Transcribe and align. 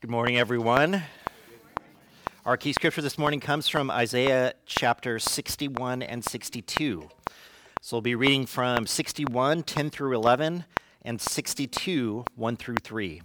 Good 0.00 0.10
morning, 0.10 0.38
everyone. 0.38 1.02
Our 2.46 2.56
key 2.56 2.72
scripture 2.72 3.02
this 3.02 3.18
morning 3.18 3.40
comes 3.40 3.66
from 3.66 3.90
Isaiah 3.90 4.54
chapter 4.64 5.18
61 5.18 6.02
and 6.02 6.24
62. 6.24 7.08
So 7.82 7.96
we'll 7.96 8.02
be 8.02 8.14
reading 8.14 8.46
from 8.46 8.86
61, 8.86 9.64
10 9.64 9.90
through 9.90 10.14
11, 10.14 10.66
and 11.02 11.20
62, 11.20 12.24
1 12.36 12.56
through 12.56 12.76
3. 12.76 13.22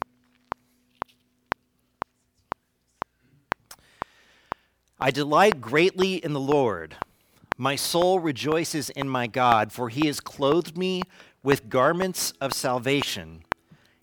I 4.99 5.11
delight 5.11 5.61
greatly 5.61 6.15
in 6.15 6.33
the 6.33 6.39
Lord. 6.39 6.95
My 7.55 7.75
soul 7.75 8.19
rejoices 8.19 8.89
in 8.89 9.07
my 9.07 9.27
God, 9.27 9.71
for 9.71 9.89
he 9.89 10.07
has 10.07 10.19
clothed 10.19 10.75
me 10.75 11.03
with 11.43 11.69
garments 11.69 12.31
of 12.41 12.51
salvation 12.51 13.43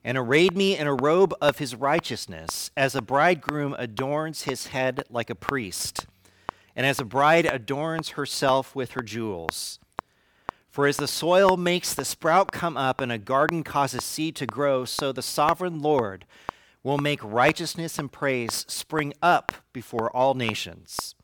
and 0.05 0.17
arrayed 0.17 0.57
me 0.57 0.77
in 0.77 0.87
a 0.87 0.95
robe 0.95 1.35
of 1.41 1.59
his 1.59 1.75
righteousness, 1.75 2.71
as 2.77 2.95
a 2.95 3.03
bridegroom 3.03 3.75
adorns 3.79 4.43
his 4.43 4.69
head 4.69 5.05
like 5.11 5.31
a 5.31 5.35
priest, 5.35 6.07
and 6.75 6.87
as 6.87 6.99
a 6.99 7.05
bride 7.05 7.47
adorns 7.47 8.11
herself 8.11 8.75
with 8.75 8.93
her 8.93 9.03
jewels. 9.03 9.79
For 10.71 10.87
as 10.87 10.97
the 10.97 11.09
soil 11.09 11.57
makes 11.57 11.93
the 11.93 12.05
sprout 12.05 12.53
come 12.53 12.77
up 12.77 13.01
and 13.01 13.11
a 13.11 13.19
garden 13.19 13.65
causes 13.65 14.05
seed 14.05 14.37
to 14.37 14.47
grow, 14.47 14.85
so 14.85 15.11
the 15.13 15.23
sovereign 15.23 15.83
Lord 15.83 16.25
will 16.83 16.99
make 16.99 17.21
righteousness 17.23 17.99
and 17.99 18.11
praise 18.11 18.65
spring 18.69 19.13
up 19.21 19.53
before 19.73 20.15
all 20.15 20.35
nations. 20.35 21.15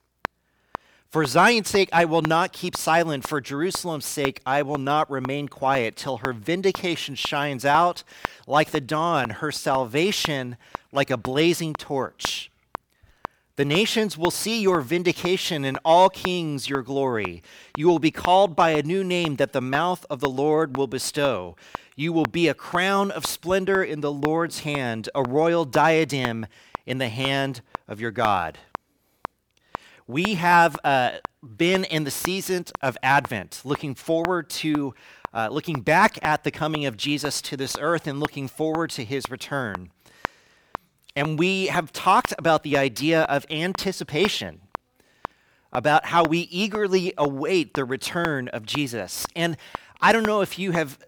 For 1.16 1.24
Zion's 1.24 1.70
sake, 1.70 1.88
I 1.94 2.04
will 2.04 2.20
not 2.20 2.52
keep 2.52 2.76
silent. 2.76 3.26
For 3.26 3.40
Jerusalem's 3.40 4.04
sake, 4.04 4.42
I 4.44 4.60
will 4.60 4.76
not 4.76 5.10
remain 5.10 5.48
quiet 5.48 5.96
till 5.96 6.18
her 6.18 6.34
vindication 6.34 7.14
shines 7.14 7.64
out 7.64 8.02
like 8.46 8.70
the 8.70 8.82
dawn, 8.82 9.30
her 9.30 9.50
salvation 9.50 10.58
like 10.92 11.10
a 11.10 11.16
blazing 11.16 11.72
torch. 11.72 12.50
The 13.54 13.64
nations 13.64 14.18
will 14.18 14.30
see 14.30 14.60
your 14.60 14.82
vindication, 14.82 15.64
and 15.64 15.78
all 15.86 16.10
kings 16.10 16.68
your 16.68 16.82
glory. 16.82 17.42
You 17.78 17.88
will 17.88 17.98
be 17.98 18.10
called 18.10 18.54
by 18.54 18.72
a 18.72 18.82
new 18.82 19.02
name 19.02 19.36
that 19.36 19.54
the 19.54 19.62
mouth 19.62 20.04
of 20.10 20.20
the 20.20 20.28
Lord 20.28 20.76
will 20.76 20.86
bestow. 20.86 21.56
You 21.94 22.12
will 22.12 22.26
be 22.26 22.46
a 22.46 22.52
crown 22.52 23.10
of 23.10 23.24
splendor 23.24 23.82
in 23.82 24.02
the 24.02 24.12
Lord's 24.12 24.58
hand, 24.58 25.08
a 25.14 25.22
royal 25.22 25.64
diadem 25.64 26.44
in 26.84 26.98
the 26.98 27.08
hand 27.08 27.62
of 27.88 28.02
your 28.02 28.10
God. 28.10 28.58
We 30.08 30.34
have 30.34 30.78
uh, 30.84 31.14
been 31.42 31.82
in 31.82 32.04
the 32.04 32.12
season 32.12 32.66
of 32.80 32.96
Advent, 33.02 33.62
looking 33.64 33.96
forward 33.96 34.48
to, 34.50 34.94
uh, 35.34 35.48
looking 35.50 35.80
back 35.80 36.16
at 36.22 36.44
the 36.44 36.52
coming 36.52 36.86
of 36.86 36.96
Jesus 36.96 37.42
to 37.42 37.56
this 37.56 37.76
earth 37.80 38.06
and 38.06 38.20
looking 38.20 38.46
forward 38.46 38.90
to 38.90 39.04
his 39.04 39.28
return. 39.28 39.90
And 41.16 41.36
we 41.36 41.66
have 41.66 41.92
talked 41.92 42.32
about 42.38 42.62
the 42.62 42.76
idea 42.76 43.22
of 43.22 43.46
anticipation, 43.50 44.60
about 45.72 46.06
how 46.06 46.22
we 46.22 46.42
eagerly 46.52 47.12
await 47.18 47.74
the 47.74 47.84
return 47.84 48.46
of 48.48 48.64
Jesus. 48.64 49.26
And 49.34 49.56
I 50.00 50.12
don't 50.12 50.26
know 50.26 50.40
if 50.40 50.56
you 50.56 50.70
have 50.70 51.00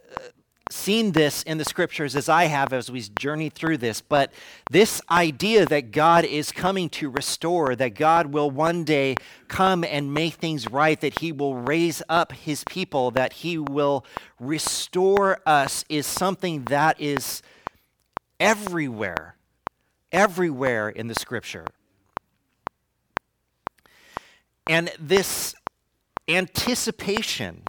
seen 0.71 1.13
this 1.13 1.43
in 1.43 1.59
the 1.59 1.65
scriptures 1.65 2.15
as 2.15 2.29
I 2.29 2.45
have 2.45 2.73
as 2.73 2.91
we 2.91 3.01
journey 3.01 3.49
through 3.49 3.79
this, 3.79 4.01
but 4.01 4.33
this 4.71 5.01
idea 5.11 5.67
that 5.67 5.91
God 5.91 6.25
is 6.25 6.53
coming 6.53 6.89
to 6.91 7.11
restore, 7.11 7.75
that 7.77 7.95
God 7.95 8.27
will 8.27 8.51
one 8.51 8.85
day 8.85 9.17
come 9.49 9.85
and 9.85 10.13
make 10.13 10.35
things 10.35 10.71
right, 10.71 11.01
that 11.01 11.21
He 11.21 11.33
will 11.33 11.55
raise 11.55 12.03
up 12.09 12.33
His 12.33 12.65
people, 12.65 13.11
that 13.13 13.33
He 13.35 13.59
will 13.59 14.05
restore 14.39 15.41
us, 15.47 15.85
is 15.89 16.07
something 16.07 16.65
that 16.65 17.01
is 17.01 17.43
everywhere, 18.39 19.37
everywhere 20.13 20.89
in 20.89 21.09
the 21.09 21.15
scripture. 21.15 21.67
And 24.69 24.91
this 25.01 25.55
anticipation 26.29 27.63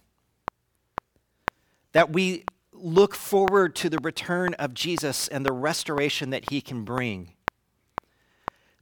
that 1.94 2.12
we 2.12 2.44
look 2.82 3.16
forward 3.16 3.76
to 3.78 3.90
the 3.90 4.00
return 4.00 4.54
of 4.56 4.74
Jesus 4.74 5.28
and 5.28 5.46
the 5.46 5.54
restoration 5.54 6.30
that 6.32 6.50
he 6.50 6.62
can 6.62 6.84
bring. 6.84 7.34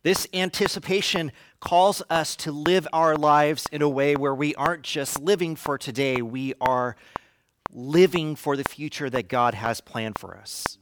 This 0.03 0.27
anticipation 0.33 1.31
calls 1.59 2.01
us 2.09 2.35
to 2.37 2.51
live 2.51 2.87
our 2.93 3.15
lives 3.17 3.67
in 3.71 3.81
a 3.81 3.89
way 3.89 4.15
where 4.15 4.35
we 4.35 4.55
aren't 4.55 4.83
just 4.83 5.19
living 5.19 5.55
for 5.55 5.77
today, 5.77 6.21
we 6.21 6.53
are 6.61 6.95
living 7.73 8.35
for 8.35 8.55
the 8.55 8.63
future 8.63 9.09
that 9.09 9.27
God 9.27 9.53
has 9.53 9.81
planned 9.81 10.17
for 10.17 10.37
us. 10.37 10.77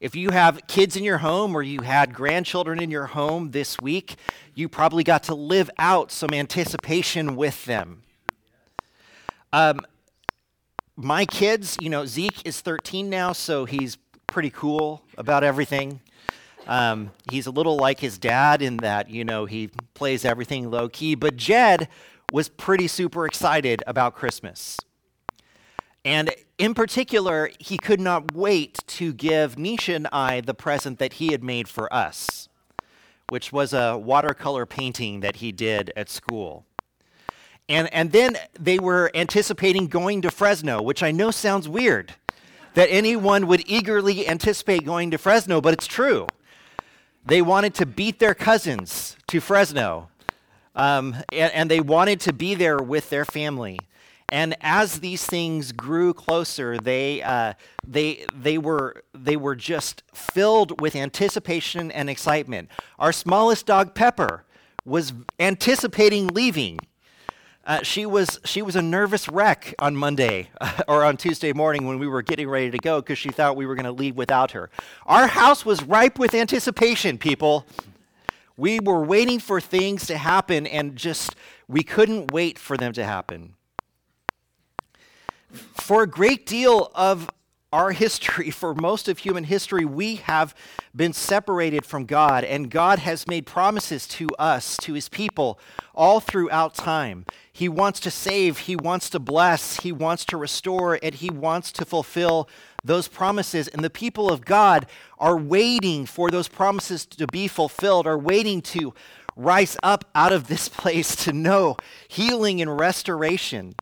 If 0.00 0.16
you 0.16 0.30
have 0.30 0.66
kids 0.66 0.96
in 0.96 1.04
your 1.04 1.18
home 1.18 1.54
or 1.54 1.62
you 1.62 1.82
had 1.82 2.14
grandchildren 2.14 2.82
in 2.82 2.90
your 2.90 3.06
home 3.06 3.50
this 3.50 3.78
week, 3.80 4.16
you 4.54 4.66
probably 4.68 5.04
got 5.04 5.24
to 5.24 5.34
live 5.34 5.70
out 5.78 6.10
some 6.10 6.30
anticipation 6.32 7.36
with 7.36 7.66
them. 7.66 8.02
Um, 9.52 9.80
my 10.96 11.24
kids, 11.24 11.76
you 11.80 11.88
know, 11.88 12.06
Zeke 12.06 12.46
is 12.46 12.60
13 12.60 13.08
now, 13.08 13.32
so 13.32 13.64
he's 13.64 13.96
pretty 14.26 14.50
cool 14.50 15.02
about 15.16 15.44
everything. 15.44 16.00
Um, 16.66 17.10
he's 17.30 17.46
a 17.46 17.50
little 17.50 17.76
like 17.76 18.00
his 18.00 18.18
dad 18.18 18.62
in 18.62 18.78
that, 18.78 19.10
you 19.10 19.24
know, 19.24 19.46
he 19.46 19.70
plays 19.94 20.24
everything 20.24 20.70
low 20.70 20.88
key. 20.88 21.14
But 21.14 21.36
Jed 21.36 21.88
was 22.32 22.48
pretty 22.48 22.86
super 22.86 23.26
excited 23.26 23.82
about 23.86 24.14
Christmas. 24.14 24.78
And 26.04 26.30
in 26.58 26.74
particular, 26.74 27.50
he 27.58 27.76
could 27.76 28.00
not 28.00 28.32
wait 28.34 28.78
to 28.86 29.12
give 29.12 29.56
Nisha 29.56 29.96
and 29.96 30.08
I 30.12 30.40
the 30.40 30.54
present 30.54 30.98
that 30.98 31.14
he 31.14 31.32
had 31.32 31.42
made 31.42 31.68
for 31.68 31.92
us, 31.92 32.48
which 33.28 33.52
was 33.52 33.72
a 33.72 33.98
watercolor 33.98 34.64
painting 34.64 35.20
that 35.20 35.36
he 35.36 35.52
did 35.52 35.92
at 35.96 36.08
school. 36.08 36.64
And, 37.70 37.88
and 37.94 38.10
then 38.10 38.36
they 38.58 38.80
were 38.80 39.12
anticipating 39.14 39.86
going 39.86 40.22
to 40.22 40.30
Fresno, 40.32 40.82
which 40.82 41.04
I 41.04 41.12
know 41.12 41.30
sounds 41.30 41.68
weird 41.68 42.12
that 42.74 42.88
anyone 42.90 43.46
would 43.46 43.62
eagerly 43.64 44.26
anticipate 44.26 44.84
going 44.84 45.12
to 45.12 45.18
Fresno, 45.18 45.60
but 45.60 45.72
it's 45.74 45.86
true. 45.86 46.26
They 47.24 47.40
wanted 47.40 47.74
to 47.74 47.86
beat 47.86 48.18
their 48.18 48.34
cousins 48.34 49.16
to 49.28 49.40
Fresno, 49.40 50.08
um, 50.74 51.14
and, 51.32 51.52
and 51.52 51.70
they 51.70 51.80
wanted 51.80 52.18
to 52.22 52.32
be 52.32 52.56
there 52.56 52.78
with 52.78 53.08
their 53.08 53.24
family. 53.24 53.78
And 54.32 54.56
as 54.60 54.98
these 54.98 55.24
things 55.24 55.70
grew 55.70 56.12
closer, 56.12 56.76
they, 56.76 57.22
uh, 57.22 57.54
they, 57.86 58.24
they, 58.34 58.58
were, 58.58 59.04
they 59.14 59.36
were 59.36 59.54
just 59.54 60.02
filled 60.12 60.80
with 60.80 60.96
anticipation 60.96 61.92
and 61.92 62.10
excitement. 62.10 62.68
Our 62.98 63.12
smallest 63.12 63.66
dog, 63.66 63.94
Pepper, 63.94 64.44
was 64.84 65.12
anticipating 65.38 66.26
leaving. 66.28 66.80
Uh, 67.66 67.82
she 67.82 68.06
was 68.06 68.40
she 68.44 68.62
was 68.62 68.74
a 68.74 68.80
nervous 68.80 69.28
wreck 69.28 69.74
on 69.78 69.94
Monday 69.94 70.48
or 70.88 71.04
on 71.04 71.16
Tuesday 71.16 71.52
morning 71.52 71.86
when 71.86 71.98
we 71.98 72.08
were 72.08 72.22
getting 72.22 72.48
ready 72.48 72.70
to 72.70 72.78
go 72.78 73.00
because 73.00 73.18
she 73.18 73.28
thought 73.28 73.54
we 73.54 73.66
were 73.66 73.74
going 73.74 73.84
to 73.84 73.92
leave 73.92 74.16
without 74.16 74.52
her. 74.52 74.70
Our 75.06 75.26
house 75.26 75.64
was 75.64 75.82
ripe 75.82 76.18
with 76.18 76.34
anticipation, 76.34 77.18
people. 77.18 77.66
We 78.56 78.80
were 78.80 79.02
waiting 79.02 79.38
for 79.38 79.60
things 79.60 80.06
to 80.06 80.16
happen 80.16 80.66
and 80.66 80.96
just 80.96 81.36
we 81.68 81.82
couldn't 81.82 82.32
wait 82.32 82.58
for 82.58 82.76
them 82.76 82.92
to 82.94 83.04
happen. 83.04 83.54
For 85.52 86.02
a 86.02 86.06
great 86.06 86.46
deal 86.46 86.90
of 86.94 87.28
our 87.72 87.92
history, 87.92 88.50
for 88.50 88.74
most 88.74 89.08
of 89.08 89.18
human 89.18 89.44
history, 89.44 89.84
we 89.84 90.16
have 90.16 90.54
been 90.94 91.12
separated 91.12 91.84
from 91.84 92.04
God, 92.04 92.44
and 92.44 92.70
God 92.70 92.98
has 92.98 93.26
made 93.26 93.46
promises 93.46 94.06
to 94.08 94.28
us, 94.38 94.76
to 94.78 94.94
his 94.94 95.08
people, 95.08 95.58
all 95.94 96.20
throughout 96.20 96.74
time. 96.74 97.24
He 97.52 97.68
wants 97.68 98.00
to 98.00 98.10
save, 98.10 98.60
He 98.60 98.74
wants 98.74 99.10
to 99.10 99.18
bless, 99.18 99.80
He 99.80 99.92
wants 99.92 100.24
to 100.26 100.38
restore, 100.38 100.98
and 101.02 101.14
He 101.14 101.28
wants 101.28 101.70
to 101.72 101.84
fulfill 101.84 102.48
those 102.82 103.06
promises. 103.06 103.68
And 103.68 103.84
the 103.84 103.90
people 103.90 104.32
of 104.32 104.46
God 104.46 104.86
are 105.18 105.36
waiting 105.36 106.06
for 106.06 106.30
those 106.30 106.48
promises 106.48 107.04
to 107.04 107.26
be 107.26 107.48
fulfilled, 107.48 108.06
are 108.06 108.18
waiting 108.18 108.62
to 108.62 108.94
rise 109.36 109.76
up 109.82 110.06
out 110.14 110.32
of 110.32 110.46
this 110.46 110.68
place 110.70 111.14
to 111.24 111.34
know 111.34 111.76
healing 112.08 112.62
and 112.62 112.80
restoration. 112.80 113.74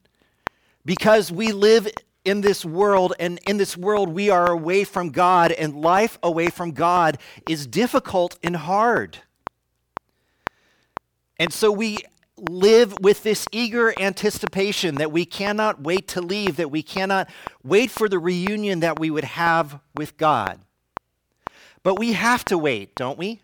Because 0.85 1.31
we 1.31 1.53
live 1.53 1.89
in 2.29 2.43
this 2.43 2.63
world, 2.63 3.15
and 3.19 3.41
in 3.47 3.57
this 3.57 3.75
world 3.75 4.11
we 4.11 4.29
are 4.29 4.53
away 4.53 4.85
from 4.85 5.09
God, 5.09 5.51
and 5.51 5.81
life 5.81 6.19
away 6.23 6.49
from 6.49 6.73
God 6.73 7.17
is 7.49 7.67
difficult 7.67 8.39
and 8.43 8.55
hard. 8.55 9.19
And 11.39 11.51
so 11.53 11.73
we 11.73 11.99
live 12.37 12.95
with 13.01 13.23
this 13.23 13.47
eager 13.51 13.95
anticipation 13.99 14.97
that 14.97 15.11
we 15.11 15.25
cannot 15.25 15.83
wait 15.83 16.07
to 16.09 16.21
leave, 16.21 16.57
that 16.57 16.71
we 16.71 16.83
cannot 16.83 17.31
wait 17.65 17.91
for 17.91 18.09
the 18.11 18.19
reunion 18.19 18.81
that 18.81 18.99
we 18.99 19.11
would 19.11 19.25
have 19.25 19.81
with 19.97 20.17
God. 20.19 20.61
But 21.83 21.99
we 21.99 22.13
have 22.13 22.45
to 22.47 22.59
wait, 22.59 22.95
don't 22.95 23.19
we? 23.19 23.41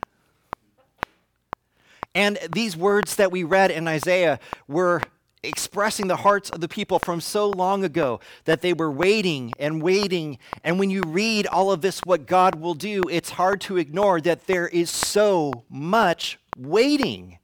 And 2.15 2.39
these 2.53 2.77
words 2.77 3.17
that 3.17 3.33
we 3.33 3.45
read 3.45 3.71
in 3.71 3.89
Isaiah 3.89 4.39
were 4.69 5.01
expressing 5.45 6.09
the 6.09 6.17
hearts 6.17 6.51
of 6.51 6.61
the 6.61 6.69
people 6.69 6.99
from 6.99 7.21
so 7.21 7.51
long 7.51 7.85
ago 7.85 8.21
that 8.45 8.61
they 8.61 8.73
were 8.73 8.91
waiting 8.91 9.53
and 9.59 9.83
waiting. 9.83 10.39
And 10.63 10.79
when 10.79 10.91
you 10.91 11.03
read 11.07 11.47
all 11.47 11.71
of 11.71 11.81
this, 11.81 12.01
what 12.05 12.27
God 12.27 12.57
will 12.57 12.75
do, 12.75 13.03
it's 13.11 13.31
hard 13.31 13.61
to 13.63 13.77
ignore 13.77 14.21
that 14.23 14.47
there 14.47 14.69
is 14.69 14.91
so 14.91 15.65
much 15.69 16.39
waiting 16.57 17.39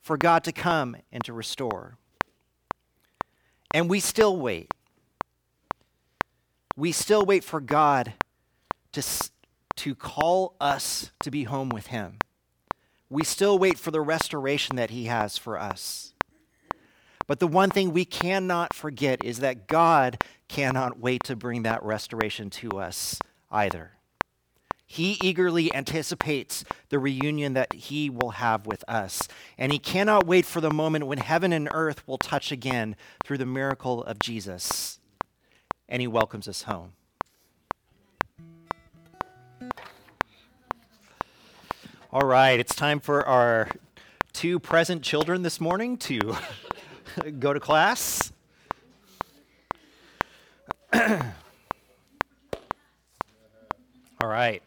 for 0.00 0.16
God 0.16 0.44
to 0.44 0.52
come 0.52 0.96
and 1.12 1.22
to 1.24 1.32
restore. 1.32 1.96
And 3.72 3.88
we 3.88 4.00
still 4.00 4.36
wait. 4.36 4.72
We 6.76 6.92
still 6.92 7.24
wait 7.24 7.44
for 7.44 7.60
God 7.60 8.14
to, 8.92 9.02
to 9.76 9.94
call 9.94 10.56
us 10.60 11.10
to 11.20 11.30
be 11.30 11.44
home 11.44 11.68
with 11.68 11.88
Him. 11.88 12.18
We 13.08 13.24
still 13.24 13.58
wait 13.58 13.78
for 13.78 13.90
the 13.90 14.00
restoration 14.00 14.76
that 14.76 14.90
He 14.90 15.04
has 15.04 15.36
for 15.36 15.58
us. 15.58 16.14
But 17.26 17.40
the 17.40 17.46
one 17.46 17.70
thing 17.70 17.92
we 17.92 18.04
cannot 18.04 18.74
forget 18.74 19.24
is 19.24 19.38
that 19.38 19.66
God 19.66 20.22
cannot 20.48 20.98
wait 20.98 21.24
to 21.24 21.36
bring 21.36 21.62
that 21.62 21.82
restoration 21.82 22.50
to 22.50 22.70
us 22.78 23.18
either. 23.50 23.92
He 24.92 25.18
eagerly 25.22 25.74
anticipates 25.74 26.64
the 26.90 26.98
reunion 26.98 27.54
that 27.54 27.72
he 27.72 28.10
will 28.10 28.32
have 28.32 28.66
with 28.66 28.84
us. 28.86 29.26
And 29.56 29.72
he 29.72 29.78
cannot 29.78 30.26
wait 30.26 30.44
for 30.44 30.60
the 30.60 30.70
moment 30.70 31.06
when 31.06 31.16
heaven 31.16 31.50
and 31.50 31.68
earth 31.72 32.06
will 32.06 32.18
touch 32.18 32.52
again 32.52 32.96
through 33.24 33.38
the 33.38 33.46
miracle 33.46 34.04
of 34.04 34.18
Jesus. 34.18 35.00
And 35.88 36.02
he 36.02 36.06
welcomes 36.06 36.46
us 36.46 36.64
home. 36.64 36.92
All 42.12 42.26
right, 42.26 42.60
it's 42.60 42.74
time 42.74 43.00
for 43.00 43.26
our 43.26 43.70
two 44.34 44.58
present 44.58 45.02
children 45.02 45.40
this 45.40 45.58
morning 45.58 45.96
to 45.96 46.18
go 47.38 47.52
to 47.52 47.60
class. 47.60 48.32
All 54.22 54.28
right 54.28 54.62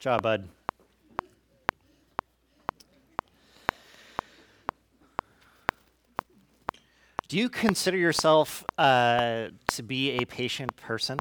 job, 0.00 0.22
bud. 0.22 0.48
Do 7.28 7.36
you 7.36 7.48
consider 7.48 7.98
yourself 7.98 8.64
uh, 8.78 9.48
to 9.68 9.82
be 9.82 10.12
a 10.12 10.24
patient 10.24 10.74
person? 10.76 11.18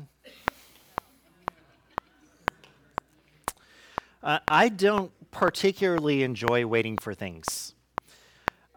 Uh, 4.23 4.39
I 4.47 4.69
don't 4.69 5.11
particularly 5.29 6.23
enjoy 6.23 6.65
waiting 6.65 6.97
for 6.97 7.13
things. 7.13 7.75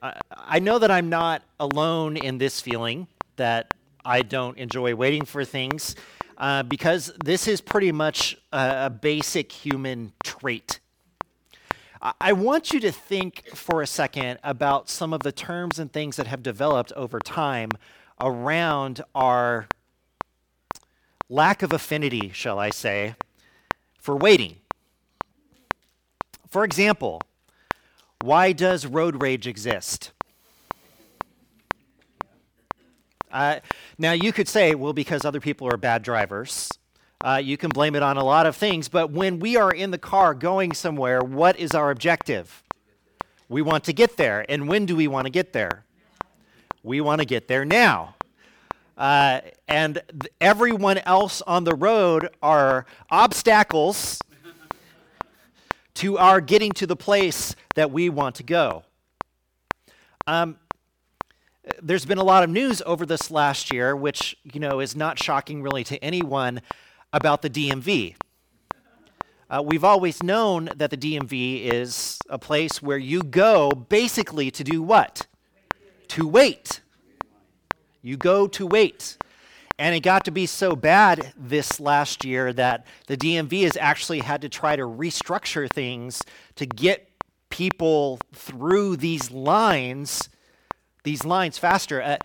I 0.02 0.58
know 0.58 0.80
that 0.80 0.90
I'm 0.90 1.08
not 1.08 1.42
alone 1.60 2.16
in 2.16 2.38
this 2.38 2.60
feeling 2.60 3.06
that 3.36 3.72
I 4.04 4.22
don't 4.22 4.58
enjoy 4.58 4.96
waiting 4.96 5.24
for 5.24 5.44
things 5.44 5.94
uh, 6.38 6.64
because 6.64 7.12
this 7.24 7.46
is 7.46 7.60
pretty 7.60 7.92
much 7.92 8.36
a, 8.52 8.90
basic 8.90 9.52
human 9.52 10.12
trait. 10.24 10.80
I 12.20 12.32
want 12.32 12.72
you 12.72 12.80
to 12.80 12.90
think 12.90 13.46
for 13.54 13.80
a 13.80 13.86
second 13.86 14.40
about 14.42 14.90
some 14.90 15.12
of 15.12 15.20
the 15.20 15.30
terms 15.30 15.78
and 15.78 15.92
things 15.92 16.16
that 16.16 16.26
have 16.26 16.42
developed 16.42 16.90
over 16.96 17.20
time 17.20 17.70
around 18.20 19.02
our 19.14 19.68
lack 21.28 21.62
of 21.62 21.72
affinity, 21.72 22.32
shall 22.34 22.58
I 22.58 22.70
say, 22.70 23.14
for 24.00 24.16
waiting. 24.16 24.56
For 26.48 26.64
example, 26.64 27.20
why 28.22 28.52
does 28.52 28.86
road 28.86 29.20
rage 29.20 29.46
exist? 29.46 30.12
Uh, 33.30 33.60
now, 33.98 34.12
you 34.12 34.32
could 34.32 34.48
say, 34.48 34.74
well, 34.74 34.92
because 34.92 35.24
other 35.24 35.40
people 35.40 35.66
are 35.66 35.76
bad 35.76 36.02
drivers. 36.02 36.70
Uh, 37.24 37.40
you 37.42 37.56
can 37.56 37.70
blame 37.70 37.94
it 37.94 38.02
on 38.02 38.16
a 38.16 38.24
lot 38.24 38.46
of 38.46 38.56
things, 38.56 38.88
but 38.88 39.10
when 39.10 39.38
we 39.38 39.56
are 39.56 39.70
in 39.70 39.90
the 39.90 39.98
car 39.98 40.34
going 40.34 40.72
somewhere, 40.72 41.20
what 41.22 41.58
is 41.58 41.72
our 41.72 41.90
objective? 41.90 42.62
We 43.48 43.62
want 43.62 43.84
to 43.84 43.92
get 43.92 44.16
there. 44.16 44.44
And 44.48 44.68
when 44.68 44.86
do 44.86 44.96
we 44.96 45.08
want 45.08 45.26
to 45.26 45.30
get 45.30 45.52
there? 45.52 45.84
We 46.82 47.00
want 47.00 47.20
to 47.20 47.24
get 47.24 47.48
there 47.48 47.64
now. 47.64 48.16
Uh, 48.98 49.40
and 49.68 50.02
th- 50.10 50.32
everyone 50.40 50.98
else 50.98 51.42
on 51.42 51.64
the 51.64 51.74
road 51.74 52.28
are 52.42 52.86
obstacles 53.10 54.18
to 55.94 56.18
our 56.18 56.40
getting 56.40 56.72
to 56.72 56.86
the 56.86 56.96
place 56.96 57.54
that 57.74 57.90
we 57.90 58.08
want 58.08 58.36
to 58.36 58.42
go. 58.42 58.84
Um, 60.26 60.56
there's 61.80 62.04
been 62.04 62.18
a 62.18 62.24
lot 62.24 62.42
of 62.42 62.50
news 62.50 62.82
over 62.86 63.06
this 63.06 63.30
last 63.30 63.72
year, 63.72 63.94
which 63.94 64.36
you 64.44 64.60
know 64.60 64.80
is 64.80 64.96
not 64.96 65.18
shocking 65.18 65.62
really 65.62 65.84
to 65.84 66.02
anyone, 66.02 66.60
about 67.12 67.42
the 67.42 67.50
DMV. 67.50 68.14
Uh, 69.50 69.62
we've 69.62 69.84
always 69.84 70.22
known 70.22 70.70
that 70.76 70.90
the 70.90 70.96
DMV 70.96 71.70
is 71.70 72.18
a 72.30 72.38
place 72.38 72.80
where 72.80 72.96
you 72.96 73.22
go 73.22 73.70
basically 73.70 74.50
to 74.50 74.64
do 74.64 74.82
what? 74.82 75.26
To 76.08 76.26
wait. 76.26 76.80
You 78.00 78.16
go 78.16 78.46
to 78.48 78.66
wait. 78.66 79.18
And 79.82 79.96
it 79.96 80.04
got 80.04 80.26
to 80.26 80.30
be 80.30 80.46
so 80.46 80.76
bad 80.76 81.32
this 81.36 81.80
last 81.80 82.24
year 82.24 82.52
that 82.52 82.86
the 83.08 83.16
DMV 83.16 83.64
has 83.64 83.76
actually 83.76 84.20
had 84.20 84.42
to 84.42 84.48
try 84.48 84.76
to 84.76 84.84
restructure 84.84 85.68
things 85.68 86.22
to 86.54 86.66
get 86.66 87.10
people 87.50 88.20
through 88.32 88.98
these 88.98 89.32
lines 89.32 90.28
these 91.02 91.24
lines 91.24 91.58
faster. 91.58 92.00
Uh, 92.00 92.18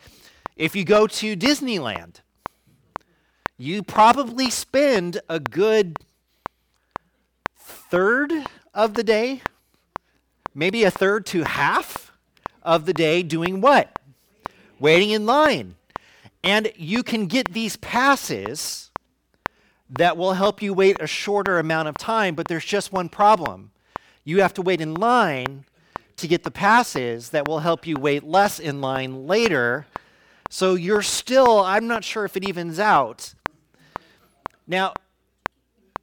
if 0.56 0.76
you 0.76 0.86
go 0.86 1.08
to 1.08 1.36
Disneyland, 1.36 2.18
you 3.58 3.82
probably 3.82 4.52
spend 4.52 5.20
a 5.28 5.40
good 5.40 5.98
third 7.58 8.32
of 8.76 8.94
the 8.94 9.04
day, 9.04 9.42
maybe 10.54 10.84
a 10.84 10.92
third 10.92 11.26
to 11.26 11.42
half 11.42 12.12
of 12.62 12.86
the 12.86 12.94
day 12.94 13.24
doing 13.24 13.62
what? 13.62 13.98
Waiting 14.80 15.10
in 15.10 15.26
line. 15.26 15.74
And 16.44 16.72
you 16.76 17.04
can 17.04 17.28
get 17.28 17.54
these 17.54 17.76
passes 17.78 18.92
that 19.90 20.18
will 20.18 20.34
help 20.34 20.62
you 20.62 20.74
wait 20.74 20.98
a 21.00 21.08
shorter 21.08 21.60
amount 21.60 21.88
of 21.88 21.98
time, 21.98 22.36
but 22.36 22.48
there's 22.48 22.66
just 22.66 22.92
one 22.92 23.10
problem. 23.10 23.72
You 24.24 24.42
have 24.42 24.54
to 24.56 24.62
wait 24.62 24.82
in 24.82 24.94
line 24.94 25.66
to 26.18 26.28
get 26.28 26.44
the 26.44 26.52
passes 26.52 27.30
that 27.30 27.48
will 27.48 27.60
help 27.60 27.88
you 27.88 27.96
wait 27.96 28.24
less 28.24 28.60
in 28.60 28.82
line 28.82 29.28
later. 29.28 29.86
So 30.50 30.76
you're 30.76 31.02
still, 31.02 31.60
I'm 31.62 31.88
not 31.88 32.04
sure 32.04 32.26
if 32.26 32.36
it 32.36 32.48
evens 32.48 32.80
out. 32.80 33.34
Now, 34.66 34.94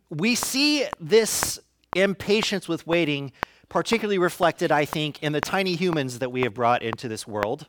we 0.08 0.34
see 0.34 0.86
this 1.00 1.58
impatience 1.94 2.68
with 2.68 2.86
waiting 2.86 3.32
particularly 3.68 4.18
reflected, 4.18 4.70
I 4.70 4.84
think, 4.84 5.22
in 5.22 5.32
the 5.32 5.40
tiny 5.40 5.74
humans 5.74 6.20
that 6.20 6.30
we 6.30 6.42
have 6.42 6.54
brought 6.54 6.82
into 6.82 7.08
this 7.08 7.26
world. 7.26 7.66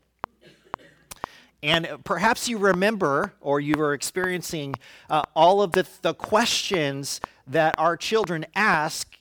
And 1.64 1.88
perhaps 2.04 2.48
you 2.48 2.58
remember 2.58 3.34
or 3.42 3.60
you 3.60 3.76
were 3.78 3.94
experiencing 3.94 4.76
uh, 5.10 5.24
all 5.36 5.62
of 5.62 5.72
the, 5.72 5.88
the 6.02 6.14
questions 6.14 7.22
that 7.48 7.76
our 7.78 7.98
children 7.98 8.46
ask 8.56 9.18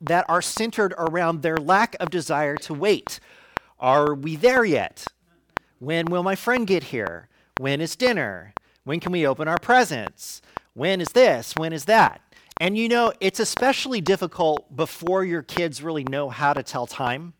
that 0.00 0.24
are 0.28 0.42
centered 0.42 0.94
around 0.98 1.42
their 1.42 1.56
lack 1.56 1.96
of 2.00 2.10
desire 2.10 2.56
to 2.56 2.74
wait. 2.74 3.18
Are 3.80 4.14
we 4.14 4.36
there 4.36 4.64
yet? 4.64 5.06
When 5.78 6.06
will 6.06 6.22
my 6.22 6.34
friend 6.34 6.66
get 6.66 6.84
here? 6.84 7.28
When 7.58 7.80
is 7.80 7.96
dinner? 7.96 8.52
When 8.84 9.00
can 9.00 9.12
we 9.12 9.26
open 9.26 9.48
our 9.48 9.58
presents? 9.58 10.42
When 10.74 11.00
is 11.00 11.08
this? 11.08 11.54
When 11.56 11.72
is 11.72 11.84
that? 11.86 12.20
And 12.60 12.76
you 12.76 12.88
know, 12.88 13.12
it's 13.20 13.40
especially 13.40 14.00
difficult 14.00 14.74
before 14.74 15.24
your 15.24 15.42
kids 15.42 15.82
really 15.82 16.04
know 16.04 16.28
how 16.28 16.52
to 16.52 16.62
tell 16.62 16.86
time 16.86 17.34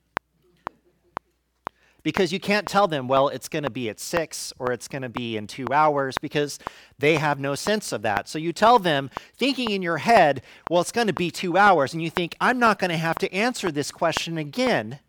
because 2.02 2.32
you 2.32 2.40
can't 2.40 2.66
tell 2.66 2.86
them, 2.86 3.08
well, 3.08 3.28
it's 3.28 3.48
going 3.48 3.64
to 3.64 3.70
be 3.70 3.88
at 3.88 4.00
six 4.00 4.52
or 4.58 4.72
it's 4.72 4.88
going 4.88 5.02
to 5.02 5.08
be 5.08 5.36
in 5.36 5.46
two 5.46 5.66
hours 5.72 6.16
because 6.20 6.58
they 6.98 7.16
have 7.16 7.40
no 7.40 7.54
sense 7.54 7.92
of 7.92 8.02
that. 8.02 8.28
So 8.28 8.38
you 8.38 8.52
tell 8.52 8.78
them, 8.78 9.10
thinking 9.36 9.70
in 9.70 9.82
your 9.82 9.98
head, 9.98 10.42
well, 10.70 10.80
it's 10.80 10.92
going 10.92 11.08
to 11.08 11.12
be 11.12 11.30
two 11.30 11.56
hours, 11.56 11.92
and 11.92 12.02
you 12.02 12.10
think, 12.10 12.36
I'm 12.40 12.58
not 12.58 12.78
going 12.78 12.90
to 12.90 12.96
have 12.96 13.16
to 13.16 13.32
answer 13.32 13.70
this 13.70 13.90
question 13.90 14.38
again 14.38 15.00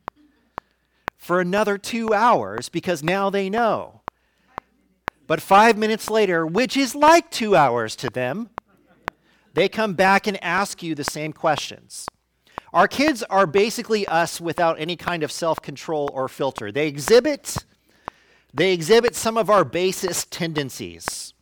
for 1.16 1.40
another 1.42 1.78
two 1.78 2.14
hours 2.14 2.70
because 2.70 3.04
now 3.04 3.30
they 3.30 3.50
know. 3.50 4.02
But 5.28 5.42
five 5.42 5.78
minutes 5.78 6.10
later, 6.10 6.46
which 6.46 6.76
is 6.76 6.96
like 6.96 7.30
two 7.30 7.56
hours 7.56 7.96
to 7.98 8.10
them, 8.10 8.50
they 9.54 9.70
come 9.70 9.94
back 9.94 10.26
and 10.26 10.44
ask 10.44 10.82
you 10.82 10.96
the 10.96 11.04
same 11.04 11.34
questions. 11.34 12.08
Our 12.74 12.88
kids 12.88 13.24
are 13.24 13.48
basically 13.48 14.08
us 14.08 14.40
without 14.40 14.80
any 14.80 14.96
kind 14.96 15.24
of 15.24 15.32
self-control 15.32 16.12
or 16.14 16.28
filter. 16.28 16.72
They 16.72 16.88
exhibit 16.88 17.58
they 18.54 18.74
exhibit 18.74 19.16
some 19.16 19.38
of 19.38 19.50
our 19.50 19.64
basest 19.64 20.32
tendencies. 20.32 21.34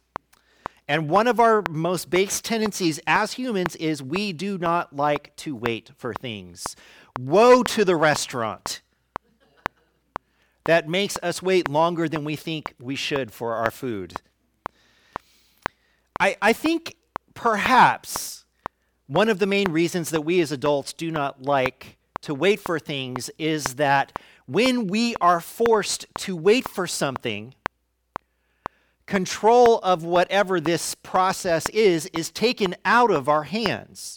And 0.90 1.10
one 1.10 1.28
of 1.28 1.40
our 1.40 1.64
most 1.70 2.10
base 2.10 2.42
tendencies 2.42 3.00
as 3.08 3.34
humans 3.34 3.76
is 3.76 4.02
we 4.02 4.34
do 4.34 4.58
not 4.58 4.96
like 4.96 5.36
to 5.38 5.56
wait 5.56 5.92
for 5.96 6.14
things. 6.14 6.76
Woe 7.20 7.64
to 7.64 7.84
the 7.84 7.96
restaurant 7.96 8.82
that 10.66 10.88
makes 10.88 11.18
us 11.24 11.42
wait 11.42 11.70
longer 11.70 12.10
than 12.10 12.26
we 12.26 12.36
think 12.36 12.74
we 12.80 12.96
should 12.96 13.32
for 13.32 13.54
our 13.54 13.72
food. 13.72 14.16
I, 16.20 16.36
I 16.42 16.54
think 16.54 16.96
perhaps 17.34 18.46
one 19.08 19.30
of 19.30 19.40
the 19.40 19.48
main 19.48 19.72
reasons 19.72 20.10
that 20.12 20.22
we 20.22 20.42
as 20.42 20.52
adults 20.52 20.94
do 20.94 21.10
not 21.10 21.42
like 21.42 21.98
to 22.22 22.34
wait 22.34 22.60
for 22.60 22.78
things 22.78 23.30
is 23.38 23.76
that 23.76 24.20
when 24.46 24.88
we 24.88 25.16
are 25.22 25.40
forced 25.40 26.06
to 26.20 26.36
wait 26.36 26.68
for 26.68 26.86
something, 26.88 27.54
control 29.06 29.80
of 29.80 30.04
whatever 30.04 30.60
this 30.60 30.94
process 30.96 31.68
is 31.70 32.06
is 32.08 32.30
taken 32.30 32.76
out 32.84 33.10
of 33.10 33.30
our 33.30 33.44
hands. 33.44 34.14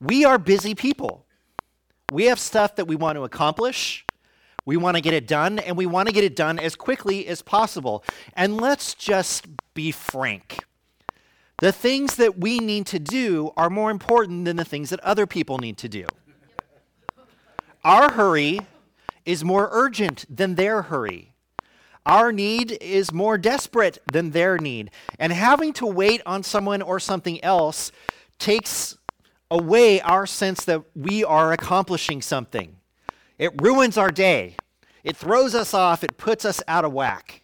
We 0.00 0.24
are 0.24 0.38
busy 0.38 0.74
people. 0.74 1.26
We 2.12 2.26
have 2.26 2.38
stuff 2.38 2.76
that 2.76 2.86
we 2.86 2.96
want 2.96 3.16
to 3.16 3.24
accomplish. 3.24 4.06
We 4.64 4.76
want 4.76 4.96
to 4.96 5.00
get 5.00 5.14
it 5.14 5.26
done, 5.26 5.58
and 5.58 5.76
we 5.76 5.86
want 5.86 6.08
to 6.08 6.14
get 6.14 6.24
it 6.24 6.36
done 6.36 6.58
as 6.58 6.76
quickly 6.76 7.26
as 7.26 7.42
possible. 7.42 8.04
And 8.34 8.60
let's 8.60 8.94
just 8.94 9.46
be 9.74 9.90
frank. 9.90 10.64
The 11.60 11.72
things 11.72 12.16
that 12.16 12.38
we 12.38 12.58
need 12.58 12.86
to 12.86 12.98
do 12.98 13.52
are 13.54 13.68
more 13.68 13.90
important 13.90 14.46
than 14.46 14.56
the 14.56 14.64
things 14.64 14.88
that 14.90 15.00
other 15.00 15.26
people 15.26 15.58
need 15.58 15.76
to 15.78 15.90
do. 15.90 16.06
Our 17.84 18.12
hurry 18.12 18.60
is 19.26 19.44
more 19.44 19.68
urgent 19.70 20.24
than 20.34 20.54
their 20.54 20.82
hurry. 20.82 21.34
Our 22.06 22.32
need 22.32 22.78
is 22.80 23.12
more 23.12 23.36
desperate 23.36 23.98
than 24.10 24.30
their 24.30 24.56
need. 24.56 24.90
And 25.18 25.34
having 25.34 25.74
to 25.74 25.86
wait 25.86 26.22
on 26.24 26.42
someone 26.42 26.80
or 26.80 26.98
something 26.98 27.44
else 27.44 27.92
takes 28.38 28.96
away 29.50 30.00
our 30.00 30.26
sense 30.26 30.64
that 30.64 30.82
we 30.94 31.22
are 31.24 31.52
accomplishing 31.52 32.22
something. 32.22 32.76
It 33.38 33.60
ruins 33.60 33.98
our 33.98 34.10
day. 34.10 34.56
It 35.04 35.14
throws 35.14 35.54
us 35.54 35.74
off. 35.74 36.02
It 36.02 36.16
puts 36.16 36.46
us 36.46 36.62
out 36.66 36.86
of 36.86 36.92
whack. 36.92 37.42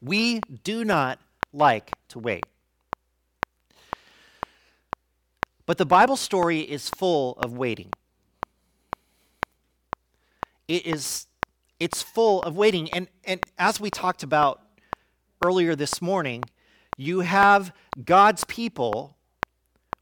We 0.00 0.40
do 0.62 0.84
not 0.84 1.18
like 1.52 1.90
to 2.08 2.20
wait. 2.20 2.44
But 5.66 5.78
the 5.78 5.86
Bible 5.86 6.16
story 6.16 6.60
is 6.60 6.88
full 6.90 7.38
of 7.38 7.56
waiting. 7.56 7.90
It 10.68 10.86
is 10.86 11.26
it's 11.80 12.02
full 12.02 12.42
of 12.42 12.56
waiting. 12.56 12.90
And, 12.92 13.08
and 13.24 13.40
as 13.58 13.80
we 13.80 13.90
talked 13.90 14.22
about 14.22 14.60
earlier 15.44 15.74
this 15.74 16.00
morning, 16.00 16.44
you 16.96 17.20
have 17.20 17.72
God's 18.04 18.44
people 18.44 19.16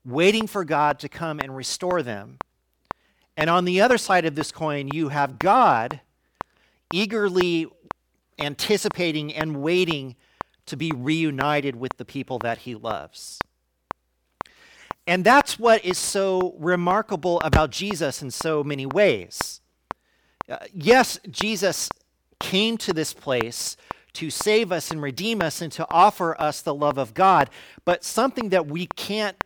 waiting 0.04 0.46
for 0.46 0.64
God 0.64 0.98
to 1.00 1.08
come 1.08 1.40
and 1.40 1.56
restore 1.56 2.02
them. 2.02 2.38
And 3.36 3.48
on 3.48 3.64
the 3.64 3.80
other 3.80 3.98
side 3.98 4.26
of 4.26 4.34
this 4.34 4.52
coin, 4.52 4.90
you 4.92 5.08
have 5.08 5.38
God 5.38 6.00
eagerly 6.92 7.66
anticipating 8.38 9.32
and 9.34 9.62
waiting 9.62 10.16
to 10.66 10.76
be 10.76 10.92
reunited 10.94 11.76
with 11.76 11.96
the 11.96 12.04
people 12.04 12.38
that 12.40 12.58
he 12.58 12.74
loves. 12.74 13.38
And 15.06 15.24
that's 15.24 15.58
what 15.58 15.84
is 15.84 15.98
so 15.98 16.54
remarkable 16.58 17.40
about 17.40 17.70
Jesus 17.70 18.22
in 18.22 18.30
so 18.30 18.62
many 18.62 18.86
ways. 18.86 19.60
Uh, 20.48 20.58
yes, 20.72 21.18
Jesus 21.30 21.88
came 22.38 22.76
to 22.78 22.92
this 22.92 23.12
place 23.12 23.76
to 24.14 24.30
save 24.30 24.70
us 24.70 24.90
and 24.90 25.00
redeem 25.00 25.40
us 25.40 25.62
and 25.62 25.72
to 25.72 25.86
offer 25.90 26.40
us 26.40 26.60
the 26.60 26.74
love 26.74 26.98
of 26.98 27.14
God, 27.14 27.50
but 27.84 28.04
something 28.04 28.50
that 28.50 28.66
we 28.66 28.86
can't 28.86 29.42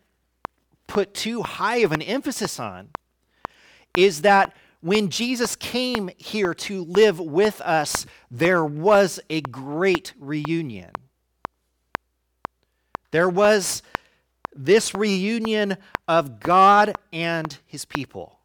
put 0.86 1.14
too 1.14 1.42
high 1.42 1.78
of 1.78 1.92
an 1.92 2.02
emphasis 2.02 2.58
on 2.58 2.88
is 3.96 4.22
that 4.22 4.54
when 4.80 5.08
Jesus 5.08 5.56
came 5.56 6.10
here 6.16 6.54
to 6.54 6.84
live 6.84 7.18
with 7.18 7.60
us, 7.60 8.06
there 8.30 8.64
was 8.64 9.18
a 9.30 9.40
great 9.40 10.12
reunion. 10.18 10.90
There 13.10 13.28
was 13.28 13.82
this 14.56 14.94
reunion 14.94 15.76
of 16.08 16.40
God 16.40 16.94
and 17.12 17.56
his 17.66 17.84
people. 17.84 18.40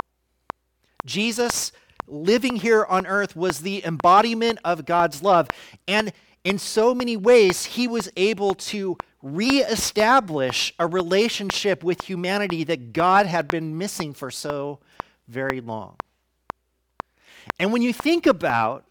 Jesus 1.06 1.72
living 2.08 2.58
here 2.58 2.86
on 2.86 3.08
earth 3.08 3.36
was 3.36 3.60
the 3.60 3.84
embodiment 3.86 4.60
of 4.63 4.86
God's 4.86 5.24
love. 5.24 5.48
And 5.88 6.12
in 6.44 6.58
so 6.58 6.94
many 6.94 7.15
ways, 7.18 7.65
he 7.65 7.88
was 7.88 8.12
able 8.18 8.53
to 8.56 8.98
reestablish 9.22 10.74
a 10.80 10.88
relationship 10.88 11.84
with 11.84 12.03
humanity 12.03 12.63
that 12.65 12.94
God 12.94 13.27
had 13.27 13.48
been 13.48 13.77
missing 13.77 14.13
for 14.13 14.32
so 14.32 14.80
very 15.27 15.62
long. 15.62 15.96
And 17.60 17.72
when 17.72 17.82
you 17.82 17.94
think 17.94 18.25
about 18.25 18.86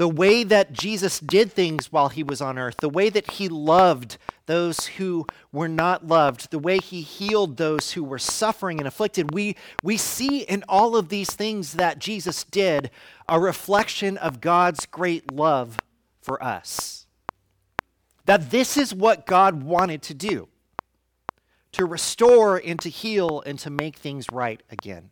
the 0.00 0.08
way 0.08 0.44
that 0.44 0.72
Jesus 0.72 1.20
did 1.20 1.52
things 1.52 1.92
while 1.92 2.08
he 2.08 2.22
was 2.22 2.40
on 2.40 2.56
earth, 2.56 2.78
the 2.78 2.88
way 2.88 3.10
that 3.10 3.32
he 3.32 3.50
loved 3.50 4.16
those 4.46 4.86
who 4.86 5.26
were 5.52 5.68
not 5.68 6.06
loved, 6.06 6.50
the 6.50 6.58
way 6.58 6.78
he 6.78 7.02
healed 7.02 7.58
those 7.58 7.92
who 7.92 8.02
were 8.02 8.18
suffering 8.18 8.78
and 8.78 8.88
afflicted, 8.88 9.34
we, 9.34 9.56
we 9.82 9.98
see 9.98 10.38
in 10.38 10.64
all 10.70 10.96
of 10.96 11.10
these 11.10 11.28
things 11.32 11.74
that 11.74 11.98
Jesus 11.98 12.44
did 12.44 12.90
a 13.28 13.38
reflection 13.38 14.16
of 14.16 14.40
God's 14.40 14.86
great 14.86 15.30
love 15.30 15.76
for 16.22 16.42
us. 16.42 17.06
That 18.24 18.50
this 18.50 18.78
is 18.78 18.94
what 18.94 19.26
God 19.26 19.62
wanted 19.62 20.00
to 20.04 20.14
do 20.14 20.48
to 21.72 21.84
restore 21.84 22.56
and 22.56 22.80
to 22.80 22.88
heal 22.88 23.42
and 23.44 23.58
to 23.58 23.68
make 23.68 23.96
things 23.96 24.24
right 24.32 24.62
again. 24.70 25.10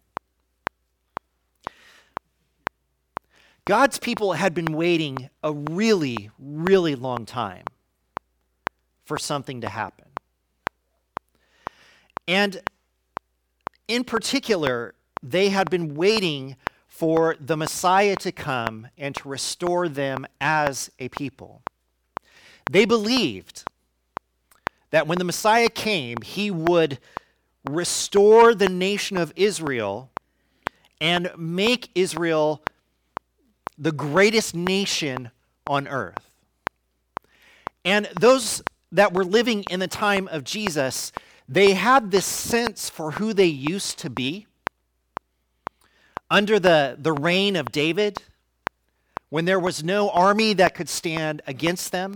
God's 3.68 3.98
people 3.98 4.32
had 4.32 4.54
been 4.54 4.72
waiting 4.72 5.28
a 5.44 5.52
really, 5.52 6.30
really 6.38 6.94
long 6.94 7.26
time 7.26 7.64
for 9.04 9.18
something 9.18 9.60
to 9.60 9.68
happen. 9.68 10.06
And 12.26 12.62
in 13.86 14.04
particular, 14.04 14.94
they 15.22 15.50
had 15.50 15.68
been 15.68 15.96
waiting 15.96 16.56
for 16.86 17.36
the 17.38 17.58
Messiah 17.58 18.16
to 18.16 18.32
come 18.32 18.86
and 18.96 19.14
to 19.16 19.28
restore 19.28 19.86
them 19.86 20.26
as 20.40 20.90
a 20.98 21.10
people. 21.10 21.60
They 22.70 22.86
believed 22.86 23.64
that 24.92 25.06
when 25.06 25.18
the 25.18 25.24
Messiah 25.24 25.68
came, 25.68 26.16
he 26.22 26.50
would 26.50 27.00
restore 27.68 28.54
the 28.54 28.70
nation 28.70 29.18
of 29.18 29.30
Israel 29.36 30.10
and 31.02 31.30
make 31.36 31.90
Israel 31.94 32.62
the 33.78 33.92
greatest 33.92 34.54
nation 34.54 35.30
on 35.66 35.86
earth. 35.86 36.28
And 37.84 38.08
those 38.20 38.62
that 38.92 39.12
were 39.12 39.24
living 39.24 39.64
in 39.70 39.80
the 39.80 39.88
time 39.88 40.28
of 40.28 40.44
Jesus, 40.44 41.12
they 41.48 41.74
had 41.74 42.10
this 42.10 42.26
sense 42.26 42.90
for 42.90 43.12
who 43.12 43.32
they 43.32 43.46
used 43.46 43.98
to 44.00 44.10
be. 44.10 44.46
Under 46.30 46.58
the, 46.58 46.96
the 46.98 47.12
reign 47.12 47.56
of 47.56 47.72
David, 47.72 48.22
when 49.30 49.44
there 49.44 49.60
was 49.60 49.82
no 49.82 50.10
army 50.10 50.52
that 50.54 50.74
could 50.74 50.88
stand 50.88 51.40
against 51.46 51.92
them, 51.92 52.14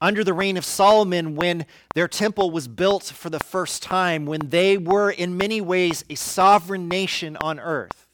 under 0.00 0.24
the 0.24 0.34
reign 0.34 0.56
of 0.56 0.64
Solomon, 0.64 1.36
when 1.36 1.64
their 1.94 2.08
temple 2.08 2.50
was 2.50 2.66
built 2.66 3.04
for 3.04 3.30
the 3.30 3.38
first 3.38 3.82
time, 3.82 4.26
when 4.26 4.50
they 4.50 4.76
were 4.76 5.10
in 5.10 5.36
many 5.36 5.60
ways 5.60 6.04
a 6.10 6.16
sovereign 6.16 6.88
nation 6.88 7.36
on 7.40 7.60
earth. 7.60 8.08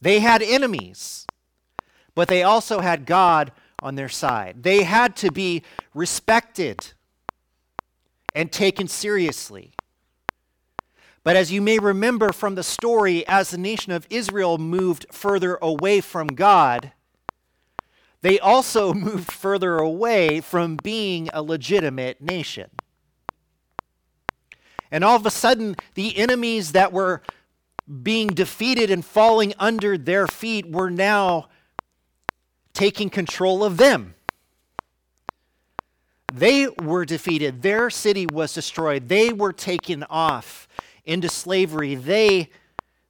They 0.00 0.18
had 0.18 0.42
enemies 0.42 1.26
but 2.20 2.28
they 2.28 2.42
also 2.42 2.80
had 2.80 3.06
God 3.06 3.50
on 3.82 3.94
their 3.94 4.10
side. 4.10 4.62
They 4.62 4.82
had 4.82 5.16
to 5.16 5.32
be 5.32 5.62
respected 5.94 6.92
and 8.34 8.52
taken 8.52 8.88
seriously. 8.88 9.72
But 11.24 11.36
as 11.36 11.50
you 11.50 11.62
may 11.62 11.78
remember 11.78 12.30
from 12.32 12.56
the 12.56 12.62
story, 12.62 13.26
as 13.26 13.52
the 13.52 13.56
nation 13.56 13.92
of 13.92 14.06
Israel 14.10 14.58
moved 14.58 15.06
further 15.10 15.58
away 15.62 16.02
from 16.02 16.26
God, 16.26 16.92
they 18.20 18.38
also 18.38 18.92
moved 19.08 19.32
further 19.32 19.78
away 19.78 20.42
from 20.42 20.76
being 20.76 21.30
a 21.32 21.42
legitimate 21.42 22.20
nation. 22.20 22.68
And 24.90 25.04
all 25.04 25.16
of 25.16 25.24
a 25.24 25.30
sudden, 25.30 25.74
the 25.94 26.18
enemies 26.18 26.72
that 26.72 26.92
were 26.92 27.22
being 28.02 28.28
defeated 28.28 28.90
and 28.90 29.02
falling 29.02 29.54
under 29.58 29.96
their 29.96 30.26
feet 30.26 30.70
were 30.70 30.90
now 30.90 31.48
taking 32.80 33.10
control 33.10 33.62
of 33.62 33.76
them. 33.76 34.14
They 36.32 36.66
were 36.82 37.04
defeated. 37.04 37.60
Their 37.60 37.90
city 37.90 38.24
was 38.24 38.54
destroyed. 38.54 39.10
They 39.10 39.34
were 39.34 39.52
taken 39.52 40.02
off 40.04 40.66
into 41.04 41.28
slavery. 41.28 41.94
They, 41.94 42.48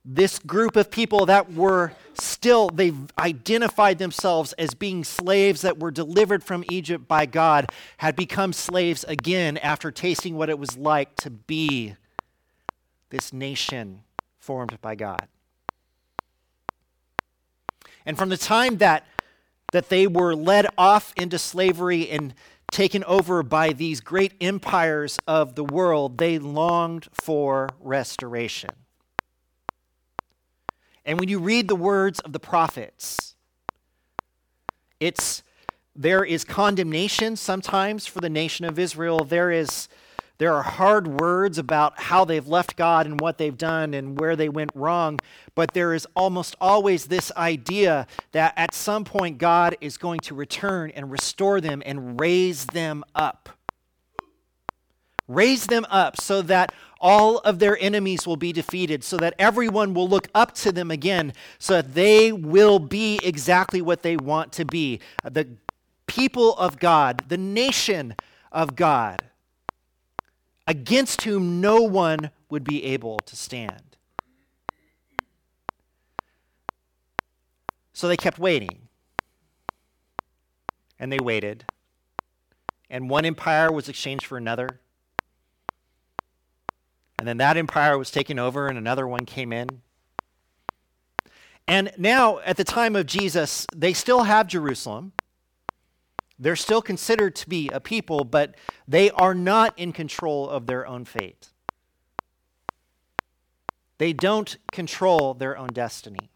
this 0.04 0.40
group 0.40 0.74
of 0.74 0.90
people 0.90 1.24
that 1.26 1.52
were 1.52 1.92
still, 2.14 2.68
they 2.70 2.92
identified 3.16 3.98
themselves 3.98 4.54
as 4.54 4.74
being 4.74 5.04
slaves 5.04 5.60
that 5.60 5.78
were 5.78 5.92
delivered 5.92 6.42
from 6.42 6.64
Egypt 6.68 7.06
by 7.06 7.26
God, 7.26 7.70
had 7.98 8.16
become 8.16 8.52
slaves 8.52 9.04
again 9.04 9.56
after 9.58 9.92
tasting 9.92 10.34
what 10.34 10.50
it 10.50 10.58
was 10.58 10.76
like 10.76 11.14
to 11.18 11.30
be 11.30 11.94
this 13.10 13.32
nation 13.32 14.00
formed 14.40 14.80
by 14.80 14.96
God. 14.96 15.28
And 18.04 18.18
from 18.18 18.30
the 18.30 18.36
time 18.36 18.78
that, 18.78 19.06
that 19.72 19.88
they 19.88 20.06
were 20.06 20.34
led 20.34 20.66
off 20.76 21.12
into 21.16 21.38
slavery 21.38 22.08
and 22.10 22.34
taken 22.70 23.02
over 23.04 23.42
by 23.42 23.72
these 23.72 24.00
great 24.00 24.32
empires 24.40 25.18
of 25.26 25.54
the 25.54 25.64
world, 25.64 26.18
they 26.18 26.38
longed 26.38 27.08
for 27.12 27.68
restoration. 27.80 28.70
And 31.04 31.18
when 31.18 31.28
you 31.28 31.38
read 31.38 31.68
the 31.68 31.76
words 31.76 32.20
of 32.20 32.32
the 32.32 32.38
prophets, 32.38 33.34
it's 35.00 35.42
there 35.96 36.24
is 36.24 36.44
condemnation 36.44 37.36
sometimes 37.36 38.06
for 38.06 38.20
the 38.20 38.30
nation 38.30 38.64
of 38.64 38.78
Israel. 38.78 39.24
There 39.24 39.50
is 39.50 39.88
there 40.40 40.54
are 40.54 40.62
hard 40.62 41.20
words 41.20 41.58
about 41.58 42.00
how 42.00 42.24
they've 42.24 42.48
left 42.48 42.74
God 42.74 43.04
and 43.04 43.20
what 43.20 43.36
they've 43.36 43.58
done 43.58 43.92
and 43.92 44.18
where 44.18 44.36
they 44.36 44.48
went 44.48 44.70
wrong, 44.74 45.18
but 45.54 45.74
there 45.74 45.92
is 45.92 46.06
almost 46.16 46.56
always 46.62 47.04
this 47.04 47.30
idea 47.36 48.06
that 48.32 48.54
at 48.56 48.72
some 48.72 49.04
point 49.04 49.36
God 49.36 49.76
is 49.82 49.98
going 49.98 50.18
to 50.20 50.34
return 50.34 50.92
and 50.92 51.10
restore 51.10 51.60
them 51.60 51.82
and 51.84 52.18
raise 52.18 52.64
them 52.64 53.04
up. 53.14 53.50
Raise 55.28 55.66
them 55.66 55.84
up 55.90 56.18
so 56.18 56.40
that 56.40 56.72
all 57.02 57.36
of 57.40 57.58
their 57.58 57.76
enemies 57.78 58.26
will 58.26 58.36
be 58.36 58.50
defeated, 58.54 59.04
so 59.04 59.18
that 59.18 59.34
everyone 59.38 59.92
will 59.92 60.08
look 60.08 60.28
up 60.34 60.54
to 60.54 60.72
them 60.72 60.90
again, 60.90 61.34
so 61.58 61.74
that 61.74 61.92
they 61.92 62.32
will 62.32 62.78
be 62.78 63.20
exactly 63.22 63.82
what 63.82 64.02
they 64.02 64.16
want 64.16 64.52
to 64.52 64.64
be 64.64 65.00
the 65.22 65.46
people 66.06 66.56
of 66.56 66.78
God, 66.78 67.24
the 67.28 67.36
nation 67.36 68.14
of 68.50 68.74
God 68.74 69.20
against 70.66 71.22
whom 71.22 71.60
no 71.60 71.82
one 71.82 72.30
would 72.48 72.64
be 72.64 72.84
able 72.84 73.18
to 73.26 73.36
stand. 73.36 73.96
So 77.92 78.08
they 78.08 78.16
kept 78.16 78.38
waiting. 78.38 78.88
And 80.98 81.12
they 81.12 81.18
waited. 81.18 81.64
And 82.88 83.08
one 83.08 83.24
empire 83.24 83.70
was 83.70 83.88
exchanged 83.88 84.26
for 84.26 84.36
another. 84.36 84.80
And 87.18 87.28
then 87.28 87.36
that 87.36 87.56
empire 87.56 87.98
was 87.98 88.10
taken 88.10 88.38
over, 88.38 88.66
and 88.66 88.78
another 88.78 89.06
one 89.06 89.26
came 89.26 89.52
in. 89.52 89.68
And 91.68 91.92
now, 91.98 92.38
at 92.40 92.56
the 92.56 92.64
time 92.64 92.96
of 92.96 93.06
Jesus, 93.06 93.66
they 93.76 93.92
still 93.92 94.22
have 94.22 94.46
Jerusalem. 94.46 95.12
They're 96.42 96.56
still 96.56 96.80
considered 96.80 97.36
to 97.36 97.48
be 97.48 97.68
a 97.70 97.80
people, 97.80 98.24
but 98.24 98.54
they 98.88 99.10
are 99.10 99.34
not 99.34 99.78
in 99.78 99.92
control 99.92 100.48
of 100.48 100.66
their 100.66 100.86
own 100.86 101.04
fate. 101.04 101.50
They 103.98 104.14
don't 104.14 104.56
control 104.72 105.34
their 105.34 105.58
own 105.58 105.68
destiny. 105.68 106.30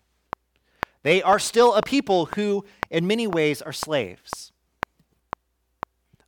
They 1.02 1.22
are 1.22 1.38
still 1.38 1.74
a 1.74 1.80
people 1.80 2.26
who, 2.26 2.66
in 2.90 3.06
many 3.06 3.26
ways, 3.26 3.62
are 3.62 3.72
slaves 3.72 4.52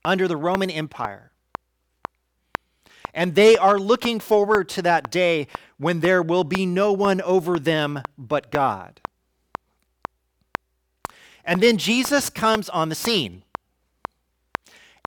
under 0.06 0.26
the 0.26 0.36
Roman 0.38 0.70
Empire. 0.70 1.32
And 3.12 3.34
they 3.34 3.58
are 3.58 3.78
looking 3.78 4.20
forward 4.20 4.70
to 4.70 4.82
that 4.82 5.10
day 5.10 5.48
when 5.76 6.00
there 6.00 6.22
will 6.22 6.44
be 6.44 6.64
no 6.64 6.92
one 6.92 7.20
over 7.20 7.58
them 7.58 8.02
but 8.16 8.50
God. 8.50 9.00
And 11.44 11.62
then 11.62 11.76
Jesus 11.76 12.30
comes 12.30 12.68
on 12.70 12.88
the 12.88 12.94
scene. 12.94 13.42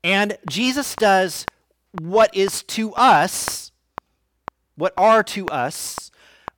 And 0.04 0.38
Jesus 0.50 0.96
does 0.96 1.46
what 2.00 2.36
is 2.36 2.64
to 2.64 2.94
us, 2.94 3.72
what 4.76 4.94
are 4.98 5.24
to 5.24 5.46
us, 5.48 6.12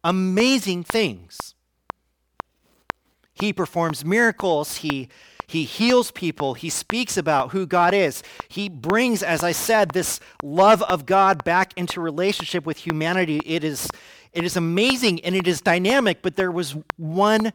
amazing 0.04 0.84
things. 0.84 1.56
He 3.34 3.54
performs 3.54 4.06
miracles, 4.06 4.78
he, 4.78 5.10
he 5.48 5.64
heals 5.64 6.12
people, 6.12 6.54
he 6.54 6.70
speaks 6.70 7.18
about 7.18 7.52
who 7.52 7.66
God 7.66 7.94
is. 7.94 8.22
He 8.48 8.70
brings, 8.70 9.24
as 9.24 9.44
I 9.44 9.52
said, 9.52 9.92
this 9.92 10.20
love 10.44 10.84
of 10.84 11.06
God 11.06 11.44
back 11.44 11.74
into 11.76 12.02
relationship 12.02 12.66
with 12.66 12.78
humanity. 12.78 13.42
It 13.46 13.64
is, 13.64 13.90
it 14.34 14.44
is 14.44 14.56
amazing 14.56 15.26
and 15.26 15.36
it 15.36 15.48
is 15.48 15.62
dynamic, 15.62 16.22
but 16.22 16.36
there 16.36 16.52
was 16.52 16.76
one 16.98 17.54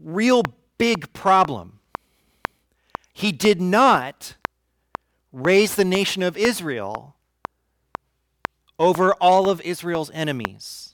real 0.00 0.42
big 0.78 1.12
problem. 1.12 1.80
He 3.12 3.32
did 3.32 3.60
not 3.60 4.36
raise 5.36 5.74
the 5.74 5.84
nation 5.84 6.22
of 6.22 6.34
Israel 6.34 7.14
over 8.78 9.12
all 9.20 9.50
of 9.50 9.60
Israel's 9.60 10.10
enemies. 10.14 10.92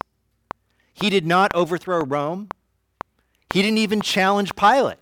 He 0.92 1.10
did 1.10 1.24
not 1.24 1.54
overthrow 1.54 2.04
Rome. 2.04 2.48
He 3.52 3.62
didn't 3.62 3.78
even 3.78 4.00
challenge 4.00 4.56
Pilate. 4.56 4.98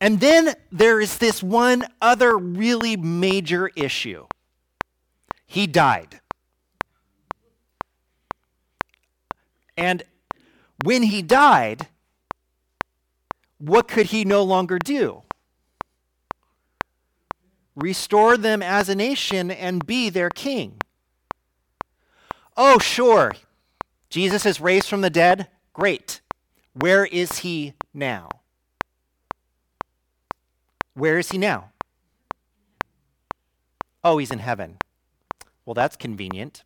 And 0.00 0.20
then 0.20 0.54
there 0.70 1.00
is 1.00 1.16
this 1.16 1.42
one 1.42 1.84
other 2.02 2.36
really 2.36 2.96
major 2.96 3.70
issue. 3.74 4.26
He 5.46 5.66
died. 5.66 6.20
And 9.78 10.02
when 10.84 11.04
he 11.04 11.22
died, 11.22 11.88
what 13.58 13.88
could 13.88 14.06
he 14.06 14.24
no 14.24 14.42
longer 14.42 14.78
do? 14.78 15.22
Restore 17.74 18.36
them 18.36 18.62
as 18.62 18.88
a 18.88 18.94
nation, 18.94 19.50
and 19.50 19.86
be 19.86 20.10
their 20.10 20.30
king. 20.30 20.80
Oh, 22.56 22.78
sure, 22.78 23.32
Jesus 24.10 24.44
is 24.44 24.60
raised 24.60 24.88
from 24.88 25.00
the 25.00 25.10
dead. 25.10 25.48
Great. 25.72 26.20
Where 26.74 27.04
is 27.04 27.38
he 27.38 27.74
now? 27.94 28.28
Where 30.94 31.18
is 31.18 31.30
he 31.30 31.38
now? 31.38 31.70
Oh, 34.04 34.18
he's 34.18 34.30
in 34.30 34.40
heaven. 34.40 34.76
Well, 35.64 35.74
that's 35.74 35.96
convenient. 35.96 36.64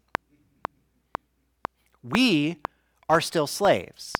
We 2.02 2.58
are 3.08 3.20
still 3.20 3.46
slaves. 3.46 4.12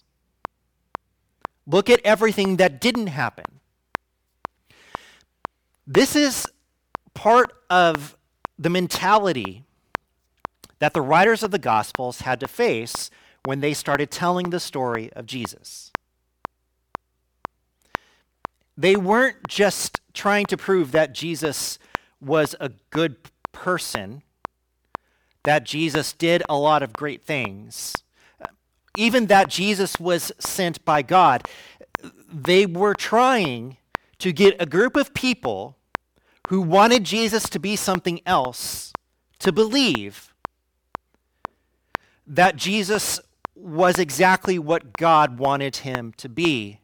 Look 1.67 1.91
at 1.91 2.01
everything 2.05 2.57
that 2.57 2.81
didn't 2.81 3.09
happen. 3.09 3.61
This 5.87 6.15
is 6.15 6.47
part 7.17 7.53
of 7.69 8.17
the 8.59 8.71
mentality 8.71 9.65
that 10.79 10.93
the 10.93 11.01
writers 11.01 11.43
of 11.43 11.51
the 11.51 11.59
Gospels 11.59 12.21
had 12.21 12.39
to 12.41 12.47
face 12.47 13.11
when 13.45 13.61
they 13.61 13.73
started 13.73 14.11
telling 14.11 14.51
the 14.51 14.61
story 14.61 15.11
of 15.15 15.27
Jesus. 15.27 15.91
They 18.77 18.95
weren't 18.95 19.49
just 19.49 20.01
trying 20.13 20.45
to 20.47 20.57
prove 20.57 20.93
that 20.93 21.15
Jesus 21.15 21.79
was 22.21 22.55
a 22.61 22.71
good 22.91 23.17
person, 23.53 24.23
that 25.45 25.65
Jesus 25.65 26.13
did 26.13 26.43
a 26.49 26.57
lot 26.57 26.83
of 26.83 26.93
great 26.93 27.25
things, 27.25 27.95
even 28.99 29.27
that 29.27 29.49
Jesus 29.49 29.99
was 29.99 30.33
sent 30.39 30.85
by 30.85 31.01
God. 31.01 31.49
They 32.31 32.67
were 32.67 32.95
trying 32.95 33.79
to 34.19 34.33
get 34.33 34.61
a 34.61 34.67
group 34.67 34.97
of 34.97 35.15
people 35.15 35.79
who 36.49 36.61
wanted 36.61 37.05
Jesus 37.05 37.49
to 37.51 37.59
be 37.59 37.77
something 37.77 38.21
else 38.25 38.93
to 39.41 39.53
believe 39.53 40.35
that 42.27 42.57
Jesus 42.57 43.21
was 43.55 43.99
exactly 43.99 44.59
what 44.59 44.93
God 44.93 45.39
wanted 45.39 45.77
him 45.77 46.13
to 46.19 46.29
be 46.29 46.81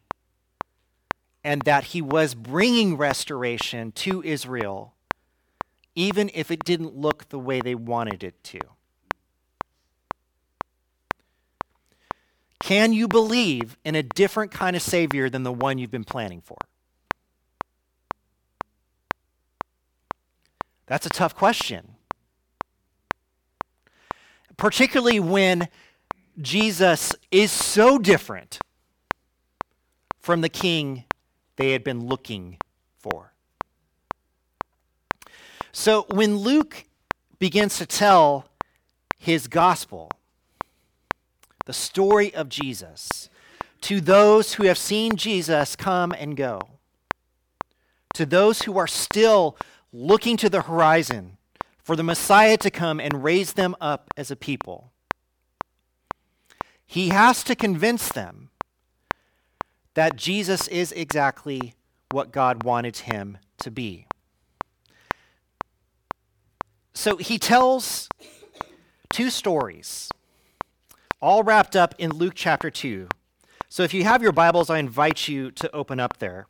and 1.44 1.62
that 1.62 1.84
he 1.84 2.00
was 2.00 2.34
bringing 2.34 2.96
restoration 2.96 3.92
to 3.92 4.22
Israel, 4.22 4.94
even 5.94 6.30
if 6.34 6.50
it 6.50 6.64
didn't 6.64 6.96
look 6.96 7.28
the 7.28 7.38
way 7.38 7.60
they 7.60 7.74
wanted 7.74 8.22
it 8.22 8.42
to. 8.44 8.60
Can 12.62 12.92
you 12.92 13.08
believe 13.08 13.76
in 13.84 13.96
a 13.96 14.04
different 14.04 14.52
kind 14.52 14.76
of 14.76 14.82
Savior 14.82 15.28
than 15.28 15.42
the 15.42 15.52
one 15.52 15.78
you've 15.78 15.90
been 15.90 16.04
planning 16.04 16.40
for? 16.40 16.56
That's 20.92 21.06
a 21.06 21.08
tough 21.08 21.34
question. 21.34 21.94
Particularly 24.58 25.20
when 25.20 25.68
Jesus 26.38 27.14
is 27.30 27.50
so 27.50 27.96
different 27.96 28.58
from 30.20 30.42
the 30.42 30.50
king 30.50 31.04
they 31.56 31.72
had 31.72 31.82
been 31.82 32.08
looking 32.08 32.58
for. 32.98 33.32
So 35.72 36.04
when 36.10 36.36
Luke 36.36 36.84
begins 37.38 37.78
to 37.78 37.86
tell 37.86 38.44
his 39.16 39.48
gospel, 39.48 40.10
the 41.64 41.72
story 41.72 42.34
of 42.34 42.50
Jesus, 42.50 43.30
to 43.80 43.98
those 43.98 44.52
who 44.52 44.66
have 44.66 44.76
seen 44.76 45.16
Jesus 45.16 45.74
come 45.74 46.12
and 46.12 46.36
go, 46.36 46.60
to 48.12 48.26
those 48.26 48.60
who 48.62 48.76
are 48.76 48.86
still 48.86 49.56
looking 49.92 50.36
to 50.38 50.48
the 50.48 50.62
horizon 50.62 51.36
for 51.82 51.96
the 51.96 52.02
Messiah 52.02 52.56
to 52.56 52.70
come 52.70 53.00
and 53.00 53.22
raise 53.22 53.52
them 53.52 53.76
up 53.80 54.12
as 54.16 54.30
a 54.30 54.36
people. 54.36 54.92
He 56.86 57.08
has 57.08 57.42
to 57.44 57.54
convince 57.54 58.08
them 58.08 58.50
that 59.94 60.16
Jesus 60.16 60.68
is 60.68 60.92
exactly 60.92 61.74
what 62.10 62.32
God 62.32 62.62
wanted 62.64 62.98
him 62.98 63.38
to 63.58 63.70
be. 63.70 64.06
So 66.94 67.16
he 67.16 67.38
tells 67.38 68.08
two 69.10 69.30
stories, 69.30 70.08
all 71.20 71.42
wrapped 71.42 71.74
up 71.74 71.94
in 71.98 72.10
Luke 72.10 72.34
chapter 72.36 72.70
2. 72.70 73.08
So 73.68 73.82
if 73.82 73.94
you 73.94 74.04
have 74.04 74.22
your 74.22 74.32
Bibles, 74.32 74.68
I 74.68 74.78
invite 74.78 75.28
you 75.28 75.50
to 75.52 75.74
open 75.74 75.98
up 75.98 76.18
there. 76.18 76.46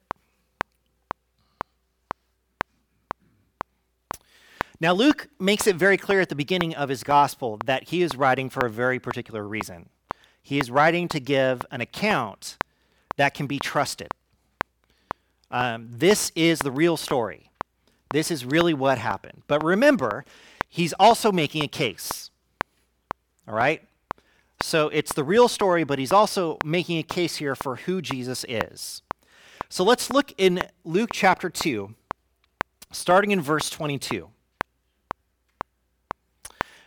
Now, 4.82 4.94
Luke 4.94 5.28
makes 5.38 5.68
it 5.68 5.76
very 5.76 5.96
clear 5.96 6.20
at 6.20 6.28
the 6.28 6.34
beginning 6.34 6.74
of 6.74 6.88
his 6.88 7.04
gospel 7.04 7.56
that 7.66 7.90
he 7.90 8.02
is 8.02 8.16
writing 8.16 8.50
for 8.50 8.66
a 8.66 8.68
very 8.68 8.98
particular 8.98 9.46
reason. 9.46 9.88
He 10.42 10.58
is 10.58 10.72
writing 10.72 11.06
to 11.10 11.20
give 11.20 11.64
an 11.70 11.80
account 11.80 12.56
that 13.16 13.32
can 13.32 13.46
be 13.46 13.60
trusted. 13.60 14.08
Um, 15.52 15.86
this 15.88 16.32
is 16.34 16.58
the 16.58 16.72
real 16.72 16.96
story. 16.96 17.52
This 18.10 18.28
is 18.28 18.44
really 18.44 18.74
what 18.74 18.98
happened. 18.98 19.42
But 19.46 19.62
remember, 19.62 20.24
he's 20.68 20.92
also 20.94 21.30
making 21.30 21.62
a 21.62 21.68
case. 21.68 22.32
All 23.46 23.54
right? 23.54 23.84
So 24.62 24.88
it's 24.88 25.12
the 25.12 25.22
real 25.22 25.46
story, 25.46 25.84
but 25.84 26.00
he's 26.00 26.10
also 26.10 26.58
making 26.64 26.98
a 26.98 27.04
case 27.04 27.36
here 27.36 27.54
for 27.54 27.76
who 27.76 28.02
Jesus 28.02 28.44
is. 28.48 29.02
So 29.68 29.84
let's 29.84 30.10
look 30.10 30.32
in 30.38 30.60
Luke 30.84 31.10
chapter 31.12 31.48
2, 31.48 31.94
starting 32.90 33.30
in 33.30 33.40
verse 33.40 33.70
22. 33.70 34.31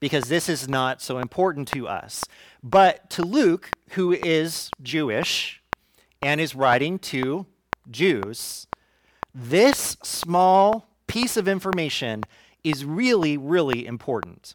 because 0.00 0.24
this 0.24 0.48
is 0.48 0.68
not 0.68 1.00
so 1.00 1.18
important 1.18 1.68
to 1.68 1.88
us. 1.88 2.24
But 2.62 3.08
to 3.10 3.22
Luke, 3.22 3.70
who 3.90 4.12
is 4.12 4.70
Jewish, 4.82 5.62
and 6.22 6.40
is 6.40 6.54
writing 6.54 6.98
to 6.98 7.46
Jews, 7.90 8.66
this 9.34 9.96
small 10.02 10.86
piece 11.06 11.36
of 11.36 11.48
information 11.48 12.22
is 12.62 12.84
really, 12.84 13.36
really 13.36 13.86
important. 13.86 14.54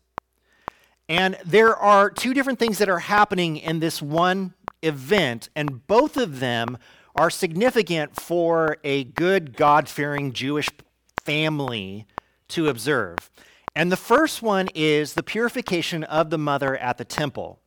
And 1.08 1.38
there 1.45 1.75
are 1.75 2.10
two 2.10 2.34
different 2.34 2.60
things 2.60 2.78
that 2.80 2.89
are 2.89 2.99
happening 2.99 3.58
in 3.58 3.80
this 3.80 4.02
one 4.02 4.54
event, 4.82 5.49
and 5.56 5.86
both 5.88 6.17
of 6.17 6.39
them 6.39 6.78
are 7.15 7.30
significant 7.30 8.15
for 8.15 8.78
a 8.84 9.04
good, 9.04 9.56
God 9.58 9.89
fearing 9.89 10.34
Jewish 10.34 10.69
family 11.23 12.08
to 12.49 12.69
observe. 12.69 13.17
And 13.79 13.89
the 13.89 13.95
first 13.95 14.41
one 14.41 14.67
is 14.75 15.13
the 15.13 15.23
purification 15.23 16.03
of 16.03 16.31
the 16.31 16.37
mother 16.37 16.75
at 16.75 16.97
the 16.97 17.05
temple. 17.05 17.61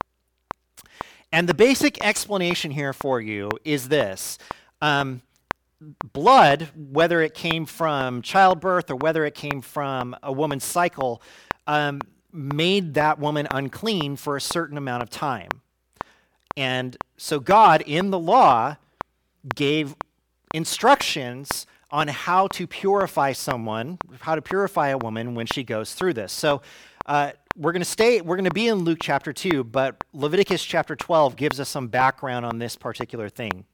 And 1.33 1.49
the 1.49 1.55
basic 1.55 2.05
explanation 2.05 2.71
here 2.71 2.93
for 2.93 3.19
you 3.19 3.49
is 3.65 3.89
this. 3.89 4.37
Um, 4.83 5.23
blood, 6.13 6.69
whether 6.77 7.23
it 7.23 7.33
came 7.33 7.65
from 7.65 8.21
childbirth 8.21 8.91
or 8.91 8.97
whether 8.97 9.25
it 9.25 9.35
came 9.35 9.63
from 9.63 10.15
a 10.23 10.31
woman's 10.31 10.65
cycle, 10.65 11.23
um, 11.67 12.03
made 12.31 12.93
that 12.93 13.19
woman 13.19 13.49
unclean 13.51 14.17
for 14.17 14.37
a 14.37 14.41
certain 14.43 14.77
amount 14.77 15.03
of 15.03 15.09
time. 15.09 15.49
And 16.59 16.95
so 17.17 17.41
God, 17.41 17.83
in 17.87 18.11
the 18.11 18.19
law, 18.19 18.77
gave 19.55 19.97
instructions 20.53 21.67
on 21.93 22.09
how 22.09 22.47
to 22.49 22.67
purify 22.67 23.33
someone, 23.33 23.99
how 24.21 24.35
to 24.35 24.43
purify 24.43 24.89
a 24.89 24.99
woman 24.99 25.35
when 25.35 25.47
she 25.47 25.63
goes 25.63 25.93
through 25.93 26.15
this. 26.15 26.33
So 26.33 26.63
uh, 27.05 27.33
we're 27.55 27.73
going 27.73 27.83
to 27.83 27.89
stay, 27.89 28.23
we're 28.23 28.37
going 28.37 28.47
to 28.47 28.55
be 28.55 28.69
in 28.69 28.79
Luke 28.79 28.99
chapter 29.03 29.33
2, 29.33 29.63
but 29.65 30.03
Leviticus 30.15 30.65
chapter 30.65 30.97
12 30.97 31.37
gives 31.37 31.61
us 31.61 31.69
some 31.69 31.89
background 31.89 32.47
on 32.47 32.59
this 32.59 32.77
particular 32.77 33.29
thing. 33.29 33.67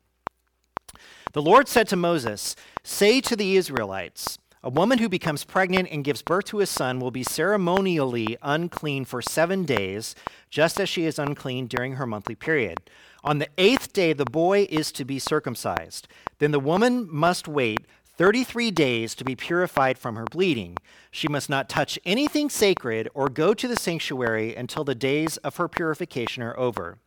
The 1.32 1.42
Lord 1.42 1.68
said 1.68 1.86
to 1.88 1.96
Moses, 1.96 2.56
Say 2.82 3.20
to 3.20 3.36
the 3.36 3.56
Israelites, 3.56 4.38
a 4.64 4.70
woman 4.70 4.98
who 4.98 5.08
becomes 5.08 5.44
pregnant 5.44 5.88
and 5.92 6.04
gives 6.04 6.20
birth 6.20 6.46
to 6.46 6.60
a 6.60 6.66
son 6.66 6.98
will 6.98 7.12
be 7.12 7.22
ceremonially 7.22 8.36
unclean 8.42 9.04
for 9.04 9.22
seven 9.22 9.64
days, 9.64 10.16
just 10.50 10.80
as 10.80 10.88
she 10.88 11.04
is 11.04 11.18
unclean 11.18 11.68
during 11.68 11.94
her 11.94 12.06
monthly 12.06 12.34
period. 12.34 12.90
On 13.22 13.38
the 13.38 13.48
eighth 13.56 13.92
day, 13.92 14.12
the 14.12 14.24
boy 14.24 14.66
is 14.68 14.90
to 14.92 15.04
be 15.04 15.20
circumcised. 15.20 16.08
Then 16.38 16.50
the 16.50 16.60
woman 16.60 17.06
must 17.08 17.46
wait 17.46 17.86
33 18.18 18.72
days 18.72 19.14
to 19.14 19.24
be 19.24 19.36
purified 19.36 19.96
from 19.96 20.16
her 20.16 20.24
bleeding. 20.24 20.76
She 21.12 21.28
must 21.28 21.48
not 21.48 21.68
touch 21.68 22.00
anything 22.04 22.50
sacred 22.50 23.08
or 23.14 23.28
go 23.28 23.54
to 23.54 23.68
the 23.68 23.76
sanctuary 23.76 24.56
until 24.56 24.82
the 24.82 24.96
days 24.96 25.36
of 25.38 25.56
her 25.56 25.68
purification 25.68 26.42
are 26.42 26.58
over. 26.58 26.98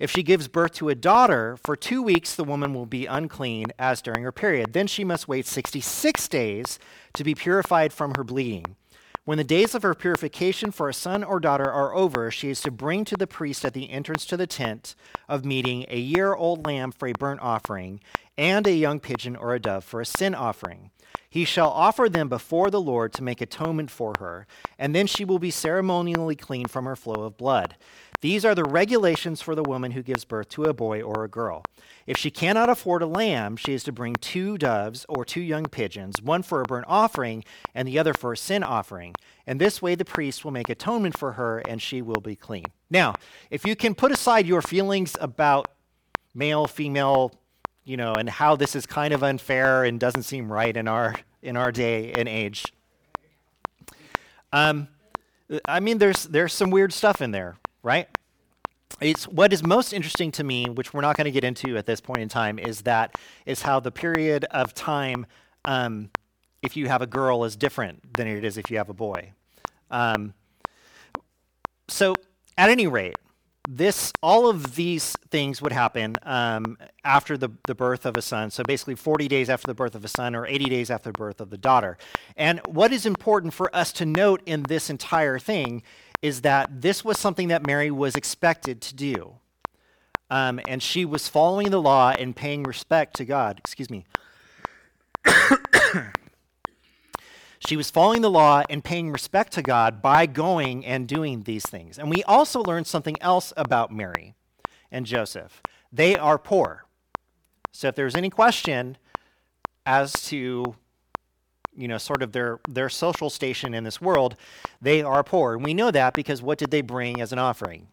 If 0.00 0.10
she 0.10 0.22
gives 0.22 0.48
birth 0.48 0.72
to 0.72 0.88
a 0.88 0.94
daughter, 0.94 1.58
for 1.62 1.76
two 1.76 2.02
weeks 2.02 2.34
the 2.34 2.42
woman 2.42 2.72
will 2.72 2.86
be 2.86 3.04
unclean 3.04 3.66
as 3.78 4.00
during 4.00 4.22
her 4.22 4.32
period. 4.32 4.72
Then 4.72 4.86
she 4.86 5.04
must 5.04 5.28
wait 5.28 5.44
66 5.44 6.26
days 6.28 6.78
to 7.12 7.22
be 7.22 7.34
purified 7.34 7.92
from 7.92 8.14
her 8.16 8.24
bleeding. 8.24 8.76
When 9.26 9.38
the 9.38 9.42
days 9.44 9.74
of 9.74 9.82
her 9.82 9.92
purification 9.92 10.70
for 10.70 10.88
a 10.88 10.94
son 10.94 11.24
or 11.24 11.40
daughter 11.40 11.68
are 11.68 11.92
over, 11.96 12.30
she 12.30 12.48
is 12.48 12.60
to 12.60 12.70
bring 12.70 13.04
to 13.06 13.16
the 13.16 13.26
priest 13.26 13.64
at 13.64 13.74
the 13.74 13.90
entrance 13.90 14.24
to 14.26 14.36
the 14.36 14.46
tent 14.46 14.94
of 15.28 15.44
meeting 15.44 15.84
a 15.88 15.98
year 15.98 16.32
old 16.32 16.64
lamb 16.64 16.92
for 16.92 17.08
a 17.08 17.12
burnt 17.12 17.40
offering, 17.40 17.98
and 18.38 18.68
a 18.68 18.72
young 18.72 19.00
pigeon 19.00 19.34
or 19.34 19.52
a 19.52 19.58
dove 19.58 19.82
for 19.82 20.00
a 20.00 20.06
sin 20.06 20.32
offering. 20.32 20.92
He 21.28 21.44
shall 21.44 21.70
offer 21.70 22.08
them 22.08 22.28
before 22.28 22.70
the 22.70 22.80
Lord 22.80 23.12
to 23.14 23.22
make 23.24 23.40
atonement 23.40 23.90
for 23.90 24.14
her, 24.20 24.46
and 24.78 24.94
then 24.94 25.08
she 25.08 25.24
will 25.24 25.40
be 25.40 25.50
ceremonially 25.50 26.36
clean 26.36 26.66
from 26.66 26.84
her 26.84 26.94
flow 26.94 27.24
of 27.24 27.36
blood. 27.36 27.74
These 28.20 28.44
are 28.44 28.54
the 28.54 28.64
regulations 28.64 29.42
for 29.42 29.54
the 29.54 29.62
woman 29.62 29.92
who 29.92 30.02
gives 30.02 30.24
birth 30.24 30.48
to 30.50 30.64
a 30.64 30.74
boy 30.74 31.02
or 31.02 31.24
a 31.24 31.28
girl. 31.28 31.62
If 32.06 32.16
she 32.16 32.30
cannot 32.30 32.68
afford 32.68 33.02
a 33.02 33.06
lamb, 33.06 33.56
she 33.56 33.72
is 33.72 33.84
to 33.84 33.92
bring 33.92 34.14
two 34.14 34.56
doves 34.58 35.04
or 35.08 35.24
two 35.24 35.40
young 35.40 35.66
pigeons, 35.66 36.22
one 36.22 36.42
for 36.42 36.60
a 36.60 36.64
burnt 36.64 36.86
offering 36.88 37.44
and 37.74 37.86
the 37.86 37.98
other 37.98 38.14
for 38.14 38.32
a 38.32 38.36
sin 38.36 38.62
offering. 38.62 39.14
And 39.46 39.60
this 39.60 39.82
way 39.82 39.94
the 39.94 40.04
priest 40.04 40.44
will 40.44 40.52
make 40.52 40.68
atonement 40.68 41.18
for 41.18 41.32
her 41.32 41.58
and 41.68 41.82
she 41.82 42.00
will 42.02 42.20
be 42.20 42.36
clean. 42.36 42.66
Now, 42.90 43.14
if 43.50 43.66
you 43.66 43.76
can 43.76 43.94
put 43.94 44.12
aside 44.12 44.46
your 44.46 44.62
feelings 44.62 45.16
about 45.20 45.68
male, 46.34 46.66
female, 46.66 47.32
you 47.84 47.96
know, 47.96 48.14
and 48.14 48.28
how 48.28 48.56
this 48.56 48.74
is 48.76 48.86
kind 48.86 49.12
of 49.12 49.22
unfair 49.22 49.84
and 49.84 49.98
doesn't 49.98 50.24
seem 50.24 50.52
right 50.52 50.76
in 50.76 50.88
our 50.88 51.14
in 51.42 51.56
our 51.56 51.70
day 51.70 52.12
and 52.12 52.28
age. 52.28 52.64
Um, 54.52 54.88
I 55.66 55.80
mean, 55.80 55.98
there's 55.98 56.24
there's 56.24 56.52
some 56.52 56.70
weird 56.70 56.92
stuff 56.92 57.20
in 57.20 57.30
there, 57.30 57.56
right? 57.86 58.08
It's 59.00 59.28
what 59.28 59.52
is 59.52 59.62
most 59.62 59.92
interesting 59.92 60.32
to 60.32 60.44
me, 60.44 60.64
which 60.64 60.92
we're 60.92 61.02
not 61.02 61.16
going 61.16 61.26
to 61.26 61.30
get 61.30 61.44
into 61.44 61.76
at 61.76 61.86
this 61.86 62.00
point 62.00 62.18
in 62.18 62.28
time, 62.28 62.58
is 62.58 62.82
that 62.82 63.14
is 63.46 63.62
how 63.62 63.78
the 63.78 63.92
period 63.92 64.44
of 64.50 64.74
time, 64.74 65.26
um, 65.64 66.10
if 66.62 66.76
you 66.76 66.88
have 66.88 67.00
a 67.00 67.06
girl, 67.06 67.44
is 67.44 67.56
different 67.56 68.14
than 68.14 68.26
it 68.26 68.44
is 68.44 68.58
if 68.58 68.70
you 68.70 68.76
have 68.78 68.88
a 68.88 68.94
boy. 68.94 69.32
Um, 69.90 70.34
so, 71.88 72.14
at 72.58 72.70
any 72.70 72.88
rate, 72.88 73.16
this 73.68 74.12
all 74.22 74.48
of 74.48 74.76
these 74.76 75.14
things 75.30 75.60
would 75.60 75.72
happen 75.72 76.14
um, 76.22 76.78
after 77.04 77.36
the, 77.36 77.50
the 77.66 77.74
birth 77.74 78.06
of 78.06 78.16
a 78.16 78.22
son 78.22 78.50
so 78.50 78.62
basically 78.62 78.94
40 78.94 79.28
days 79.28 79.50
after 79.50 79.66
the 79.66 79.74
birth 79.74 79.94
of 79.94 80.04
a 80.04 80.08
son 80.08 80.34
or 80.34 80.46
80 80.46 80.66
days 80.66 80.90
after 80.90 81.10
the 81.10 81.18
birth 81.18 81.40
of 81.40 81.50
the 81.50 81.58
daughter 81.58 81.98
and 82.36 82.60
what 82.66 82.92
is 82.92 83.06
important 83.06 83.52
for 83.52 83.74
us 83.74 83.92
to 83.94 84.06
note 84.06 84.40
in 84.46 84.62
this 84.64 84.88
entire 84.88 85.38
thing 85.38 85.82
is 86.26 86.40
that 86.40 86.82
this 86.82 87.04
was 87.04 87.18
something 87.18 87.48
that 87.48 87.64
Mary 87.64 87.90
was 87.90 88.16
expected 88.16 88.80
to 88.80 88.94
do. 88.96 89.34
Um, 90.28 90.58
and 90.66 90.82
she 90.82 91.04
was 91.04 91.28
following 91.28 91.70
the 91.70 91.80
law 91.80 92.10
and 92.18 92.34
paying 92.34 92.64
respect 92.64 93.14
to 93.16 93.24
God. 93.24 93.60
Excuse 93.60 93.88
me. 93.88 94.04
she 97.60 97.76
was 97.76 97.92
following 97.92 98.22
the 98.22 98.30
law 98.30 98.64
and 98.68 98.82
paying 98.82 99.12
respect 99.12 99.52
to 99.52 99.62
God 99.62 100.02
by 100.02 100.26
going 100.26 100.84
and 100.84 101.06
doing 101.06 101.44
these 101.44 101.64
things. 101.64 101.96
And 101.96 102.10
we 102.10 102.24
also 102.24 102.60
learned 102.60 102.88
something 102.88 103.16
else 103.20 103.52
about 103.56 103.92
Mary 103.92 104.34
and 104.90 105.06
Joseph. 105.06 105.62
They 105.92 106.16
are 106.16 106.38
poor. 106.38 106.86
So 107.70 107.86
if 107.86 107.94
there's 107.94 108.16
any 108.16 108.30
question 108.30 108.96
as 109.84 110.12
to 110.24 110.74
you 111.76 111.88
know, 111.88 111.98
sort 111.98 112.22
of 112.22 112.32
their, 112.32 112.58
their 112.68 112.88
social 112.88 113.30
station 113.30 113.74
in 113.74 113.84
this 113.84 114.00
world, 114.00 114.36
they 114.80 115.02
are 115.02 115.22
poor. 115.22 115.54
And 115.54 115.64
we 115.64 115.74
know 115.74 115.90
that 115.90 116.14
because 116.14 116.42
what 116.42 116.58
did 116.58 116.70
they 116.70 116.82
bring 116.82 117.20
as 117.20 117.32
an 117.32 117.38
offering? 117.38 117.88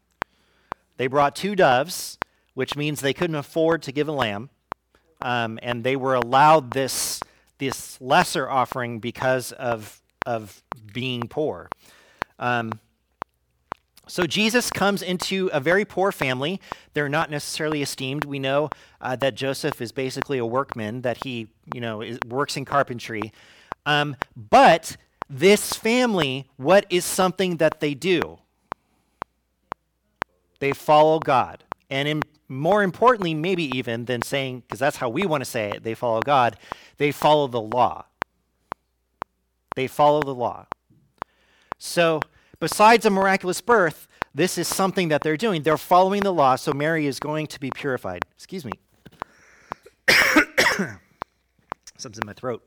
They 0.98 1.08
brought 1.08 1.36
two 1.36 1.56
doves, 1.56 2.18
which 2.54 2.76
means 2.76 3.02
they 3.02 3.14
couldn't 3.14 3.36
afford 3.36 3.82
to 3.84 3.92
give 3.92 4.08
a 4.08 4.12
lamb. 4.12 4.50
um, 5.24 5.58
and 5.64 5.84
they 5.84 5.96
were 5.96 6.14
allowed 6.14 6.72
this 6.72 7.20
this 7.58 8.00
lesser 8.02 8.50
offering 8.50 9.00
because 9.00 9.52
of 9.54 10.02
of 10.26 10.62
being 10.94 11.24
poor. 11.28 11.70
Um, 12.38 12.74
so 14.06 14.26
Jesus 14.26 14.70
comes 14.70 15.02
into 15.02 15.50
a 15.54 15.62
very 15.62 15.86
poor 15.86 16.12
family. 16.12 16.60
They're 16.94 17.10
not 17.10 17.32
necessarily 17.32 17.82
esteemed. 17.82 18.26
We 18.26 18.38
know 18.38 18.70
uh, 19.00 19.16
that 19.18 19.36
Joseph 19.36 19.82
is 19.82 19.94
basically 19.94 20.38
a 20.38 20.46
workman, 20.46 21.02
that 21.04 21.24
he, 21.24 21.48
you 21.74 21.80
know, 21.80 22.02
is, 22.02 22.20
works 22.28 22.58
in 22.58 22.66
carpentry. 22.66 23.32
Um, 23.86 24.16
but 24.36 24.98
this 25.30 25.74
family, 25.74 26.50
what 26.58 26.86
is 26.90 27.06
something 27.06 27.58
that 27.58 27.80
they 27.80 27.94
do? 27.94 28.40
They 30.60 30.72
follow 30.72 31.20
God. 31.20 31.64
And 31.90 32.08
in, 32.08 32.22
more 32.48 32.84
importantly, 32.84 33.34
maybe 33.34 33.66
even 33.78 34.06
than 34.06 34.22
saying, 34.22 34.62
because 34.62 34.80
that's 34.80 34.98
how 34.98 35.10
we 35.10 35.26
want 35.26 35.44
to 35.44 35.50
say 35.50 35.72
it, 35.72 35.84
they 35.84 35.94
follow 35.96 36.22
God, 36.22 36.58
they 36.98 37.12
follow 37.12 37.48
the 37.48 37.62
law. 37.62 38.06
They 39.76 39.88
follow 39.88 40.22
the 40.22 40.36
law. 40.36 40.68
So, 41.80 42.22
besides 42.60 43.06
a 43.06 43.10
miraculous 43.10 43.60
birth, 43.60 44.08
this 44.36 44.58
is 44.58 44.68
something 44.68 45.10
that 45.10 45.22
they're 45.22 45.38
doing. 45.38 45.64
They're 45.64 45.78
following 45.78 46.22
the 46.22 46.34
law, 46.34 46.56
so 46.56 46.74
Mary 46.74 47.08
is 47.08 47.20
going 47.20 47.48
to 47.48 47.60
be 47.60 47.70
purified. 47.72 48.24
Excuse 48.36 48.66
me. 48.66 48.72
Something's 51.98 52.20
in 52.20 52.26
my 52.26 52.34
throat. 52.34 52.64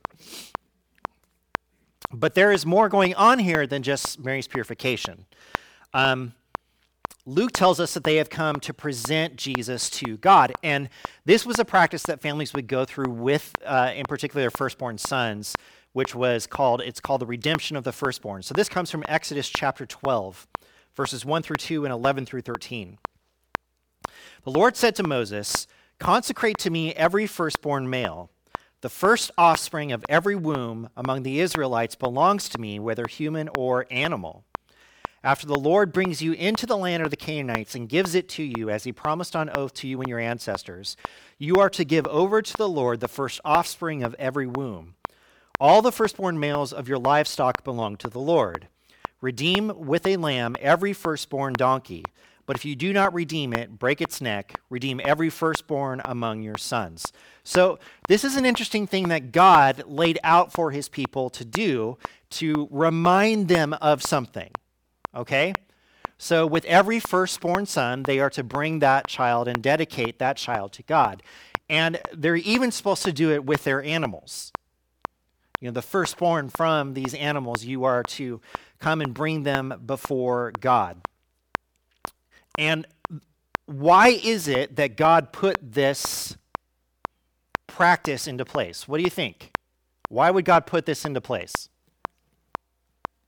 But 2.13 2.35
there 2.35 2.53
is 2.53 2.65
more 2.65 2.89
going 2.89 3.15
on 3.15 3.39
here 3.39 3.67
than 3.67 3.83
just 3.83 4.19
Mary's 4.19 4.47
purification. 4.47 5.27
Um, 5.93 6.35
Luke 7.29 7.51
tells 7.51 7.81
us 7.81 7.95
that 7.95 8.05
they 8.05 8.17
have 8.17 8.31
come 8.31 8.61
to 8.61 8.73
present 8.73 9.35
Jesus 9.35 9.91
to 9.91 10.17
God. 10.19 10.53
And 10.63 10.89
this 11.25 11.45
was 11.45 11.59
a 11.59 11.65
practice 11.65 12.05
that 12.05 12.21
families 12.21 12.55
would 12.55 12.69
go 12.69 12.85
through 12.85 13.11
with, 13.11 13.53
uh, 13.65 13.93
in 13.97 14.05
particular, 14.05 14.43
their 14.43 14.51
firstborn 14.51 14.97
sons, 14.97 15.57
which 15.93 16.15
was 16.15 16.47
called, 16.47 16.81
it's 16.83 17.01
called 17.01 17.21
the 17.21 17.27
redemption 17.27 17.77
of 17.77 17.83
the 17.83 17.91
firstborn. 17.91 18.43
So 18.43 18.55
this 18.55 18.69
comes 18.69 18.93
from 18.93 19.03
Exodus 19.09 19.49
chapter 19.49 19.87
12, 19.87 20.47
verses 20.95 21.25
1 21.25 21.43
through 21.43 21.57
2 21.57 21.85
and 21.85 21.93
11 21.93 22.27
through 22.27 22.43
13. 22.43 22.99
The 24.45 24.51
Lord 24.51 24.77
said 24.77 24.95
to 24.97 25.03
Moses, 25.03 25.67
Consecrate 25.99 26.59
to 26.59 26.71
me 26.71 26.93
every 26.95 27.27
firstborn 27.27 27.91
male. 27.91 28.31
The 28.83 28.91
first 28.91 29.31
offspring 29.39 29.91
of 29.91 30.05
every 30.07 30.37
womb 30.37 30.91
among 30.97 31.23
the 31.23 31.41
Israelites 31.41 31.95
belongs 31.95 32.49
to 32.51 32.59
me, 32.59 32.79
whether 32.79 33.07
human 33.07 33.49
or 33.57 33.87
animal. 33.91 34.45
After 35.25 35.47
the 35.47 35.59
Lord 35.59 35.93
brings 35.93 36.21
you 36.21 36.35
into 36.35 36.67
the 36.67 36.77
land 36.77 37.03
of 37.03 37.11
the 37.11 37.17
Canaanites 37.17 37.75
and 37.75 37.89
gives 37.89 38.15
it 38.15 38.29
to 38.31 38.43
you, 38.43 38.69
as 38.69 38.85
he 38.85 38.93
promised 38.93 39.35
on 39.35 39.51
oath 39.57 39.73
to 39.75 39.89
you 39.89 40.01
and 40.01 40.09
your 40.09 40.21
ancestors, 40.21 40.97
you 41.39 41.57
are 41.57 41.71
to 41.71 41.87
give 41.87 42.07
over 42.07 42.43
to 42.43 42.57
the 42.57 42.69
Lord 42.69 43.01
the 43.01 43.09
first 43.09 43.41
offspring 43.45 44.05
of 44.05 44.15
every 44.19 44.47
womb. 44.47 44.95
All 45.59 45.81
the 45.81 45.91
firstborn 45.91 46.39
males 46.39 46.73
of 46.73 46.87
your 46.87 46.99
livestock 46.99 47.65
belong 47.65 47.97
to 47.97 48.11
the 48.11 48.21
Lord. 48.21 48.69
Redeem 49.23 49.73
with 49.75 50.07
a 50.07 50.19
lamb 50.19 50.55
every 50.61 50.93
firstborn 50.93 51.55
donkey. 51.55 52.05
But 52.47 52.57
if 52.57 52.65
you 52.65 52.77
do 52.77 52.93
not 52.93 53.13
redeem 53.13 53.53
it, 53.53 53.79
break 53.79 54.01
its 54.01 54.21
neck, 54.21 54.55
redeem 54.71 55.01
every 55.05 55.31
firstborn 55.31 56.01
among 56.05 56.43
your 56.43 56.57
sons. 56.57 57.13
So, 57.43 57.79
this 58.09 58.25
is 58.25 58.37
an 58.37 58.47
interesting 58.47 58.87
thing 58.87 59.09
that 59.09 59.33
God 59.33 59.83
laid 59.87 60.19
out 60.23 60.53
for 60.53 60.71
his 60.71 60.89
people 60.89 61.29
to 61.31 61.45
do 61.45 61.99
to 62.31 62.69
remind 62.71 63.49
them 63.49 63.73
of 63.75 64.03
something. 64.03 64.51
Okay? 65.15 65.53
So, 66.19 66.47
with 66.47 66.65
every 66.65 67.01
firstborn 67.01 67.67
son, 67.67 68.05
they 68.05 68.21
are 68.21 68.31
to 68.31 68.45
bring 68.45 68.79
that 68.79 69.09
child 69.09 69.49
and 69.49 69.63
dedicate 69.63 70.19
that 70.21 70.37
child 70.37 70.73
to 70.75 70.83
God. 70.85 71.23
And 71.69 72.01
they're 72.13 72.37
even 72.37 72.71
supposed 72.71 73.03
to 73.05 73.13
do 73.13 73.33
it 73.33 73.45
with 73.45 73.65
their 73.65 73.83
animals. 73.83 74.53
You 75.61 75.69
know, 75.69 75.73
the 75.73 75.83
firstborn 75.83 76.49
from 76.49 76.95
these 76.95 77.13
animals, 77.15 77.65
you 77.65 77.85
are 77.85 78.03
to 78.05 78.41
come 78.79 79.01
and 79.01 79.13
bring 79.13 79.43
them 79.43 79.83
before 79.85 80.53
God. 80.61 81.03
And 82.59 82.87
why 83.67 84.09
is 84.09 84.49
it 84.49 84.77
that 84.77 84.97
God 84.97 85.33
put 85.33 85.59
this 85.61 86.37
practice 87.67 88.27
into 88.27 88.45
place? 88.45 88.89
What 88.89 88.99
do 88.99 89.05
you 89.05 89.11
think? 89.11 89.53
Why 90.09 90.31
would 90.31 90.45
God 90.45 90.67
put 90.67 90.87
this 90.87 91.05
into 91.05 91.21
place? 91.21 91.69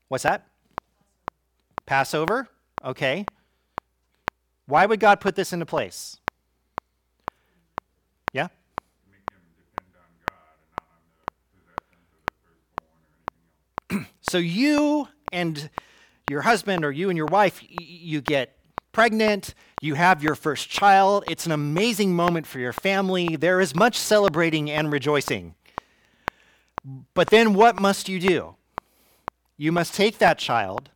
What's 0.07 0.23
that? 0.23 0.47
Passover? 1.85 2.47
Okay. 2.83 3.25
Why 4.65 4.85
would 4.85 4.99
God 4.99 5.19
put 5.19 5.35
this 5.35 5.51
into 5.51 5.65
place? 5.65 6.17
Yeah? 8.33 8.47
so 14.21 14.37
you 14.37 15.07
and 15.33 15.69
your 16.29 16.41
husband 16.41 16.85
or 16.85 16.91
you 16.91 17.09
and 17.09 17.17
your 17.17 17.25
wife, 17.25 17.61
you 17.67 18.21
get 18.21 18.58
pregnant, 18.99 19.53
you 19.81 19.93
have 19.93 20.21
your 20.21 20.35
first 20.35 20.69
child. 20.69 21.23
It's 21.29 21.45
an 21.45 21.53
amazing 21.53 22.13
moment 22.13 22.45
for 22.45 22.59
your 22.59 22.73
family. 22.73 23.37
There 23.37 23.61
is 23.61 23.73
much 23.73 23.95
celebrating 23.95 24.69
and 24.69 24.91
rejoicing. 24.91 25.55
But 27.13 27.29
then 27.29 27.53
what 27.53 27.79
must 27.79 28.09
you 28.09 28.19
do? 28.19 28.55
You 29.55 29.71
must 29.71 29.93
take 29.93 30.17
that 30.17 30.37
child 30.37 30.89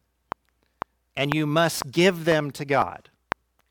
and 1.16 1.34
you 1.34 1.48
must 1.48 1.94
give 1.94 2.26
them 2.26 2.52
to 2.52 2.66
God, 2.66 3.10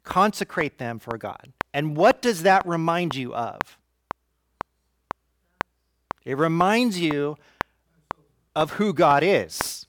consecrate 0.02 0.78
them 0.78 0.98
for 0.98 1.18
God. 1.18 1.52
And 1.74 1.94
what 1.94 2.22
does 2.22 2.42
that 2.42 2.66
remind 2.66 3.14
you 3.14 3.34
of? 3.34 3.60
It 6.24 6.38
reminds 6.38 6.98
you 6.98 7.36
of 8.56 8.70
who 8.70 8.94
God 8.94 9.22
is. 9.22 9.84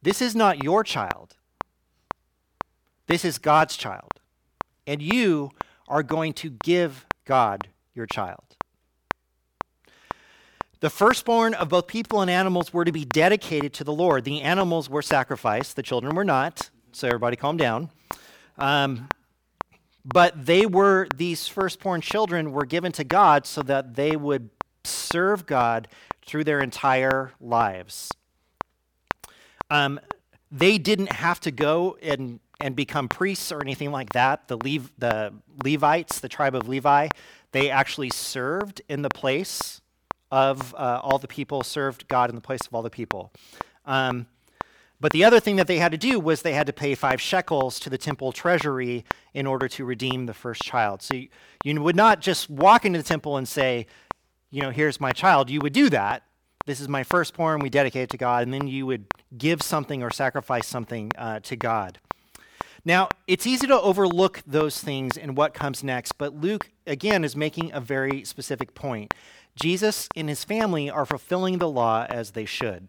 This 0.00 0.22
is 0.22 0.36
not 0.36 0.62
your 0.62 0.84
child. 0.84 1.34
This 3.12 3.26
is 3.26 3.36
God's 3.36 3.76
child. 3.76 4.20
And 4.86 5.02
you 5.02 5.50
are 5.86 6.02
going 6.02 6.32
to 6.32 6.48
give 6.48 7.04
God 7.26 7.68
your 7.94 8.06
child. 8.06 8.56
The 10.80 10.88
firstborn 10.88 11.52
of 11.52 11.68
both 11.68 11.88
people 11.88 12.22
and 12.22 12.30
animals 12.30 12.72
were 12.72 12.86
to 12.86 12.90
be 12.90 13.04
dedicated 13.04 13.74
to 13.74 13.84
the 13.84 13.92
Lord. 13.92 14.24
The 14.24 14.40
animals 14.40 14.88
were 14.88 15.02
sacrificed, 15.02 15.76
the 15.76 15.82
children 15.82 16.14
were 16.16 16.24
not. 16.24 16.70
So 16.92 17.06
everybody 17.06 17.36
calm 17.36 17.58
down. 17.58 17.90
Um, 18.56 19.10
but 20.06 20.46
they 20.46 20.64
were, 20.64 21.06
these 21.14 21.46
firstborn 21.46 22.00
children 22.00 22.50
were 22.50 22.64
given 22.64 22.92
to 22.92 23.04
God 23.04 23.44
so 23.44 23.60
that 23.64 23.94
they 23.94 24.16
would 24.16 24.48
serve 24.84 25.44
God 25.44 25.86
through 26.24 26.44
their 26.44 26.60
entire 26.60 27.32
lives. 27.42 28.10
Um, 29.68 30.00
they 30.50 30.78
didn't 30.78 31.12
have 31.12 31.40
to 31.40 31.50
go 31.50 31.98
and, 32.00 32.40
and 32.62 32.76
become 32.76 33.08
priests 33.08 33.52
or 33.52 33.60
anything 33.60 33.90
like 33.90 34.12
that. 34.12 34.48
The, 34.48 34.56
the 34.98 35.32
Levites, 35.64 36.20
the 36.20 36.28
tribe 36.28 36.54
of 36.54 36.68
Levi, 36.68 37.08
they 37.50 37.70
actually 37.70 38.10
served 38.10 38.80
in 38.88 39.02
the 39.02 39.10
place 39.10 39.80
of 40.30 40.74
uh, 40.74 41.00
all 41.02 41.18
the 41.18 41.28
people, 41.28 41.62
served 41.62 42.08
God 42.08 42.30
in 42.30 42.36
the 42.36 42.40
place 42.40 42.66
of 42.66 42.74
all 42.74 42.82
the 42.82 42.90
people. 42.90 43.32
Um, 43.84 44.26
but 45.00 45.12
the 45.12 45.24
other 45.24 45.40
thing 45.40 45.56
that 45.56 45.66
they 45.66 45.78
had 45.78 45.90
to 45.90 45.98
do 45.98 46.20
was 46.20 46.42
they 46.42 46.52
had 46.52 46.68
to 46.68 46.72
pay 46.72 46.94
five 46.94 47.20
shekels 47.20 47.80
to 47.80 47.90
the 47.90 47.98
temple 47.98 48.30
treasury 48.30 49.04
in 49.34 49.48
order 49.48 49.66
to 49.68 49.84
redeem 49.84 50.26
the 50.26 50.32
first 50.32 50.62
child. 50.62 51.02
So 51.02 51.16
you, 51.16 51.28
you 51.64 51.82
would 51.82 51.96
not 51.96 52.20
just 52.20 52.48
walk 52.48 52.86
into 52.86 53.00
the 53.00 53.04
temple 53.04 53.36
and 53.36 53.48
say, 53.48 53.86
you 54.50 54.62
know, 54.62 54.70
here's 54.70 55.00
my 55.00 55.10
child. 55.10 55.50
You 55.50 55.58
would 55.60 55.72
do 55.72 55.90
that. 55.90 56.22
This 56.66 56.80
is 56.80 56.88
my 56.88 57.02
firstborn. 57.02 57.58
We 57.58 57.68
dedicate 57.68 58.04
it 58.04 58.10
to 58.10 58.16
God. 58.16 58.44
And 58.44 58.54
then 58.54 58.68
you 58.68 58.86
would 58.86 59.06
give 59.36 59.60
something 59.60 60.04
or 60.04 60.10
sacrifice 60.10 60.68
something 60.68 61.10
uh, 61.18 61.40
to 61.40 61.56
God. 61.56 61.98
Now, 62.84 63.08
it's 63.28 63.46
easy 63.46 63.66
to 63.68 63.80
overlook 63.80 64.42
those 64.44 64.80
things 64.80 65.16
and 65.16 65.36
what 65.36 65.54
comes 65.54 65.84
next, 65.84 66.18
but 66.18 66.34
Luke, 66.34 66.70
again, 66.86 67.24
is 67.24 67.36
making 67.36 67.72
a 67.72 67.80
very 67.80 68.24
specific 68.24 68.74
point. 68.74 69.14
Jesus 69.54 70.08
and 70.16 70.28
his 70.28 70.42
family 70.42 70.90
are 70.90 71.06
fulfilling 71.06 71.58
the 71.58 71.68
law 71.68 72.06
as 72.08 72.32
they 72.32 72.44
should. 72.44 72.88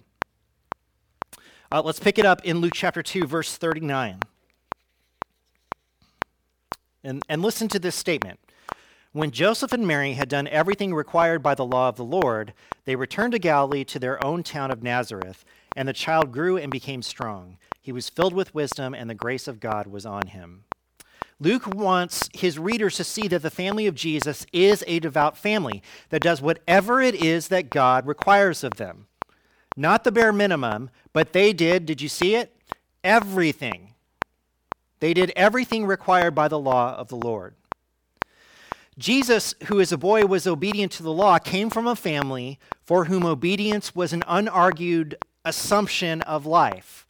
Uh, 1.71 1.81
let's 1.83 1.99
pick 1.99 2.17
it 2.17 2.25
up 2.25 2.43
in 2.43 2.57
Luke 2.57 2.73
chapter 2.73 3.03
2, 3.03 3.27
verse 3.27 3.55
39. 3.55 4.19
And, 7.03 7.23
and 7.27 7.41
listen 7.41 7.67
to 7.67 7.79
this 7.79 7.95
statement. 7.95 8.39
When 9.11 9.29
Joseph 9.29 9.73
and 9.73 9.85
Mary 9.85 10.13
had 10.13 10.29
done 10.29 10.47
everything 10.47 10.93
required 10.93 11.43
by 11.43 11.53
the 11.53 11.65
law 11.65 11.89
of 11.89 11.97
the 11.97 12.03
Lord, 12.03 12.53
they 12.85 12.95
returned 12.95 13.33
to 13.33 13.39
Galilee 13.39 13.83
to 13.85 13.99
their 13.99 14.23
own 14.25 14.41
town 14.41 14.71
of 14.71 14.81
Nazareth, 14.81 15.45
and 15.75 15.87
the 15.87 15.93
child 15.93 16.31
grew 16.31 16.57
and 16.57 16.71
became 16.71 17.03
strong. 17.03 17.57
He 17.83 17.91
was 17.91 18.07
filled 18.07 18.33
with 18.33 18.55
wisdom, 18.55 18.95
and 18.95 19.09
the 19.09 19.13
grace 19.13 19.45
of 19.45 19.59
God 19.59 19.87
was 19.87 20.05
on 20.05 20.27
him. 20.27 20.63
Luke 21.37 21.67
wants 21.67 22.29
his 22.33 22.57
readers 22.57 22.95
to 22.95 23.03
see 23.03 23.27
that 23.27 23.41
the 23.41 23.49
family 23.49 23.87
of 23.87 23.93
Jesus 23.93 24.45
is 24.53 24.85
a 24.87 24.99
devout 24.99 25.37
family 25.37 25.83
that 26.07 26.21
does 26.21 26.41
whatever 26.41 27.01
it 27.01 27.13
is 27.13 27.49
that 27.49 27.69
God 27.69 28.07
requires 28.07 28.63
of 28.63 28.75
them. 28.75 29.07
Not 29.75 30.05
the 30.05 30.13
bare 30.13 30.31
minimum, 30.31 30.91
but 31.11 31.33
they 31.33 31.51
did, 31.51 31.85
did 31.85 32.01
you 32.01 32.07
see 32.07 32.35
it? 32.35 32.55
Everything. 33.03 33.93
They 35.01 35.13
did 35.13 35.33
everything 35.35 35.85
required 35.85 36.33
by 36.33 36.47
the 36.47 36.59
law 36.59 36.95
of 36.95 37.09
the 37.09 37.17
Lord. 37.17 37.55
Jesus, 38.97 39.55
who 39.65 39.81
as 39.81 39.91
a 39.91 39.97
boy 39.97 40.25
was 40.25 40.47
obedient 40.47 40.93
to 40.93 41.03
the 41.03 41.11
law, 41.11 41.37
came 41.37 41.69
from 41.69 41.87
a 41.87 41.97
family 41.97 42.59
for 42.81 43.05
whom 43.05 43.25
obedience 43.25 43.93
was 43.93 44.13
an 44.13 44.21
unargued 44.21 45.15
assumption 45.43 46.21
of 46.21 46.45
life. 46.45 47.02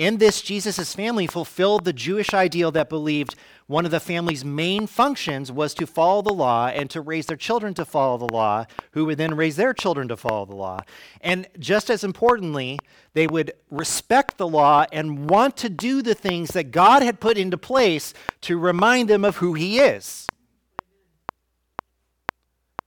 In 0.00 0.16
this, 0.16 0.40
Jesus' 0.40 0.94
family 0.94 1.26
fulfilled 1.26 1.84
the 1.84 1.92
Jewish 1.92 2.32
ideal 2.32 2.70
that 2.72 2.88
believed 2.88 3.34
one 3.66 3.84
of 3.84 3.90
the 3.90 4.00
family's 4.00 4.46
main 4.46 4.86
functions 4.86 5.52
was 5.52 5.74
to 5.74 5.86
follow 5.86 6.22
the 6.22 6.32
law 6.32 6.68
and 6.68 6.88
to 6.88 7.02
raise 7.02 7.26
their 7.26 7.36
children 7.36 7.74
to 7.74 7.84
follow 7.84 8.16
the 8.16 8.32
law, 8.32 8.64
who 8.92 9.04
would 9.04 9.18
then 9.18 9.34
raise 9.34 9.56
their 9.56 9.74
children 9.74 10.08
to 10.08 10.16
follow 10.16 10.46
the 10.46 10.56
law. 10.56 10.80
And 11.20 11.46
just 11.58 11.90
as 11.90 12.02
importantly, 12.02 12.78
they 13.12 13.26
would 13.26 13.52
respect 13.70 14.38
the 14.38 14.48
law 14.48 14.86
and 14.90 15.28
want 15.28 15.58
to 15.58 15.68
do 15.68 16.00
the 16.00 16.14
things 16.14 16.52
that 16.52 16.70
God 16.70 17.02
had 17.02 17.20
put 17.20 17.36
into 17.36 17.58
place 17.58 18.14
to 18.40 18.58
remind 18.58 19.10
them 19.10 19.22
of 19.22 19.36
who 19.36 19.52
He 19.52 19.80
is. 19.80 20.26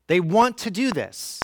They 0.08 0.19
want 0.19 0.58
to 0.58 0.71
do 0.71 0.89
this. 0.89 1.41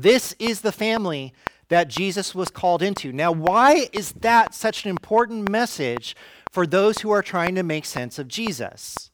This 0.00 0.36
is 0.38 0.60
the 0.60 0.70
family 0.70 1.34
that 1.68 1.88
Jesus 1.88 2.34
was 2.34 2.50
called 2.50 2.82
into. 2.82 3.12
Now, 3.12 3.32
why 3.32 3.88
is 3.92 4.12
that 4.12 4.54
such 4.54 4.84
an 4.84 4.90
important 4.90 5.50
message 5.50 6.16
for 6.50 6.66
those 6.66 6.98
who 6.98 7.10
are 7.10 7.22
trying 7.22 7.54
to 7.54 7.62
make 7.62 7.84
sense 7.84 8.18
of 8.18 8.28
Jesus? 8.28 9.10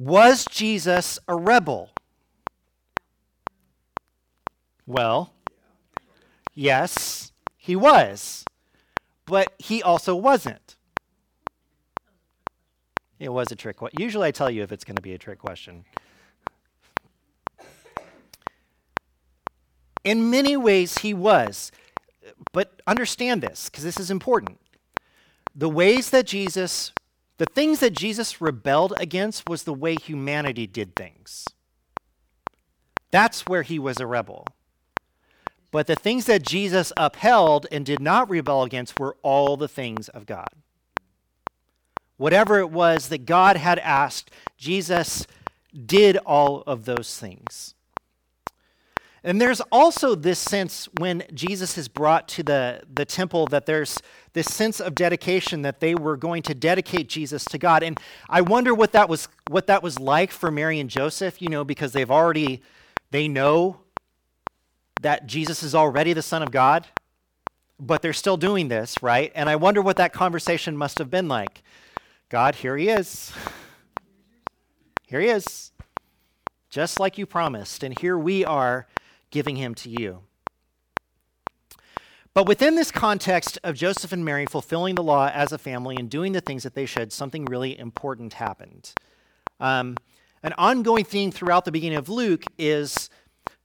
Was 0.00 0.44
Jesus 0.44 1.18
a 1.26 1.34
rebel? 1.34 1.90
Well, 4.86 5.32
yes, 6.54 7.32
he 7.56 7.74
was. 7.74 8.44
But 9.26 9.52
he 9.58 9.82
also 9.82 10.14
wasn't. 10.14 10.76
It 13.18 13.30
was 13.30 13.50
a 13.50 13.56
trick 13.56 13.76
question. 13.76 14.00
Usually 14.00 14.28
I 14.28 14.30
tell 14.30 14.50
you 14.50 14.62
if 14.62 14.72
it's 14.72 14.84
going 14.84 14.96
to 14.96 15.02
be 15.02 15.12
a 15.12 15.18
trick 15.18 15.38
question. 15.38 15.84
In 20.04 20.30
many 20.30 20.56
ways, 20.56 20.98
he 20.98 21.12
was. 21.12 21.72
But 22.52 22.80
understand 22.86 23.42
this, 23.42 23.68
because 23.68 23.84
this 23.84 23.98
is 23.98 24.10
important. 24.10 24.58
The 25.54 25.68
ways 25.68 26.10
that 26.10 26.26
Jesus, 26.26 26.92
the 27.38 27.46
things 27.46 27.80
that 27.80 27.92
Jesus 27.92 28.40
rebelled 28.40 28.94
against 28.98 29.48
was 29.48 29.64
the 29.64 29.74
way 29.74 29.96
humanity 29.96 30.66
did 30.66 30.94
things. 30.94 31.46
That's 33.10 33.46
where 33.46 33.62
he 33.62 33.78
was 33.78 33.98
a 33.98 34.06
rebel. 34.06 34.46
But 35.70 35.86
the 35.86 35.96
things 35.96 36.26
that 36.26 36.42
Jesus 36.42 36.92
upheld 36.96 37.66
and 37.70 37.84
did 37.84 38.00
not 38.00 38.30
rebel 38.30 38.62
against 38.62 38.98
were 38.98 39.16
all 39.22 39.56
the 39.56 39.68
things 39.68 40.08
of 40.08 40.26
God. 40.26 40.48
Whatever 42.16 42.58
it 42.58 42.70
was 42.70 43.08
that 43.08 43.26
God 43.26 43.56
had 43.56 43.78
asked, 43.78 44.30
Jesus 44.56 45.26
did 45.86 46.16
all 46.18 46.62
of 46.66 46.84
those 46.84 47.16
things. 47.18 47.74
And 49.24 49.40
there's 49.40 49.60
also 49.72 50.14
this 50.14 50.38
sense 50.38 50.88
when 50.98 51.24
Jesus 51.34 51.76
is 51.76 51.88
brought 51.88 52.28
to 52.28 52.42
the, 52.42 52.82
the 52.92 53.04
temple 53.04 53.46
that 53.46 53.66
there's 53.66 54.00
this 54.32 54.46
sense 54.46 54.80
of 54.80 54.94
dedication 54.94 55.62
that 55.62 55.80
they 55.80 55.94
were 55.94 56.16
going 56.16 56.42
to 56.42 56.54
dedicate 56.54 57.08
Jesus 57.08 57.44
to 57.46 57.58
God. 57.58 57.82
And 57.82 57.98
I 58.28 58.40
wonder 58.42 58.72
what 58.72 58.92
that 58.92 59.08
was 59.08 59.28
what 59.48 59.66
that 59.66 59.82
was 59.82 59.98
like 59.98 60.30
for 60.30 60.50
Mary 60.50 60.78
and 60.78 60.88
Joseph, 60.88 61.42
you 61.42 61.48
know, 61.48 61.64
because 61.64 61.92
they've 61.92 62.10
already 62.10 62.62
they 63.10 63.26
know 63.26 63.80
that 65.00 65.26
Jesus 65.26 65.62
is 65.62 65.74
already 65.74 66.12
the 66.12 66.22
Son 66.22 66.42
of 66.42 66.50
God, 66.50 66.86
but 67.80 68.02
they're 68.02 68.12
still 68.12 68.36
doing 68.36 68.68
this, 68.68 68.96
right? 69.02 69.32
And 69.34 69.48
I 69.48 69.56
wonder 69.56 69.82
what 69.82 69.96
that 69.96 70.12
conversation 70.12 70.76
must 70.76 70.98
have 70.98 71.10
been 71.10 71.28
like. 71.28 71.62
God, 72.28 72.56
here 72.56 72.76
he 72.76 72.88
is. 72.88 73.32
Here 75.06 75.20
he 75.20 75.28
is. 75.28 75.72
Just 76.68 77.00
like 77.00 77.16
you 77.16 77.24
promised. 77.24 77.82
And 77.82 77.98
here 77.98 78.18
we 78.18 78.44
are 78.44 78.86
giving 79.30 79.56
him 79.56 79.74
to 79.76 79.90
you. 79.90 80.22
But 82.34 82.46
within 82.46 82.76
this 82.76 82.92
context 82.92 83.58
of 83.64 83.74
Joseph 83.74 84.12
and 84.12 84.24
Mary 84.24 84.46
fulfilling 84.46 84.94
the 84.94 85.02
law 85.02 85.28
as 85.32 85.50
a 85.52 85.58
family 85.58 85.96
and 85.98 86.08
doing 86.08 86.32
the 86.32 86.40
things 86.40 86.62
that 86.62 86.74
they 86.74 86.86
should, 86.86 87.12
something 87.12 87.44
really 87.46 87.76
important 87.78 88.34
happened. 88.34 88.92
Um, 89.58 89.96
an 90.42 90.52
ongoing 90.56 91.04
theme 91.04 91.32
throughout 91.32 91.64
the 91.64 91.72
beginning 91.72 91.98
of 91.98 92.08
Luke 92.08 92.44
is 92.56 93.10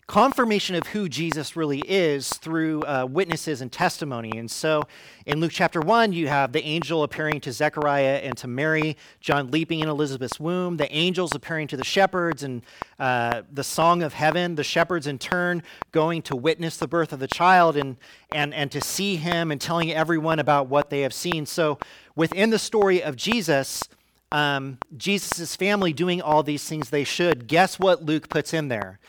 confirmation 0.08 0.76
of 0.76 0.88
who 0.88 1.08
Jesus 1.08 1.56
really 1.56 1.80
is 1.80 2.30
through 2.30 2.82
uh, 2.82 3.08
witnesses 3.10 3.62
and 3.62 3.72
testimony. 3.72 4.32
And 4.38 4.50
so 4.52 4.84
in 5.26 5.40
Luke 5.40 5.52
chapter 5.54 5.80
1, 5.80 6.12
you 6.12 6.28
have 6.28 6.52
the 6.52 6.64
angel 6.64 7.04
appearing 7.04 7.40
to 7.42 7.52
Zechariah 7.52 8.20
and 8.24 8.36
to 8.38 8.48
Mary, 8.48 8.98
John 9.22 9.50
leaping 9.50 9.80
in 9.80 9.88
Elizabeth's 9.88 10.40
womb, 10.40 10.78
the 10.78 10.92
angels 10.94 11.34
appearing 11.34 11.68
to 11.70 11.78
the 11.78 11.86
shepherds, 11.86 12.44
and 12.44 12.64
uh, 13.00 13.44
the 13.52 13.64
song 13.64 14.04
of 14.04 14.14
heaven, 14.14 14.56
the 14.56 14.64
shepherds 14.64 15.08
in 15.08 15.18
turn 15.18 15.64
going 15.92 16.22
to 16.24 16.36
witness 16.36 16.78
the 16.78 16.88
birth 16.88 17.14
of 17.14 17.20
the 17.20 17.28
child 17.28 17.78
and, 17.78 17.96
and, 18.34 18.54
and 18.54 18.72
to 18.72 18.82
see 18.82 19.16
him 19.16 19.52
and 19.52 19.62
telling 19.62 19.92
everyone 19.92 20.40
about 20.40 20.68
what 20.68 20.90
they 20.90 21.02
have 21.02 21.14
seen. 21.14 21.46
So 21.46 21.80
within 22.16 22.50
the 22.50 22.60
story 22.60 23.02
of 23.02 23.16
Jesus, 23.16 23.84
um, 24.34 24.80
Jesus' 24.98 25.56
family 25.56 25.94
doing 25.94 26.22
all 26.22 26.44
these 26.44 26.68
things 26.68 26.90
they 26.90 27.04
should, 27.04 27.48
guess 27.48 27.80
what 27.80 28.04
Luke 28.04 28.28
puts 28.30 28.54
in 28.54 28.68
there? 28.68 29.00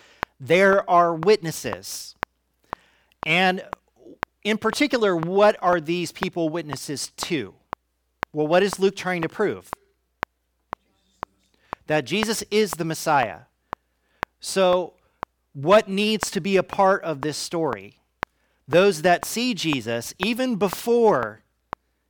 There 0.46 0.88
are 0.88 1.14
witnesses. 1.14 2.14
And 3.24 3.64
in 4.42 4.58
particular, 4.58 5.16
what 5.16 5.56
are 5.62 5.80
these 5.80 6.12
people 6.12 6.50
witnesses 6.50 7.12
to? 7.16 7.54
Well, 8.32 8.46
what 8.46 8.62
is 8.62 8.78
Luke 8.78 8.94
trying 8.94 9.22
to 9.22 9.28
prove? 9.28 9.70
That 11.86 12.04
Jesus 12.04 12.42
is 12.50 12.72
the 12.72 12.84
Messiah. 12.84 13.40
So, 14.40 14.94
what 15.54 15.88
needs 15.88 16.30
to 16.32 16.40
be 16.40 16.56
a 16.56 16.62
part 16.62 17.02
of 17.04 17.22
this 17.22 17.36
story? 17.36 18.00
Those 18.68 19.02
that 19.02 19.24
see 19.24 19.54
Jesus, 19.54 20.14
even 20.18 20.56
before 20.56 21.42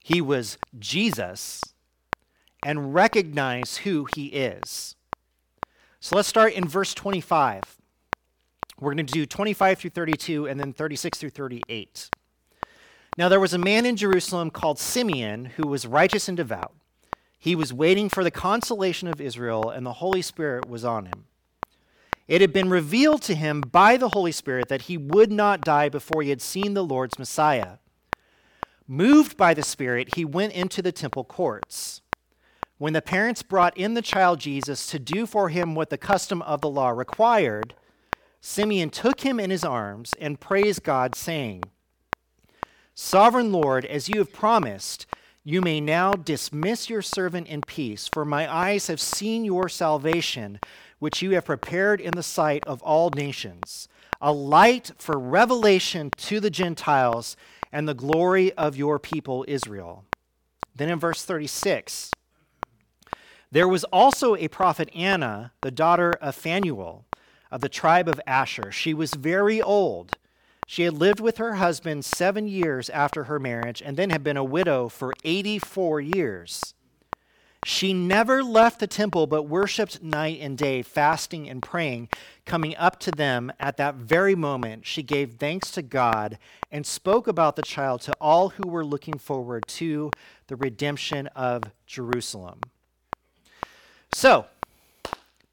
he 0.02 0.20
was 0.20 0.58
Jesus, 0.78 1.62
and 2.64 2.94
recognize 2.94 3.78
who 3.78 4.06
he 4.14 4.26
is. 4.26 4.96
So 6.00 6.16
let's 6.16 6.28
start 6.28 6.54
in 6.54 6.66
verse 6.66 6.94
25. 6.94 7.62
We're 8.80 8.94
going 8.94 9.06
to 9.06 9.12
do 9.12 9.26
25 9.26 9.78
through 9.78 9.90
32 9.90 10.46
and 10.46 10.58
then 10.58 10.72
36 10.72 11.18
through 11.18 11.30
38. 11.30 12.10
Now, 13.16 13.28
there 13.28 13.40
was 13.40 13.54
a 13.54 13.58
man 13.58 13.86
in 13.86 13.96
Jerusalem 13.96 14.50
called 14.50 14.78
Simeon 14.78 15.46
who 15.56 15.68
was 15.68 15.86
righteous 15.86 16.28
and 16.28 16.36
devout. 16.36 16.74
He 17.38 17.54
was 17.54 17.72
waiting 17.72 18.08
for 18.08 18.24
the 18.24 18.30
consolation 18.30 19.06
of 19.06 19.20
Israel, 19.20 19.70
and 19.70 19.86
the 19.86 19.94
Holy 19.94 20.22
Spirit 20.22 20.68
was 20.68 20.84
on 20.84 21.06
him. 21.06 21.26
It 22.26 22.40
had 22.40 22.52
been 22.52 22.70
revealed 22.70 23.22
to 23.22 23.34
him 23.34 23.60
by 23.60 23.96
the 23.96 24.08
Holy 24.08 24.32
Spirit 24.32 24.68
that 24.68 24.82
he 24.82 24.96
would 24.96 25.30
not 25.30 25.60
die 25.60 25.88
before 25.88 26.22
he 26.22 26.30
had 26.30 26.40
seen 26.40 26.74
the 26.74 26.84
Lord's 26.84 27.18
Messiah. 27.18 27.76
Moved 28.88 29.36
by 29.36 29.54
the 29.54 29.62
Spirit, 29.62 30.16
he 30.16 30.24
went 30.24 30.54
into 30.54 30.82
the 30.82 30.92
temple 30.92 31.24
courts. 31.24 32.00
When 32.78 32.94
the 32.94 33.02
parents 33.02 33.42
brought 33.42 33.76
in 33.76 33.94
the 33.94 34.02
child 34.02 34.40
Jesus 34.40 34.86
to 34.88 34.98
do 34.98 35.26
for 35.26 35.50
him 35.50 35.74
what 35.74 35.90
the 35.90 35.98
custom 35.98 36.42
of 36.42 36.62
the 36.62 36.70
law 36.70 36.88
required, 36.88 37.74
Simeon 38.46 38.90
took 38.90 39.22
him 39.22 39.40
in 39.40 39.48
his 39.48 39.64
arms 39.64 40.12
and 40.20 40.38
praised 40.38 40.82
God, 40.82 41.14
saying, 41.14 41.64
Sovereign 42.94 43.50
Lord, 43.50 43.86
as 43.86 44.10
you 44.10 44.18
have 44.18 44.34
promised, 44.34 45.06
you 45.44 45.62
may 45.62 45.80
now 45.80 46.12
dismiss 46.12 46.90
your 46.90 47.00
servant 47.00 47.46
in 47.46 47.62
peace, 47.62 48.06
for 48.06 48.26
my 48.26 48.52
eyes 48.54 48.88
have 48.88 49.00
seen 49.00 49.46
your 49.46 49.70
salvation, 49.70 50.60
which 50.98 51.22
you 51.22 51.30
have 51.30 51.46
prepared 51.46 52.02
in 52.02 52.10
the 52.10 52.22
sight 52.22 52.62
of 52.66 52.82
all 52.82 53.08
nations, 53.16 53.88
a 54.20 54.30
light 54.30 54.90
for 54.98 55.18
revelation 55.18 56.10
to 56.18 56.38
the 56.38 56.50
Gentiles 56.50 57.38
and 57.72 57.88
the 57.88 57.94
glory 57.94 58.52
of 58.52 58.76
your 58.76 58.98
people 58.98 59.46
Israel. 59.48 60.04
Then 60.76 60.90
in 60.90 60.98
verse 60.98 61.24
36, 61.24 62.10
there 63.50 63.68
was 63.68 63.84
also 63.84 64.36
a 64.36 64.48
prophet 64.48 64.90
Anna, 64.94 65.52
the 65.62 65.70
daughter 65.70 66.12
of 66.20 66.34
Phanuel 66.34 67.06
of 67.54 67.60
the 67.60 67.68
tribe 67.68 68.08
of 68.08 68.20
Asher. 68.26 68.72
She 68.72 68.92
was 68.92 69.14
very 69.14 69.62
old. 69.62 70.16
She 70.66 70.82
had 70.82 70.94
lived 70.94 71.20
with 71.20 71.36
her 71.36 71.54
husband 71.54 72.04
seven 72.04 72.48
years 72.48 72.90
after 72.90 73.24
her 73.24 73.38
marriage 73.38 73.80
and 73.80 73.96
then 73.96 74.10
had 74.10 74.24
been 74.24 74.36
a 74.36 74.42
widow 74.42 74.88
for 74.88 75.12
84 75.22 76.00
years. 76.00 76.74
She 77.64 77.94
never 77.94 78.42
left 78.42 78.80
the 78.80 78.88
temple 78.88 79.28
but 79.28 79.44
worshiped 79.44 80.02
night 80.02 80.40
and 80.40 80.58
day, 80.58 80.82
fasting 80.82 81.48
and 81.48 81.62
praying. 81.62 82.08
Coming 82.44 82.74
up 82.76 82.98
to 83.00 83.12
them 83.12 83.52
at 83.60 83.76
that 83.76 83.94
very 83.94 84.34
moment, 84.34 84.84
she 84.84 85.04
gave 85.04 85.34
thanks 85.34 85.70
to 85.70 85.82
God 85.82 86.38
and 86.72 86.84
spoke 86.84 87.28
about 87.28 87.54
the 87.54 87.62
child 87.62 88.00
to 88.02 88.14
all 88.20 88.48
who 88.48 88.68
were 88.68 88.84
looking 88.84 89.16
forward 89.16 89.62
to 89.68 90.10
the 90.48 90.56
redemption 90.56 91.28
of 91.28 91.62
Jerusalem. 91.86 92.62
So, 94.12 94.46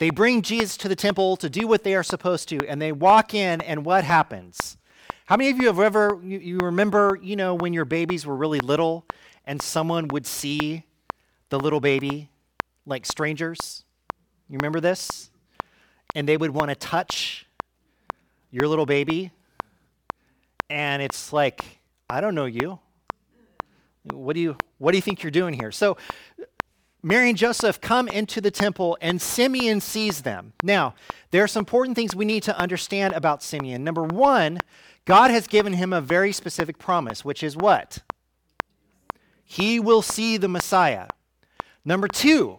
they 0.01 0.09
bring 0.09 0.41
Jesus 0.41 0.75
to 0.77 0.89
the 0.89 0.95
temple 0.95 1.37
to 1.37 1.49
do 1.49 1.67
what 1.67 1.83
they 1.83 1.95
are 1.95 2.03
supposed 2.03 2.49
to, 2.49 2.57
and 2.67 2.81
they 2.81 2.91
walk 2.91 3.33
in, 3.33 3.61
and 3.61 3.85
what 3.85 4.03
happens? 4.03 4.75
How 5.27 5.37
many 5.37 5.49
of 5.51 5.57
you 5.57 5.67
have 5.67 5.79
ever, 5.79 6.19
you, 6.23 6.39
you 6.39 6.57
remember, 6.57 7.17
you 7.21 7.35
know, 7.35 7.55
when 7.55 7.71
your 7.71 7.85
babies 7.85 8.25
were 8.25 8.35
really 8.35 8.59
little 8.59 9.05
and 9.45 9.61
someone 9.61 10.07
would 10.09 10.25
see 10.25 10.83
the 11.49 11.59
little 11.59 11.79
baby 11.79 12.29
like 12.85 13.05
strangers? 13.05 13.85
You 14.49 14.57
remember 14.57 14.81
this? 14.81 15.31
and 16.15 16.27
they 16.27 16.37
would 16.37 16.51
want 16.51 16.69
to 16.69 16.75
touch 16.75 17.45
your 18.51 18.67
little 18.67 18.85
baby. 18.85 19.31
And 20.69 21.01
it's 21.01 21.33
like, 21.33 21.63
I 22.09 22.21
don't 22.21 22.35
know 22.35 22.45
you. 22.45 22.79
What 24.11 24.33
do 24.33 24.39
you 24.39 24.57
what 24.79 24.91
do 24.91 24.97
you 24.97 25.01
think 25.01 25.21
you're 25.21 25.31
doing 25.31 25.53
here? 25.53 25.71
So 25.71 25.95
Mary 27.03 27.29
and 27.29 27.37
Joseph 27.37 27.81
come 27.81 28.07
into 28.07 28.39
the 28.39 28.51
temple 28.51 28.97
and 29.01 29.21
Simeon 29.21 29.81
sees 29.81 30.21
them. 30.21 30.53
Now, 30.63 30.93
there 31.31 31.43
are 31.43 31.47
some 31.47 31.61
important 31.61 31.95
things 31.95 32.15
we 32.15 32.25
need 32.25 32.43
to 32.43 32.57
understand 32.57 33.13
about 33.13 33.41
Simeon. 33.41 33.83
Number 33.83 34.03
1, 34.03 34.59
God 35.05 35.31
has 35.31 35.47
given 35.47 35.73
him 35.73 35.93
a 35.93 36.01
very 36.01 36.31
specific 36.31 36.77
promise, 36.77 37.25
which 37.25 37.41
is 37.41 37.57
what? 37.57 37.99
He 39.43 39.79
will 39.79 40.03
see 40.03 40.37
the 40.37 40.47
Messiah. 40.47 41.07
Number 41.83 42.07
2, 42.07 42.57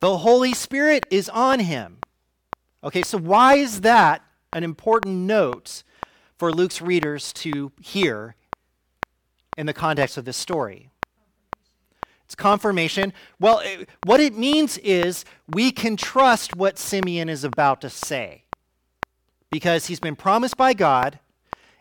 the 0.00 0.18
Holy 0.18 0.54
Spirit 0.54 1.04
is 1.10 1.28
on 1.28 1.60
him. 1.60 1.98
Okay, 2.82 3.02
so 3.02 3.18
why 3.18 3.56
is 3.56 3.82
that 3.82 4.22
an 4.54 4.64
important 4.64 5.16
note 5.16 5.82
for 6.38 6.50
Luke's 6.50 6.80
readers 6.80 7.32
to 7.34 7.72
hear 7.80 8.36
in 9.58 9.66
the 9.66 9.72
context 9.74 10.16
of 10.16 10.24
this 10.24 10.36
story? 10.36 10.90
It's 12.24 12.34
confirmation. 12.34 13.12
Well, 13.38 13.60
it, 13.60 13.88
what 14.04 14.20
it 14.20 14.36
means 14.36 14.78
is 14.78 15.24
we 15.48 15.70
can 15.70 15.96
trust 15.96 16.56
what 16.56 16.78
Simeon 16.78 17.28
is 17.28 17.44
about 17.44 17.80
to 17.82 17.90
say 17.90 18.44
because 19.50 19.86
he's 19.86 20.00
been 20.00 20.16
promised 20.16 20.56
by 20.56 20.74
God 20.74 21.18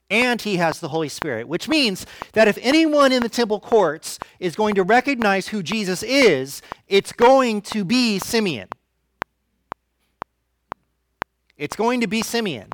and 0.09 0.41
he 0.41 0.57
has 0.57 0.79
the 0.79 0.89
Holy 0.89 1.09
Spirit, 1.09 1.47
which 1.47 1.67
means 1.67 2.05
that 2.33 2.47
if 2.47 2.59
anyone 2.61 3.11
in 3.11 3.23
the 3.23 3.29
temple 3.29 3.59
courts 3.59 4.19
is 4.39 4.55
going 4.55 4.75
to 4.75 4.83
recognize 4.83 5.47
who 5.47 5.63
Jesus 5.63 6.03
is, 6.03 6.61
it's 6.87 7.11
going 7.11 7.61
to 7.63 7.83
be 7.83 8.19
Simeon. 8.19 8.69
It's 11.57 11.75
going 11.75 12.01
to 12.01 12.07
be 12.07 12.21
Simeon. 12.21 12.69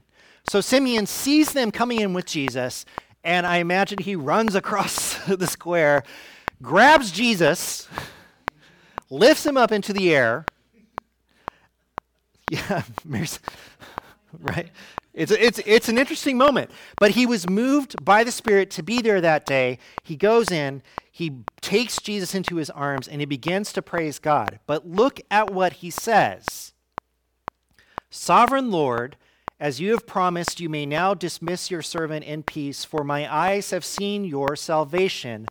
So 0.49 0.61
Simeon 0.61 1.05
sees 1.05 1.53
them 1.53 1.71
coming 1.71 2.01
in 2.01 2.13
with 2.13 2.25
Jesus, 2.25 2.85
and 3.23 3.45
I 3.45 3.57
imagine 3.57 3.99
he 3.99 4.15
runs 4.15 4.55
across 4.55 5.23
the 5.27 5.47
square, 5.47 6.03
grabs 6.61 7.11
Jesus, 7.11 7.87
lifts 9.09 9.45
him 9.45 9.57
up 9.57 9.71
into 9.71 9.93
the 9.93 10.13
air. 10.13 10.45
Yeah, 12.51 12.81
right? 14.39 14.69
It's, 15.13 15.31
it's, 15.31 15.59
it's 15.65 15.89
an 15.89 15.97
interesting 15.97 16.37
moment. 16.37 16.71
But 16.97 17.11
he 17.11 17.25
was 17.25 17.49
moved 17.49 18.03
by 18.03 18.23
the 18.23 18.31
Spirit 18.31 18.71
to 18.71 18.83
be 18.83 19.01
there 19.01 19.21
that 19.21 19.45
day. 19.45 19.79
He 20.03 20.15
goes 20.15 20.49
in, 20.49 20.81
he 21.11 21.43
takes 21.61 22.01
Jesus 22.01 22.33
into 22.33 22.55
his 22.55 22.69
arms, 22.69 23.07
and 23.07 23.21
he 23.21 23.25
begins 23.25 23.73
to 23.73 23.81
praise 23.81 24.19
God. 24.19 24.59
But 24.65 24.87
look 24.87 25.19
at 25.29 25.51
what 25.51 25.73
he 25.73 25.89
says 25.89 26.73
Sovereign 28.09 28.71
Lord, 28.71 29.17
as 29.59 29.81
you 29.81 29.91
have 29.91 30.07
promised, 30.07 30.59
you 30.59 30.69
may 30.69 30.85
now 30.85 31.13
dismiss 31.13 31.69
your 31.69 31.81
servant 31.81 32.23
in 32.25 32.43
peace, 32.43 32.85
for 32.85 33.03
my 33.03 33.31
eyes 33.31 33.71
have 33.71 33.83
seen 33.83 34.23
your 34.23 34.55
salvation, 34.55 35.47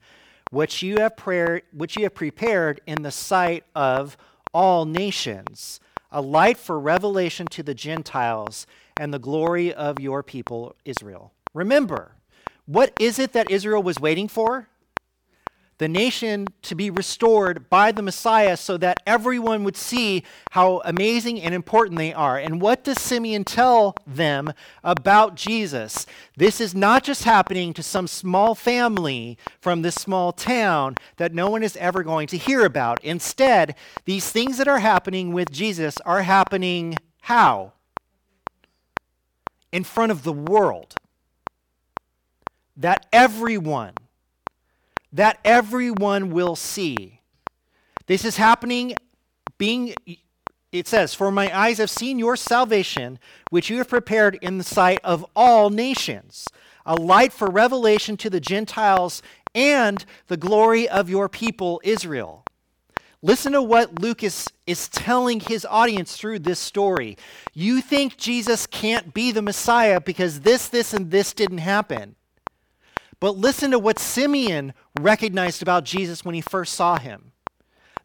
which 0.51 0.82
you 0.82 0.96
have, 0.99 1.16
prayer, 1.16 1.62
which 1.72 1.96
you 1.96 2.05
have 2.05 2.14
prepared 2.14 2.80
in 2.86 3.03
the 3.03 3.11
sight 3.11 3.64
of 3.74 4.16
all 4.55 4.84
nations, 4.84 5.80
a 6.11 6.20
light 6.20 6.57
for 6.57 6.78
revelation 6.78 7.46
to 7.46 7.62
the 7.62 7.74
Gentiles 7.74 8.66
and 8.99 9.12
the 9.12 9.18
glory 9.18 9.72
of 9.72 10.01
your 10.01 10.22
people, 10.22 10.74
Israel. 10.84 11.32
Remember, 11.55 12.12
what 12.66 12.92
is 12.99 13.18
it 13.18 13.32
that 13.32 13.51
Israel 13.51 13.82
was 13.82 14.01
waiting 14.01 14.28
for? 14.28 14.68
The 15.79 15.89
nation 15.89 16.49
to 16.62 16.74
be 16.74 16.91
restored 16.91 17.70
by 17.70 17.93
the 17.93 18.03
Messiah 18.03 18.57
so 18.57 18.76
that 18.79 19.01
everyone 19.07 19.64
would 19.64 19.76
see 19.76 20.24
how 20.51 20.83
amazing 20.85 21.41
and 21.41 21.55
important 21.55 21.99
they 21.99 22.12
are. 22.12 22.37
And 22.37 22.61
what 22.61 22.85
does 22.85 23.01
Simeon 23.01 23.45
tell 23.45 23.95
them 24.07 24.53
about 24.85 25.35
Jesus? 25.35 26.05
This 26.37 26.61
is 26.61 26.74
not 26.74 27.05
just 27.05 27.24
happening 27.24 27.72
to 27.74 27.83
some 27.83 28.07
small 28.07 28.55
family 28.55 29.39
from 29.61 29.83
this 29.83 29.95
small 29.95 30.33
town 30.33 30.97
that 31.16 31.33
no 31.33 31.49
one 31.49 31.62
is 31.62 31.76
ever 31.76 32.03
going 32.03 32.26
to 32.29 32.37
hear 32.37 32.64
about. 32.64 33.03
Instead, 33.05 33.74
these 34.05 34.31
things 34.31 34.59
that 34.59 34.68
are 34.68 34.81
happening 34.81 35.33
with 35.33 35.51
Jesus 35.51 35.99
are 36.05 36.22
happening 36.22 36.97
how? 37.22 37.72
in 39.72 39.85
front 39.85 40.12
of 40.12 40.22
the 40.22 40.33
world. 40.33 40.95
That 42.76 43.07
everyone, 43.12 43.95
that 45.18 45.40
everyone 45.44 46.30
will 46.30 46.54
see. 46.54 47.20
This 48.06 48.24
is 48.24 48.36
happening, 48.36 48.94
being, 49.58 49.96
it 50.70 50.86
says, 50.86 51.12
For 51.12 51.32
my 51.32 51.50
eyes 51.52 51.78
have 51.78 51.90
seen 51.90 52.20
your 52.20 52.36
salvation, 52.36 53.18
which 53.50 53.68
you 53.68 53.78
have 53.78 53.88
prepared 53.88 54.38
in 54.42 54.58
the 54.58 54.64
sight 54.64 55.00
of 55.02 55.26
all 55.34 55.70
nations, 55.70 56.46
a 56.86 56.94
light 56.94 57.32
for 57.32 57.50
revelation 57.50 58.16
to 58.18 58.30
the 58.30 58.38
Gentiles 58.38 59.20
and 59.56 60.04
the 60.28 60.36
glory 60.36 60.88
of 60.88 61.10
your 61.10 61.28
people 61.28 61.80
Israel. 61.82 62.44
Listen 63.20 63.50
to 63.54 63.62
what 63.62 64.00
Luke 64.00 64.22
is, 64.22 64.46
is 64.68 64.88
telling 64.88 65.40
his 65.40 65.66
audience 65.68 66.16
through 66.16 66.38
this 66.38 66.60
story. 66.60 67.18
You 67.54 67.80
think 67.80 68.18
Jesus 68.18 68.68
can't 68.68 69.12
be 69.12 69.32
the 69.32 69.42
Messiah 69.42 70.00
because 70.00 70.42
this, 70.42 70.68
this, 70.68 70.94
and 70.94 71.10
this 71.10 71.32
didn't 71.32 71.58
happen. 71.58 72.14
But 73.20 73.36
listen 73.36 73.72
to 73.72 73.78
what 73.78 73.98
Simeon 73.98 74.74
recognized 75.00 75.62
about 75.62 75.84
Jesus 75.84 76.24
when 76.24 76.34
he 76.34 76.40
first 76.40 76.74
saw 76.74 76.98
him. 76.98 77.32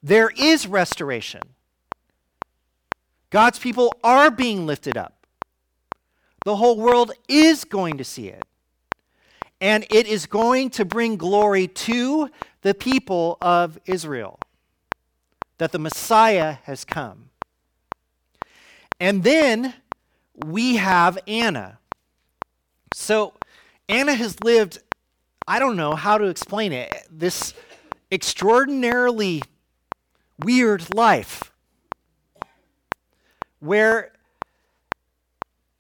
There 0.01 0.32
is 0.38 0.68
restoration. 0.68 1.41
God's 3.30 3.59
people 3.59 3.93
are 4.03 4.30
being 4.30 4.66
lifted 4.66 4.97
up. 4.97 5.26
The 6.45 6.55
whole 6.55 6.78
world 6.78 7.11
is 7.28 7.64
going 7.64 7.97
to 7.97 8.03
see 8.03 8.28
it. 8.28 8.43
And 9.61 9.86
it 9.89 10.07
is 10.07 10.26
going 10.26 10.72
to 10.72 10.84
bring 10.84 11.16
glory 11.16 11.68
to 11.68 12.30
the 12.64 12.74
people 12.74 13.38
of 13.41 13.80
Israel 13.86 14.39
that 15.57 15.72
the 15.72 15.80
Messiah 15.80 16.57
has 16.64 16.84
come. 16.84 17.30
And 18.99 19.24
then 19.24 19.74
we 20.36 20.76
have 20.76 21.18
Anna. 21.28 21.80
So 22.93 23.34
Anna 23.88 24.14
has 24.14 24.41
lived, 24.43 24.80
I 25.48 25.60
don't 25.60 25.76
know 25.76 25.96
how 25.96 26.18
to 26.18 26.26
explain 26.26 26.72
it, 26.72 26.91
this 27.12 27.54
extraordinarily 28.12 29.41
weird 30.39 30.94
life 30.94 31.52
where 33.60 34.12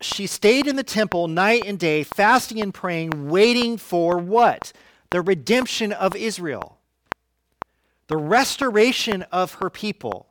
she 0.01 0.27
stayed 0.27 0.67
in 0.67 0.75
the 0.75 0.83
temple 0.83 1.27
night 1.27 1.63
and 1.65 1.79
day, 1.79 2.03
fasting 2.03 2.61
and 2.61 2.73
praying, 2.73 3.29
waiting 3.29 3.77
for 3.77 4.17
what? 4.17 4.73
The 5.11 5.21
redemption 5.21 5.91
of 5.91 6.15
Israel 6.15 6.79
the 8.07 8.17
restoration 8.17 9.23
of 9.31 9.55
her 9.55 9.69
people. 9.69 10.27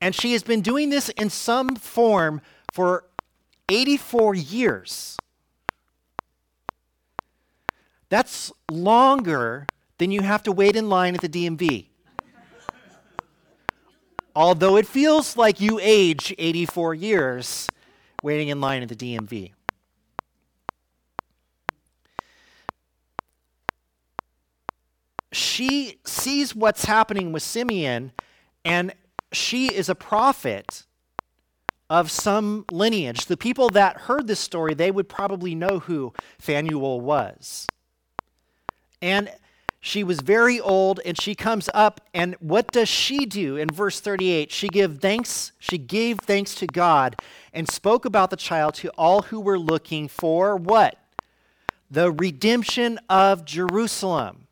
And 0.00 0.14
she 0.14 0.32
has 0.32 0.42
been 0.42 0.60
doing 0.60 0.90
this 0.90 1.08
in 1.10 1.30
some 1.30 1.76
form 1.76 2.42
for 2.72 3.04
84 3.68 4.34
years. 4.34 5.16
That's 8.10 8.52
longer 8.70 9.66
than 9.96 10.10
you 10.10 10.20
have 10.20 10.42
to 10.42 10.52
wait 10.52 10.76
in 10.76 10.90
line 10.90 11.14
at 11.14 11.22
the 11.22 11.28
DMV. 11.28 11.86
Although 14.36 14.76
it 14.76 14.86
feels 14.86 15.36
like 15.36 15.60
you 15.60 15.80
age 15.82 16.34
84 16.38 16.94
years 16.94 17.68
waiting 18.22 18.48
in 18.48 18.60
line 18.60 18.82
at 18.82 18.88
the 18.88 18.94
DMV. 18.94 19.52
she 25.32 25.98
sees 26.04 26.54
what's 26.54 26.84
happening 26.84 27.32
with 27.32 27.42
Simeon, 27.42 28.12
and 28.64 28.92
she 29.32 29.68
is 29.68 29.88
a 29.88 29.94
prophet 29.94 30.84
of 31.88 32.10
some 32.10 32.64
lineage. 32.70 33.26
The 33.26 33.36
people 33.36 33.68
that 33.70 33.96
heard 34.02 34.26
this 34.26 34.40
story, 34.40 34.74
they 34.74 34.90
would 34.90 35.08
probably 35.08 35.54
know 35.54 35.80
who 35.80 36.12
Phanuel 36.38 37.00
was. 37.00 37.66
And 39.00 39.30
she 39.80 40.04
was 40.04 40.20
very 40.20 40.60
old 40.60 41.00
and 41.04 41.18
she 41.20 41.34
comes 41.34 41.70
up 41.72 42.00
and 42.12 42.34
what 42.40 42.70
does 42.70 42.88
she 42.88 43.24
do 43.24 43.56
in 43.56 43.66
verse 43.70 43.98
38 43.98 44.52
she 44.52 44.68
gave 44.68 44.98
thanks 44.98 45.52
she 45.58 45.78
gave 45.78 46.18
thanks 46.18 46.54
to 46.54 46.66
god 46.66 47.16
and 47.54 47.66
spoke 47.66 48.04
about 48.04 48.28
the 48.28 48.36
child 48.36 48.74
to 48.74 48.90
all 48.98 49.22
who 49.22 49.40
were 49.40 49.58
looking 49.58 50.06
for 50.06 50.54
what 50.54 50.98
the 51.90 52.12
redemption 52.12 53.00
of 53.08 53.46
jerusalem 53.46 54.46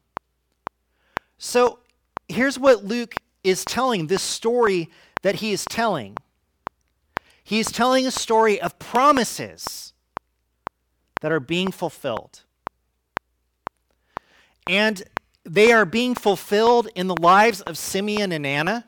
so 1.39 1.79
here's 2.29 2.59
what 2.59 2.85
Luke 2.85 3.15
is 3.45 3.65
telling 3.65 4.09
this 4.09 4.23
story 4.23 4.91
that 5.23 5.37
he 5.37 5.53
is 5.53 5.65
telling. 5.65 6.17
He 7.43 7.61
is 7.61 7.71
telling 7.71 8.07
a 8.07 8.11
story 8.11 8.61
of 8.61 8.79
promises 8.79 9.95
that 11.23 11.33
are 11.33 11.41
being 11.41 11.71
fulfilled. 11.71 12.43
And 14.69 15.03
they 15.45 15.73
are 15.73 15.85
being 15.85 16.15
fulfilled 16.15 16.89
in 16.95 17.07
the 17.07 17.17
lives 17.21 17.61
of 17.63 17.79
Simeon 17.79 18.33
and 18.33 18.47
Anna 18.47 18.87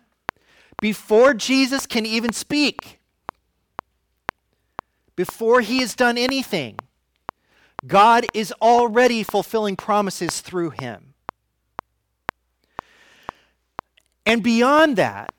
before 0.80 1.34
Jesus 1.34 1.86
can 1.86 2.04
even 2.04 2.32
speak. 2.32 3.00
before 5.20 5.60
he 5.60 5.80
has 5.80 5.94
done 5.94 6.16
anything, 6.16 6.78
God 7.86 8.24
is 8.32 8.54
already 8.62 9.22
fulfilling 9.22 9.76
promises 9.76 10.40
through 10.40 10.70
him. 10.70 11.12
And 14.24 14.42
beyond 14.42 14.96
that, 14.96 15.32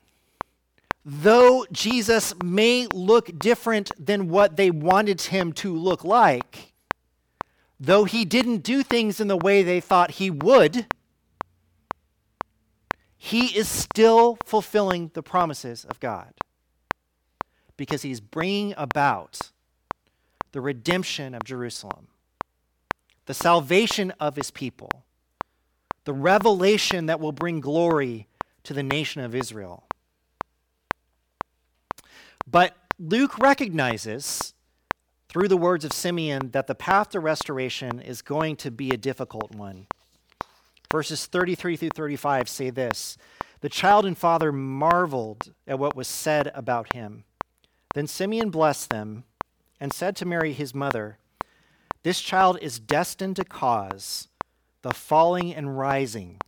though 1.04 1.66
Jesus 1.72 2.32
may 2.44 2.86
look 2.94 3.36
different 3.36 3.90
than 3.98 4.28
what 4.28 4.56
they 4.56 4.70
wanted 4.70 5.20
him 5.20 5.52
to 5.54 5.74
look 5.74 6.04
like, 6.04 6.71
though 7.84 8.04
he 8.04 8.24
didn't 8.24 8.58
do 8.58 8.84
things 8.84 9.20
in 9.20 9.26
the 9.26 9.36
way 9.36 9.64
they 9.64 9.80
thought 9.80 10.12
he 10.12 10.30
would, 10.30 10.86
he 13.18 13.46
is 13.58 13.68
still 13.68 14.38
fulfilling 14.44 15.10
the 15.14 15.22
promises 15.22 15.84
of 15.84 15.98
God 15.98 16.32
because 17.76 18.02
he's 18.02 18.20
bringing 18.20 18.72
about 18.76 19.50
the 20.52 20.60
redemption 20.60 21.34
of 21.34 21.42
Jerusalem, 21.42 22.06
the 23.26 23.34
salvation 23.34 24.12
of 24.20 24.36
his 24.36 24.52
people, 24.52 25.04
the 26.04 26.12
revelation 26.12 27.06
that 27.06 27.18
will 27.18 27.32
bring 27.32 27.58
glory 27.58 28.28
to 28.62 28.72
the 28.72 28.84
nation 28.84 29.22
of 29.22 29.34
Israel. 29.34 29.88
But 32.46 32.76
Luke 33.00 33.38
recognizes 33.38 34.54
through 35.32 35.48
the 35.48 35.56
words 35.56 35.82
of 35.82 35.94
Simeon 35.94 36.50
that 36.50 36.66
the 36.66 36.74
path 36.74 37.08
to 37.10 37.20
restoration 37.20 38.00
is 38.00 38.20
going 38.20 38.54
to 38.56 38.70
be 38.70 38.90
a 38.90 38.98
difficult 38.98 39.54
one. 39.54 39.86
Verses 40.92 41.24
33 41.24 41.76
through 41.76 41.88
35 41.88 42.50
say 42.50 42.68
this 42.68 43.16
The 43.62 43.70
child 43.70 44.04
and 44.04 44.16
father 44.16 44.52
marveled 44.52 45.54
at 45.66 45.78
what 45.78 45.96
was 45.96 46.06
said 46.06 46.52
about 46.54 46.92
him. 46.92 47.24
Then 47.94 48.06
Simeon 48.06 48.50
blessed 48.50 48.90
them 48.90 49.24
and 49.80 49.90
said 49.94 50.16
to 50.16 50.26
Mary, 50.26 50.52
his 50.52 50.74
mother, 50.74 51.16
This 52.02 52.20
child 52.20 52.58
is 52.60 52.78
destined 52.78 53.36
to 53.36 53.44
cause 53.44 54.28
the 54.82 54.92
falling 54.92 55.54
and 55.54 55.78
rising 55.78 56.40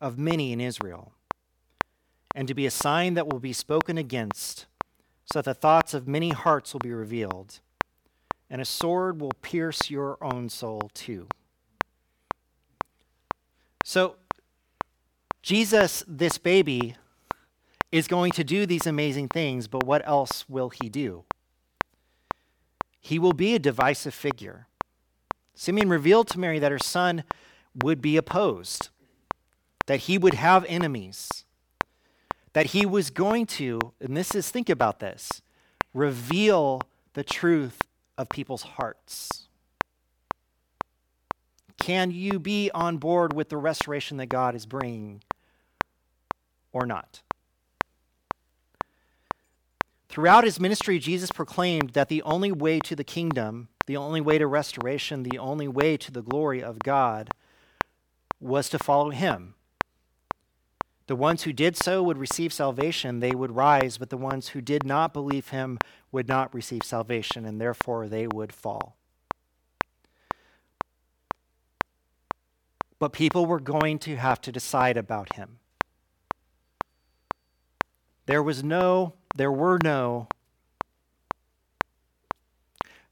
of 0.00 0.16
many 0.16 0.52
in 0.52 0.60
Israel, 0.60 1.12
and 2.36 2.46
to 2.46 2.54
be 2.54 2.66
a 2.66 2.70
sign 2.70 3.14
that 3.14 3.26
will 3.26 3.40
be 3.40 3.52
spoken 3.52 3.98
against, 3.98 4.66
so 5.24 5.40
that 5.40 5.44
the 5.44 5.54
thoughts 5.54 5.92
of 5.92 6.06
many 6.06 6.30
hearts 6.30 6.72
will 6.72 6.80
be 6.80 6.92
revealed, 6.92 7.58
and 8.52 8.60
a 8.60 8.66
sword 8.66 9.18
will 9.18 9.32
pierce 9.40 9.90
your 9.90 10.22
own 10.22 10.50
soul 10.50 10.90
too. 10.92 11.26
So, 13.82 14.16
Jesus, 15.40 16.04
this 16.06 16.36
baby, 16.36 16.94
is 17.90 18.06
going 18.06 18.32
to 18.32 18.44
do 18.44 18.66
these 18.66 18.86
amazing 18.86 19.28
things, 19.28 19.68
but 19.68 19.84
what 19.84 20.06
else 20.06 20.48
will 20.48 20.68
he 20.68 20.90
do? 20.90 21.24
He 23.00 23.18
will 23.18 23.32
be 23.32 23.54
a 23.54 23.58
divisive 23.58 24.14
figure. 24.14 24.66
Simeon 25.54 25.88
revealed 25.88 26.28
to 26.28 26.38
Mary 26.38 26.58
that 26.58 26.70
her 26.70 26.78
son 26.78 27.24
would 27.82 28.02
be 28.02 28.18
opposed, 28.18 28.90
that 29.86 30.00
he 30.00 30.18
would 30.18 30.34
have 30.34 30.64
enemies, 30.66 31.44
that 32.52 32.66
he 32.66 32.84
was 32.84 33.08
going 33.08 33.46
to, 33.46 33.80
and 33.98 34.14
this 34.14 34.34
is, 34.34 34.50
think 34.50 34.68
about 34.68 35.00
this, 35.00 35.40
reveal 35.94 36.82
the 37.14 37.24
truth 37.24 37.78
of 38.18 38.28
people's 38.28 38.62
hearts. 38.62 39.48
Can 41.78 42.10
you 42.10 42.38
be 42.38 42.70
on 42.72 42.98
board 42.98 43.32
with 43.32 43.48
the 43.48 43.56
restoration 43.56 44.16
that 44.18 44.26
God 44.26 44.54
is 44.54 44.66
bringing 44.66 45.22
or 46.72 46.86
not? 46.86 47.22
Throughout 50.08 50.44
his 50.44 50.60
ministry, 50.60 50.98
Jesus 50.98 51.32
proclaimed 51.32 51.90
that 51.90 52.08
the 52.08 52.22
only 52.22 52.52
way 52.52 52.78
to 52.80 52.94
the 52.94 53.02
kingdom, 53.02 53.68
the 53.86 53.96
only 53.96 54.20
way 54.20 54.36
to 54.38 54.46
restoration, 54.46 55.22
the 55.22 55.38
only 55.38 55.66
way 55.66 55.96
to 55.96 56.12
the 56.12 56.22
glory 56.22 56.62
of 56.62 56.78
God 56.78 57.30
was 58.38 58.68
to 58.68 58.78
follow 58.78 59.10
him. 59.10 59.54
The 61.12 61.16
ones 61.16 61.42
who 61.42 61.52
did 61.52 61.76
so 61.76 62.02
would 62.02 62.16
receive 62.16 62.54
salvation, 62.54 63.20
they 63.20 63.32
would 63.32 63.54
rise, 63.54 63.98
but 63.98 64.08
the 64.08 64.16
ones 64.16 64.48
who 64.48 64.62
did 64.62 64.86
not 64.86 65.12
believe 65.12 65.50
him 65.50 65.78
would 66.10 66.26
not 66.26 66.54
receive 66.54 66.84
salvation, 66.84 67.44
and 67.44 67.60
therefore 67.60 68.08
they 68.08 68.26
would 68.26 68.50
fall. 68.50 68.96
But 72.98 73.12
people 73.12 73.44
were 73.44 73.60
going 73.60 73.98
to 73.98 74.16
have 74.16 74.40
to 74.40 74.50
decide 74.50 74.96
about 74.96 75.34
him. 75.34 75.58
There 78.24 78.42
was 78.42 78.64
no 78.64 79.12
there 79.36 79.52
were 79.52 79.78
no 79.84 80.28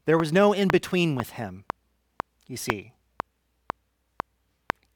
there 0.05 0.17
was 0.17 0.33
no 0.33 0.53
in 0.53 0.69
between 0.69 1.15
with 1.15 1.33
him 1.33 1.65
you 2.47 2.57
see 2.57 2.93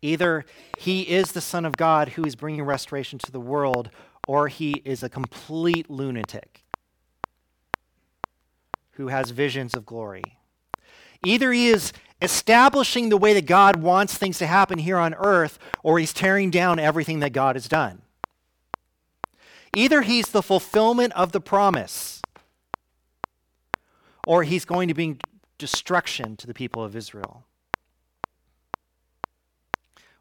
either 0.06 0.46
he 0.78 1.02
is 1.02 1.32
the 1.32 1.42
son 1.42 1.66
of 1.66 1.76
god 1.78 2.10
who 2.10 2.24
is 2.24 2.36
bringing 2.36 2.64
restoration 2.64 3.20
to 3.20 3.32
the 3.32 3.40
world 3.40 3.90
or 4.28 4.48
he 4.48 4.82
is 4.86 5.04
a 5.04 5.10
complete 5.10 5.90
lunatic 5.90 6.64
who 8.92 9.08
has 9.08 9.32
visions 9.32 9.74
of 9.74 9.86
glory 9.86 10.24
either 11.26 11.52
he 11.52 11.68
is 11.68 11.92
establishing 12.22 13.10
the 13.10 13.18
way 13.18 13.34
that 13.34 13.46
god 13.46 13.76
wants 13.76 14.18
things 14.18 14.38
to 14.38 14.48
happen 14.48 14.80
here 14.80 14.98
on 14.98 15.14
earth 15.16 15.60
or 15.84 16.00
he's 16.00 16.14
tearing 16.14 16.50
down 16.50 16.80
everything 16.80 17.20
that 17.20 17.34
god 17.34 17.56
has 17.56 17.68
done 17.68 18.02
Either 19.76 20.04
he's 20.04 20.30
the 20.30 20.42
fulfillment 20.42 21.12
of 21.14 21.34
the 21.34 21.42
promise, 21.42 22.22
or 24.26 24.44
he's 24.44 24.64
going 24.64 24.88
to 24.88 24.94
bring 24.94 25.20
destruction 25.58 26.38
to 26.38 26.48
the 26.48 26.54
people 26.54 26.82
of 26.82 26.96
Israel. 26.96 27.45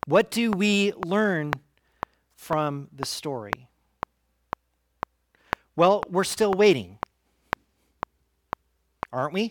What 0.06 0.30
do 0.30 0.50
we 0.50 0.92
learn 0.92 1.52
from 2.36 2.88
the 2.92 3.06
story? 3.06 3.68
Well, 5.76 6.02
we're 6.08 6.24
still 6.24 6.52
waiting, 6.52 6.98
aren't 9.12 9.32
we? 9.32 9.50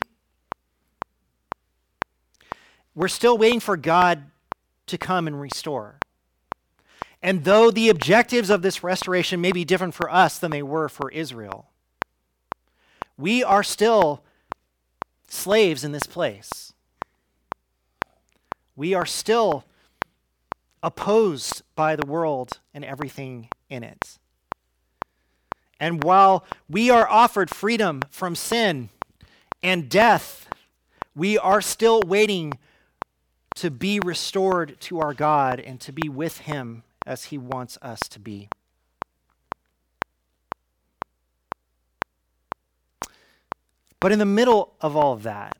We're 2.95 3.07
still 3.07 3.37
waiting 3.37 3.59
for 3.59 3.75
God 3.75 4.25
to 4.87 4.97
come 4.97 5.25
and 5.25 5.41
restore. 5.41 5.97
And 7.21 7.45
though 7.45 7.71
the 7.71 7.89
objectives 7.89 8.49
of 8.49 8.61
this 8.61 8.83
restoration 8.83 9.41
may 9.41 9.51
be 9.51 9.65
different 9.65 9.95
for 9.95 10.11
us 10.11 10.37
than 10.37 10.51
they 10.51 10.61
were 10.61 10.87
for 10.87 11.09
Israel, 11.11 11.69
we 13.17 13.43
are 13.43 13.63
still 13.63 14.23
slaves 15.27 15.83
in 15.83 15.93
this 15.93 16.03
place. 16.03 16.73
We 18.75 18.93
are 18.93 19.05
still 19.05 19.63
opposed 20.83 21.63
by 21.75 21.95
the 21.95 22.05
world 22.05 22.59
and 22.73 22.83
everything 22.83 23.49
in 23.69 23.83
it. 23.83 24.19
And 25.79 26.03
while 26.03 26.45
we 26.69 26.89
are 26.89 27.09
offered 27.09 27.49
freedom 27.49 28.01
from 28.09 28.35
sin 28.35 28.89
and 29.63 29.89
death, 29.89 30.47
we 31.15 31.37
are 31.37 31.61
still 31.61 32.01
waiting 32.05 32.53
to 33.55 33.71
be 33.71 33.99
restored 33.99 34.79
to 34.81 34.99
our 34.99 35.13
God 35.13 35.59
and 35.59 35.79
to 35.81 35.91
be 35.91 36.09
with 36.09 36.39
Him 36.39 36.83
as 37.05 37.25
He 37.25 37.37
wants 37.37 37.77
us 37.81 38.01
to 38.09 38.19
be. 38.19 38.49
But 43.99 44.11
in 44.11 44.19
the 44.19 44.25
middle 44.25 44.73
of 44.81 44.97
all 44.97 45.13
of 45.13 45.23
that, 45.23 45.57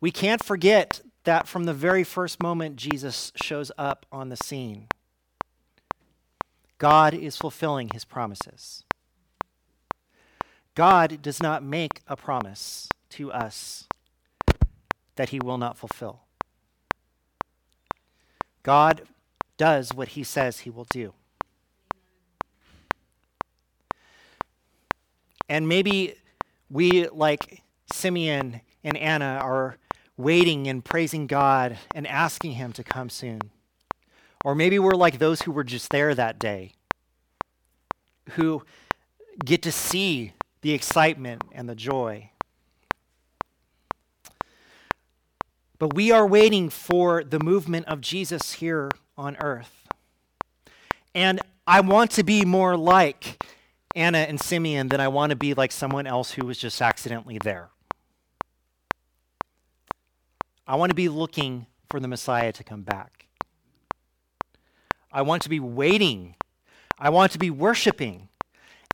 we 0.00 0.10
can't 0.10 0.44
forget 0.44 1.00
that 1.24 1.46
from 1.46 1.64
the 1.64 1.74
very 1.74 2.04
first 2.04 2.42
moment 2.42 2.76
Jesus 2.76 3.32
shows 3.36 3.70
up 3.78 4.06
on 4.10 4.28
the 4.28 4.36
scene, 4.36 4.88
God 6.78 7.14
is 7.14 7.36
fulfilling 7.36 7.90
his 7.92 8.04
promises. 8.04 8.84
God 10.74 11.22
does 11.22 11.40
not 11.42 11.62
make 11.62 12.00
a 12.08 12.16
promise 12.16 12.88
to 13.10 13.30
us 13.30 13.86
that 15.16 15.28
he 15.28 15.38
will 15.38 15.58
not 15.58 15.76
fulfill. 15.76 16.22
God 18.62 19.02
does 19.56 19.92
what 19.92 20.08
he 20.08 20.24
says 20.24 20.60
he 20.60 20.70
will 20.70 20.86
do. 20.90 21.12
And 25.48 25.68
maybe 25.68 26.14
we, 26.70 27.08
like 27.08 27.62
Simeon 27.92 28.62
and 28.82 28.96
Anna, 28.96 29.38
are 29.42 29.76
waiting 30.22 30.68
and 30.68 30.84
praising 30.84 31.26
God 31.26 31.78
and 31.94 32.06
asking 32.06 32.52
him 32.52 32.72
to 32.72 32.84
come 32.84 33.10
soon. 33.10 33.40
Or 34.44 34.54
maybe 34.54 34.78
we're 34.78 34.92
like 34.92 35.18
those 35.18 35.42
who 35.42 35.52
were 35.52 35.64
just 35.64 35.90
there 35.90 36.14
that 36.14 36.38
day, 36.38 36.72
who 38.30 38.62
get 39.44 39.62
to 39.62 39.72
see 39.72 40.32
the 40.62 40.72
excitement 40.72 41.42
and 41.52 41.68
the 41.68 41.74
joy. 41.74 42.30
But 45.78 45.94
we 45.94 46.12
are 46.12 46.26
waiting 46.26 46.68
for 46.70 47.24
the 47.24 47.40
movement 47.40 47.86
of 47.86 48.00
Jesus 48.00 48.54
here 48.54 48.88
on 49.16 49.36
earth. 49.42 49.88
And 51.14 51.40
I 51.66 51.80
want 51.80 52.10
to 52.12 52.22
be 52.22 52.44
more 52.44 52.76
like 52.76 53.44
Anna 53.94 54.18
and 54.18 54.40
Simeon, 54.40 54.88
than 54.88 55.00
I 55.00 55.08
want 55.08 55.30
to 55.30 55.36
be 55.36 55.54
like 55.54 55.72
someone 55.72 56.06
else 56.06 56.32
who 56.32 56.46
was 56.46 56.58
just 56.58 56.80
accidentally 56.80 57.38
there. 57.42 57.68
I 60.66 60.76
want 60.76 60.90
to 60.90 60.94
be 60.94 61.08
looking 61.08 61.66
for 61.90 62.00
the 62.00 62.08
Messiah 62.08 62.52
to 62.52 62.64
come 62.64 62.82
back. 62.82 63.26
I 65.10 65.22
want 65.22 65.42
to 65.42 65.48
be 65.48 65.60
waiting. 65.60 66.36
I 66.98 67.10
want 67.10 67.32
to 67.32 67.38
be 67.38 67.50
worshiping. 67.50 68.28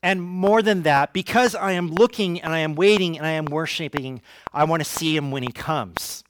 And 0.02 0.22
more 0.22 0.62
than 0.62 0.82
that, 0.82 1.12
because 1.12 1.54
I 1.54 1.72
am 1.72 1.90
looking 1.90 2.40
and 2.40 2.52
I 2.52 2.60
am 2.60 2.74
waiting 2.74 3.16
and 3.16 3.26
I 3.26 3.32
am 3.32 3.46
worshiping, 3.46 4.22
I 4.52 4.64
want 4.64 4.80
to 4.80 4.88
see 4.88 5.16
him 5.16 5.30
when 5.30 5.42
he 5.42 5.52
comes. 5.52 6.22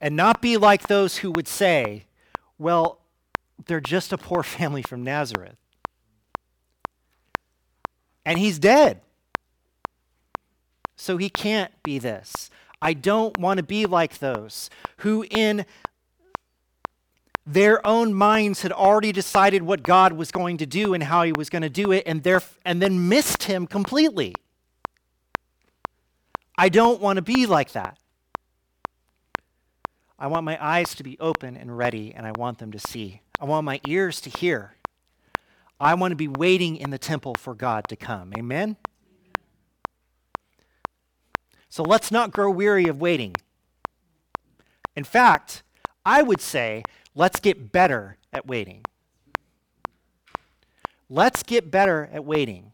And 0.00 0.16
not 0.16 0.42
be 0.42 0.56
like 0.56 0.88
those 0.88 1.18
who 1.18 1.30
would 1.32 1.48
say, 1.48 2.04
well, 2.58 3.00
they're 3.66 3.80
just 3.80 4.12
a 4.12 4.18
poor 4.18 4.42
family 4.42 4.82
from 4.82 5.02
Nazareth. 5.02 5.56
And 8.24 8.38
he's 8.38 8.58
dead. 8.58 9.00
So 10.96 11.16
he 11.16 11.28
can't 11.28 11.70
be 11.82 11.98
this. 11.98 12.50
I 12.80 12.92
don't 12.92 13.38
want 13.38 13.58
to 13.58 13.62
be 13.62 13.86
like 13.86 14.18
those 14.18 14.70
who, 14.98 15.24
in 15.30 15.64
their 17.46 17.84
own 17.86 18.12
minds, 18.12 18.62
had 18.62 18.72
already 18.72 19.12
decided 19.12 19.62
what 19.62 19.82
God 19.82 20.12
was 20.12 20.30
going 20.30 20.58
to 20.58 20.66
do 20.66 20.94
and 20.94 21.02
how 21.02 21.22
he 21.22 21.32
was 21.32 21.48
going 21.48 21.62
to 21.62 21.70
do 21.70 21.92
it, 21.92 22.02
and, 22.06 22.22
there, 22.22 22.42
and 22.64 22.82
then 22.82 23.08
missed 23.08 23.44
him 23.44 23.66
completely. 23.66 24.34
I 26.58 26.68
don't 26.68 27.00
want 27.00 27.16
to 27.16 27.22
be 27.22 27.46
like 27.46 27.72
that. 27.72 27.98
I 30.18 30.28
want 30.28 30.44
my 30.44 30.58
eyes 30.64 30.94
to 30.94 31.02
be 31.02 31.18
open 31.20 31.56
and 31.56 31.76
ready, 31.76 32.14
and 32.14 32.26
I 32.26 32.32
want 32.36 32.58
them 32.58 32.72
to 32.72 32.78
see. 32.78 33.20
I 33.38 33.44
want 33.44 33.64
my 33.64 33.80
ears 33.86 34.20
to 34.22 34.30
hear. 34.30 34.76
I 35.78 35.94
want 35.94 36.12
to 36.12 36.16
be 36.16 36.28
waiting 36.28 36.76
in 36.76 36.90
the 36.90 36.98
temple 36.98 37.34
for 37.38 37.54
God 37.54 37.84
to 37.88 37.96
come. 37.96 38.32
Amen? 38.38 38.76
So 41.76 41.82
let's 41.82 42.10
not 42.10 42.32
grow 42.32 42.50
weary 42.50 42.88
of 42.88 43.02
waiting. 43.02 43.34
In 44.96 45.04
fact, 45.04 45.62
I 46.06 46.22
would 46.22 46.40
say 46.40 46.82
let's 47.14 47.38
get 47.38 47.70
better 47.70 48.16
at 48.32 48.46
waiting. 48.46 48.80
Let's 51.10 51.42
get 51.42 51.70
better 51.70 52.08
at 52.10 52.24
waiting, 52.24 52.72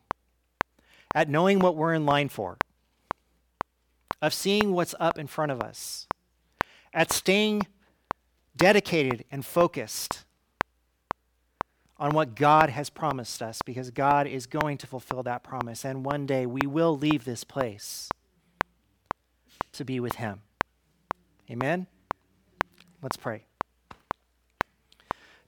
at 1.17 1.29
knowing 1.29 1.59
what 1.59 1.75
we're 1.75 1.95
in 1.95 2.07
line 2.07 2.29
for, 2.29 2.59
of 4.21 4.33
seeing 4.33 4.73
what's 4.73 4.95
up 5.01 5.19
in 5.19 5.27
front 5.27 5.51
of 5.51 5.61
us, 5.63 6.07
at 6.95 7.11
staying 7.11 7.63
dedicated 8.57 9.25
and 9.33 9.45
focused 9.45 10.25
on 11.99 12.13
what 12.13 12.37
God 12.37 12.71
has 12.71 12.89
promised 12.89 13.43
us 13.43 13.63
because 13.67 13.91
God 13.91 14.29
is 14.29 14.47
going 14.47 14.79
to 14.79 14.87
fulfill 14.87 15.25
that 15.25 15.43
promise. 15.43 15.85
And 15.85 16.05
one 16.05 16.25
day 16.25 16.47
we 16.47 16.69
will 16.69 16.97
leave 16.97 17.25
this 17.25 17.43
place 17.43 18.09
to 19.73 19.85
be 19.85 20.01
with 20.01 20.17
Him. 20.17 20.43
Amen? 21.51 21.87
Let's 23.03 23.17
pray. 23.17 23.45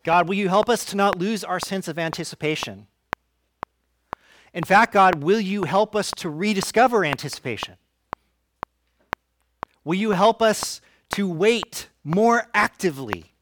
God, 0.03 0.29
will 0.29 0.35
you 0.35 0.49
help 0.49 0.69
us 0.69 0.85
to 0.87 0.97
not 0.97 1.19
lose 1.19 1.43
our 1.45 1.59
sense 1.59 1.89
of 1.89 1.99
anticipation? 1.99 2.87
In 4.53 4.63
fact, 4.63 4.93
God, 4.93 5.23
will 5.23 5.41
you 5.41 5.65
help 5.65 5.97
us 5.97 6.11
to 6.19 6.29
rediscover 6.29 7.05
anticipation? 7.05 7.77
Will 9.83 9.97
you 9.97 10.13
help 10.13 10.41
us 10.41 10.81
to 11.11 11.29
wait 11.29 11.89
more 12.05 12.49
actively? 12.55 13.33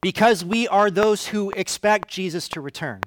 Because 0.00 0.44
we 0.44 0.68
are 0.68 0.90
those 0.90 1.28
who 1.28 1.50
expect 1.52 2.08
Jesus 2.08 2.48
to 2.48 2.60
return. 2.60 3.00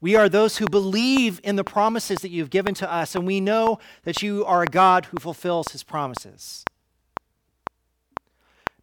We 0.00 0.14
are 0.14 0.28
those 0.28 0.58
who 0.58 0.66
believe 0.66 1.40
in 1.42 1.56
the 1.56 1.64
promises 1.64 2.18
that 2.20 2.30
you've 2.30 2.50
given 2.50 2.74
to 2.74 2.92
us, 2.92 3.14
and 3.14 3.26
we 3.26 3.40
know 3.40 3.80
that 4.04 4.22
you 4.22 4.44
are 4.44 4.62
a 4.62 4.66
God 4.66 5.06
who 5.06 5.18
fulfills 5.18 5.72
his 5.72 5.82
promises. 5.82 6.64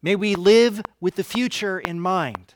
May 0.02 0.14
we 0.14 0.34
live 0.34 0.82
with 1.00 1.16
the 1.16 1.24
future 1.24 1.80
in 1.80 2.00
mind. 2.00 2.54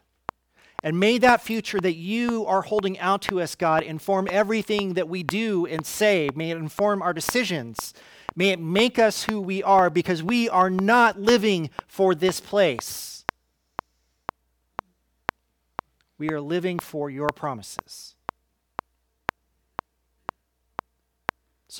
And 0.83 0.99
may 0.99 1.19
that 1.19 1.43
future 1.43 1.81
that 1.81 1.97
you 1.97 2.47
are 2.47 2.63
holding 2.63 2.99
out 2.99 3.23
to 3.23 3.41
us, 3.41 3.55
God, 3.55 3.83
inform 3.83 4.29
everything 4.31 4.95
that 4.95 5.09
we 5.09 5.23
do 5.23 5.67
and 5.67 5.85
say. 5.85 6.31
May 6.35 6.51
it 6.51 6.57
inform 6.57 7.03
our 7.03 7.13
decisions. 7.13 7.93
May 8.35 8.51
it 8.51 8.61
make 8.61 8.99
us 8.99 9.25
who 9.25 9.41
we 9.41 9.63
are 9.63 9.91
because 9.91 10.23
we 10.23 10.49
are 10.49 10.71
not 10.71 11.21
living 11.21 11.71
for 11.87 12.15
this 12.15 12.41
place. 12.41 13.25
We 16.17 16.31
are 16.31 16.41
living 16.41 16.79
for 16.79 17.11
your 17.11 17.29
promises. 17.29 18.15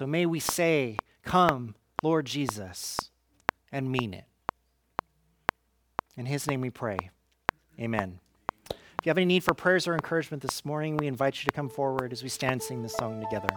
So 0.01 0.07
may 0.07 0.25
we 0.25 0.41
say, 0.41 0.97
Come, 1.25 1.75
Lord 2.03 2.25
Jesus, 2.25 3.11
and 3.71 3.93
mean 3.93 4.15
it. 4.15 4.25
In 6.17 6.25
his 6.25 6.47
name 6.47 6.63
we 6.63 6.71
pray. 6.71 6.97
Amen. 7.79 8.19
If 8.71 9.05
you 9.05 9.11
have 9.11 9.19
any 9.19 9.27
need 9.27 9.45
for 9.45 9.53
prayers 9.53 9.87
or 9.87 9.93
encouragement 9.93 10.43
this 10.43 10.65
morning, 10.65 10.97
we 10.97 11.07
invite 11.07 11.43
you 11.43 11.45
to 11.45 11.53
come 11.53 11.69
forward 11.69 12.15
as 12.15 12.23
we 12.23 12.31
stand 12.31 12.53
and 12.53 12.63
sing 12.63 12.83
this 12.83 12.95
song 12.95 13.21
together. 13.21 13.49